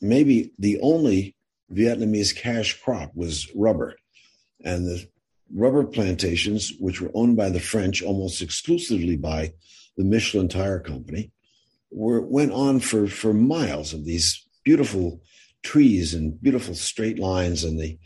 maybe 0.00 0.52
the 0.58 0.78
only 0.80 1.36
Vietnamese 1.72 2.34
cash 2.34 2.80
crop 2.80 3.12
was 3.14 3.50
rubber. 3.54 3.96
And 4.64 4.86
the 4.86 5.08
rubber 5.54 5.84
plantations, 5.84 6.72
which 6.78 7.00
were 7.00 7.10
owned 7.14 7.36
by 7.36 7.50
the 7.50 7.60
French 7.60 8.02
almost 8.02 8.42
exclusively 8.42 9.16
by 9.16 9.52
the 9.96 10.04
Michelin 10.04 10.48
Tire 10.48 10.80
Company, 10.80 11.30
were 11.90 12.20
went 12.20 12.52
on 12.52 12.80
for 12.80 13.06
for 13.06 13.32
miles 13.32 13.92
of 13.92 14.04
these 14.04 14.46
beautiful 14.64 15.22
trees 15.62 16.14
and 16.14 16.40
beautiful 16.40 16.74
straight 16.74 17.18
lines, 17.18 17.64
and 17.64 17.78
the 17.78 17.98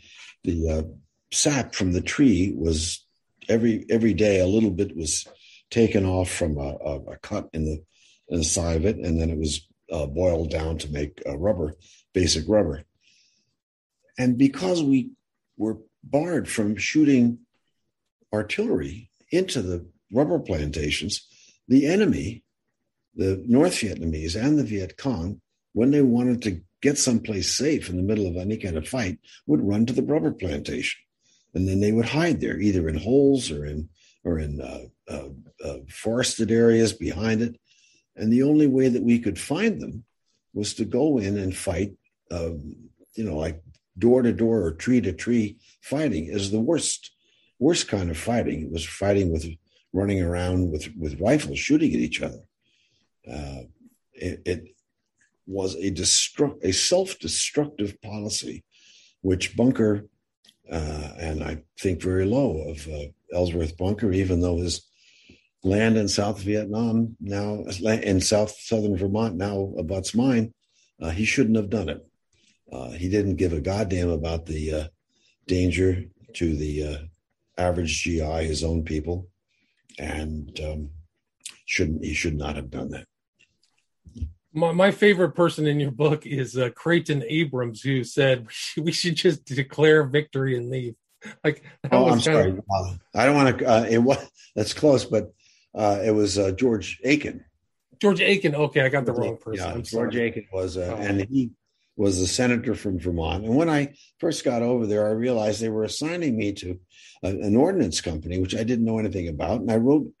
the 0.43 0.69
uh, 0.69 0.83
sap 1.31 1.73
from 1.73 1.93
the 1.93 2.01
tree 2.01 2.53
was 2.55 3.05
every 3.49 3.85
every 3.89 4.13
day 4.13 4.39
a 4.39 4.47
little 4.47 4.71
bit 4.71 4.95
was 4.95 5.27
taken 5.69 6.05
off 6.05 6.29
from 6.29 6.57
a, 6.57 6.77
a, 6.83 6.99
a 7.13 7.17
cut 7.17 7.49
in 7.53 7.65
the 7.65 7.83
in 8.29 8.39
the 8.39 8.43
side 8.43 8.77
of 8.77 8.85
it, 8.85 8.97
and 8.97 9.19
then 9.19 9.29
it 9.29 9.37
was 9.37 9.67
uh, 9.91 10.05
boiled 10.05 10.49
down 10.49 10.77
to 10.77 10.91
make 10.91 11.21
rubber, 11.25 11.73
basic 12.13 12.45
rubber. 12.47 12.83
And 14.17 14.37
because 14.37 14.83
we 14.83 15.11
were 15.57 15.77
barred 16.03 16.47
from 16.47 16.75
shooting 16.75 17.39
artillery 18.33 19.09
into 19.31 19.61
the 19.61 19.85
rubber 20.11 20.39
plantations. 20.39 21.27
The 21.67 21.87
enemy, 21.87 22.43
the 23.15 23.43
North 23.47 23.73
Vietnamese 23.73 24.35
and 24.41 24.57
the 24.57 24.63
Viet 24.63 24.97
Cong, 24.97 25.41
when 25.73 25.91
they 25.91 26.01
wanted 26.01 26.41
to 26.43 26.61
get 26.83 26.97
someplace 26.97 27.49
safe 27.49 27.89
in 27.89 27.95
the 27.95 28.03
middle 28.03 28.27
of 28.27 28.35
any 28.35 28.57
kind 28.57 28.77
of 28.77 28.87
fight, 28.87 29.17
would 29.47 29.61
run 29.61 29.85
to 29.85 29.93
the 29.93 30.03
rubber 30.03 30.33
plantation, 30.33 30.99
and 31.53 31.65
then 31.67 31.79
they 31.79 31.93
would 31.93 32.05
hide 32.05 32.41
there, 32.41 32.59
either 32.59 32.89
in 32.89 32.95
holes 32.95 33.49
or 33.49 33.65
in 33.65 33.89
or 34.25 34.37
in 34.37 34.61
uh, 34.61 34.83
uh, 35.07 35.29
uh, 35.65 35.77
forested 35.89 36.51
areas 36.51 36.93
behind 36.93 37.41
it. 37.41 37.59
And 38.15 38.31
the 38.31 38.43
only 38.43 38.67
way 38.67 38.89
that 38.89 39.03
we 39.03 39.19
could 39.19 39.39
find 39.39 39.81
them 39.81 40.03
was 40.53 40.75
to 40.75 40.85
go 40.85 41.17
in 41.17 41.37
and 41.37 41.55
fight, 41.55 41.93
um, 42.31 42.75
you 43.15 43.23
know, 43.23 43.37
like 43.37 43.61
door 43.97 44.21
to 44.21 44.33
door 44.33 44.61
or 44.63 44.73
tree 44.73 45.01
to 45.01 45.13
tree 45.13 45.57
fighting 45.81 46.25
is 46.25 46.51
the 46.51 46.59
worst 46.59 47.11
worst 47.59 47.87
kind 47.87 48.09
of 48.11 48.17
fighting. 48.17 48.61
It 48.61 48.71
was 48.71 48.85
fighting 48.85 49.31
with 49.31 49.45
running 49.93 50.21
around 50.21 50.69
with 50.71 50.89
with 50.97 51.21
rifles 51.21 51.59
shooting 51.59 51.93
at 51.93 51.99
each 51.99 52.21
other. 52.21 52.43
Uh, 53.29 53.63
it, 54.13 54.41
it, 54.45 54.75
was 55.45 55.75
a 55.75 55.91
destruct 55.91 56.63
a 56.63 56.71
self 56.71 57.19
destructive 57.19 58.01
policy, 58.01 58.63
which 59.21 59.55
Bunker 59.55 60.07
uh, 60.71 61.11
and 61.19 61.43
I 61.43 61.63
think 61.79 62.01
very 62.01 62.25
low 62.25 62.69
of 62.69 62.87
uh, 62.87 63.05
Ellsworth 63.33 63.77
Bunker, 63.77 64.11
even 64.11 64.39
though 64.39 64.57
his 64.57 64.87
land 65.63 65.97
in 65.97 66.07
South 66.07 66.39
Vietnam 66.41 67.15
now 67.19 67.63
in 67.85 68.21
South 68.21 68.51
Southern 68.59 68.97
Vermont 68.97 69.35
now 69.35 69.73
abuts 69.77 70.15
mine, 70.15 70.53
uh, 71.01 71.09
he 71.09 71.25
shouldn't 71.25 71.57
have 71.57 71.69
done 71.69 71.89
it. 71.89 72.05
Uh, 72.71 72.91
he 72.91 73.09
didn't 73.09 73.35
give 73.35 73.53
a 73.53 73.61
goddamn 73.61 74.09
about 74.09 74.45
the 74.45 74.73
uh, 74.73 74.87
danger 75.47 76.03
to 76.33 76.55
the 76.55 76.83
uh, 76.83 76.97
average 77.57 78.03
GI, 78.03 78.45
his 78.45 78.63
own 78.63 78.83
people, 78.83 79.27
and 79.99 80.59
um, 80.61 80.89
shouldn't 81.65 82.03
he 82.03 82.13
should 82.13 82.35
not 82.35 82.55
have 82.55 82.69
done 82.69 82.89
that. 82.89 83.05
My, 84.53 84.71
my 84.71 84.91
favorite 84.91 85.31
person 85.31 85.65
in 85.67 85.79
your 85.79 85.91
book 85.91 86.25
is 86.25 86.57
uh, 86.57 86.69
Creighton 86.69 87.23
Abrams, 87.27 87.81
who 87.81 88.03
said 88.03 88.47
we 88.77 88.91
should 88.91 89.15
just 89.15 89.45
declare 89.45 90.03
victory 90.03 90.57
and 90.57 90.69
leave. 90.69 90.95
like, 91.43 91.63
that 91.83 91.93
oh, 91.93 92.09
I'm 92.09 92.19
sorry. 92.19 92.51
Of... 92.51 92.59
Uh, 92.69 92.93
I 93.15 93.25
don't 93.25 93.35
want 93.35 93.59
to. 93.59 93.65
Uh, 93.65 93.87
it 93.89 93.97
was 93.99 94.17
that's 94.55 94.73
close, 94.73 95.05
but 95.05 95.33
uh, 95.73 96.01
it 96.03 96.11
was 96.11 96.37
uh, 96.37 96.51
George 96.51 96.99
Aiken. 97.03 97.43
George 97.99 98.21
Aiken. 98.21 98.55
Okay, 98.55 98.81
I 98.81 98.89
got 98.89 99.05
the 99.05 99.13
wrong 99.13 99.37
person. 99.37 99.77
Yeah, 99.77 99.81
George 99.81 100.15
Aiken 100.15 100.47
was, 100.51 100.77
uh, 100.77 100.95
oh. 100.97 101.01
and 101.01 101.21
he 101.29 101.51
was 101.95 102.19
a 102.19 102.27
senator 102.27 102.75
from 102.75 102.99
Vermont. 102.99 103.45
And 103.45 103.55
when 103.55 103.69
I 103.69 103.93
first 104.19 104.43
got 104.43 104.61
over 104.61 104.85
there, 104.85 105.07
I 105.07 105.11
realized 105.11 105.61
they 105.61 105.69
were 105.69 105.83
assigning 105.83 106.35
me 106.35 106.53
to 106.53 106.79
a, 107.23 107.29
an 107.29 107.55
ordnance 107.55 108.01
company, 108.01 108.39
which 108.39 108.55
I 108.55 108.63
didn't 108.63 108.85
know 108.85 108.99
anything 108.99 109.27
about. 109.27 109.61
And 109.61 109.71
I 109.71 109.77
wrote 109.77 110.11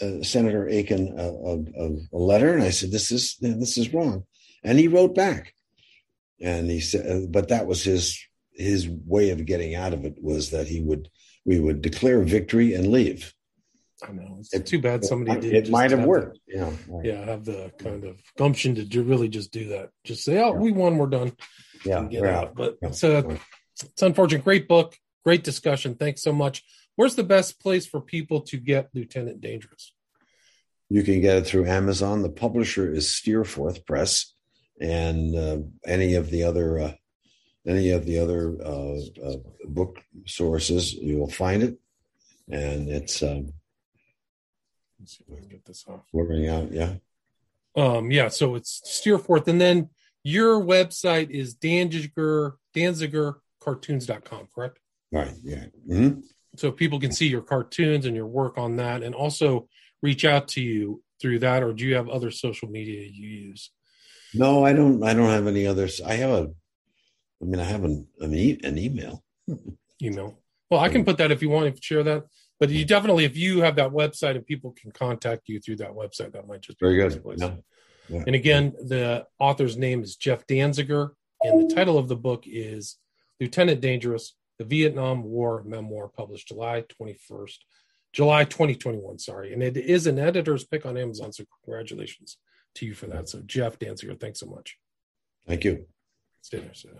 uh, 0.00 0.22
Senator 0.22 0.68
Aiken 0.68 1.18
a, 1.18 1.28
a, 1.28 2.16
a, 2.16 2.18
letter, 2.18 2.54
and 2.54 2.62
I 2.62 2.70
said, 2.70 2.90
"This 2.90 3.10
is 3.10 3.36
this 3.40 3.78
is 3.78 3.92
wrong," 3.92 4.24
and 4.62 4.78
he 4.78 4.88
wrote 4.88 5.14
back, 5.14 5.54
and 6.40 6.70
he 6.70 6.80
said, 6.80 7.06
uh, 7.10 7.26
"But 7.26 7.48
that 7.48 7.66
was 7.66 7.82
his 7.82 8.18
his 8.52 8.88
way 8.88 9.30
of 9.30 9.46
getting 9.46 9.74
out 9.74 9.92
of 9.92 10.04
it 10.04 10.16
was 10.20 10.50
that 10.50 10.68
he 10.68 10.80
would 10.80 11.08
we 11.44 11.58
would 11.58 11.82
declare 11.82 12.22
victory 12.22 12.74
and 12.74 12.88
leave." 12.88 13.32
I 14.06 14.12
know 14.12 14.36
it's 14.38 14.54
it, 14.54 14.66
too 14.66 14.80
bad 14.80 15.04
somebody 15.04 15.48
it, 15.48 15.50
did. 15.50 15.66
It 15.66 15.70
might 15.70 15.90
have, 15.90 16.00
have 16.00 16.08
worked. 16.08 16.38
The, 16.46 16.54
yeah, 16.54 16.70
right. 16.88 17.04
yeah, 17.04 17.24
have 17.24 17.44
the 17.44 17.72
kind 17.78 18.04
of 18.04 18.20
gumption 18.36 18.76
to 18.76 18.84
do, 18.84 19.02
really 19.02 19.28
just 19.28 19.50
do 19.50 19.68
that. 19.70 19.90
Just 20.04 20.24
say, 20.24 20.38
"Oh, 20.38 20.52
yeah. 20.52 20.58
we 20.58 20.70
won, 20.70 20.98
we're 20.98 21.06
done." 21.06 21.32
Yeah, 21.84 22.04
get 22.04 22.24
out. 22.24 22.48
out. 22.48 22.54
But 22.54 22.76
yeah. 22.82 22.88
it's 22.88 23.02
it's 23.82 24.02
unfortunate. 24.02 24.44
Great 24.44 24.68
book, 24.68 24.96
great 25.24 25.42
discussion. 25.42 25.94
Thanks 25.94 26.22
so 26.22 26.32
much. 26.32 26.62
Where's 26.98 27.14
the 27.14 27.22
best 27.22 27.60
place 27.60 27.86
for 27.86 28.00
people 28.00 28.40
to 28.40 28.56
get 28.56 28.88
Lieutenant 28.92 29.40
Dangerous? 29.40 29.94
You 30.88 31.04
can 31.04 31.20
get 31.20 31.36
it 31.36 31.46
through 31.46 31.66
Amazon. 31.66 32.22
The 32.22 32.28
publisher 32.28 32.92
is 32.92 33.14
Steerforth 33.14 33.86
Press, 33.86 34.34
and 34.80 35.36
uh, 35.36 35.58
any 35.86 36.14
of 36.14 36.28
the 36.30 36.42
other 36.42 36.80
uh, 36.80 36.92
any 37.64 37.90
of 37.90 38.04
the 38.04 38.18
other 38.18 38.56
uh, 38.60 38.98
uh 39.24 39.36
book 39.66 40.00
sources, 40.26 40.92
you 40.92 41.18
will 41.18 41.30
find 41.30 41.62
it, 41.62 41.78
and 42.50 42.88
it's. 42.88 43.22
Um, 43.22 43.52
Let's 44.98 45.18
see 45.18 45.24
if 45.28 45.36
I 45.36 45.38
can 45.38 45.48
get 45.50 45.64
this 45.66 45.84
off. 45.86 46.00
Working 46.12 46.48
out, 46.48 46.72
yeah. 46.72 46.94
Um, 47.76 48.10
yeah, 48.10 48.26
so 48.26 48.56
it's 48.56 48.82
Steerforth, 48.84 49.46
and 49.46 49.60
then 49.60 49.90
your 50.24 50.60
website 50.60 51.30
is 51.30 51.54
Danziger 51.54 52.54
DanzigerCartoons.com, 52.74 54.48
correct? 54.52 54.80
Right. 55.12 55.34
Yeah. 55.44 55.66
Mm-hmm. 55.88 56.20
So 56.58 56.72
people 56.72 57.00
can 57.00 57.12
see 57.12 57.28
your 57.28 57.42
cartoons 57.42 58.06
and 58.06 58.16
your 58.16 58.26
work 58.26 58.58
on 58.58 58.76
that, 58.76 59.02
and 59.02 59.14
also 59.14 59.68
reach 60.02 60.24
out 60.24 60.48
to 60.48 60.60
you 60.60 61.02
through 61.20 61.40
that, 61.40 61.62
or 61.62 61.72
do 61.72 61.84
you 61.84 61.94
have 61.94 62.08
other 62.08 62.30
social 62.30 62.68
media 62.68 63.08
you 63.10 63.28
use? 63.28 63.70
No, 64.34 64.64
I 64.64 64.72
don't. 64.72 65.02
I 65.02 65.14
don't 65.14 65.30
have 65.30 65.46
any 65.46 65.66
others. 65.66 66.00
I 66.00 66.14
have 66.14 66.30
a. 66.30 66.50
I 67.40 67.44
mean, 67.44 67.60
I 67.60 67.64
have 67.64 67.84
an 67.84 68.06
an, 68.20 68.34
e- 68.34 68.60
an 68.62 68.78
email. 68.78 69.22
email. 70.02 70.38
Well, 70.70 70.80
I 70.80 70.88
can 70.88 71.04
put 71.04 71.16
that 71.18 71.30
if 71.30 71.40
you 71.40 71.48
want 71.48 71.74
to 71.74 71.82
share 71.82 72.02
that. 72.02 72.24
But 72.60 72.70
you 72.70 72.84
definitely, 72.84 73.24
if 73.24 73.36
you 73.36 73.60
have 73.60 73.76
that 73.76 73.90
website 73.90 74.34
and 74.34 74.44
people 74.44 74.72
can 74.72 74.90
contact 74.90 75.42
you 75.46 75.60
through 75.60 75.76
that 75.76 75.92
website, 75.92 76.32
that 76.32 76.48
might 76.48 76.60
just 76.60 76.78
be 76.78 76.86
very 76.86 76.96
good. 76.96 77.22
Yeah. 77.36 77.54
Yeah. 78.08 78.24
And 78.26 78.34
again, 78.34 78.72
the 78.84 79.26
author's 79.38 79.76
name 79.76 80.02
is 80.02 80.16
Jeff 80.16 80.46
Danziger, 80.46 81.10
and 81.42 81.70
the 81.70 81.74
title 81.74 81.98
of 81.98 82.08
the 82.08 82.16
book 82.16 82.44
is 82.46 82.96
Lieutenant 83.38 83.80
Dangerous: 83.80 84.34
The 84.58 84.64
Vietnam 84.64 85.22
War 85.22 85.62
Memoir, 85.64 86.08
published 86.08 86.48
July 86.48 86.84
twenty 86.88 87.14
first, 87.14 87.64
July 88.12 88.44
twenty 88.44 88.74
twenty 88.74 88.98
one. 88.98 89.18
Sorry, 89.18 89.52
and 89.52 89.62
it 89.62 89.76
is 89.76 90.06
an 90.06 90.18
editor's 90.18 90.64
pick 90.64 90.84
on 90.84 90.96
Amazon. 90.96 91.32
So 91.32 91.44
congratulations 91.64 92.38
to 92.74 92.86
you 92.86 92.94
for 92.94 93.06
that. 93.06 93.28
So 93.28 93.40
Jeff 93.46 93.78
Danziger, 93.78 94.18
thanks 94.18 94.40
so 94.40 94.46
much. 94.46 94.76
Thank 95.46 95.64
you. 95.64 95.86
Stay 96.42 96.58
there. 96.58 96.74
Stay 96.74 96.88
there. 96.88 96.96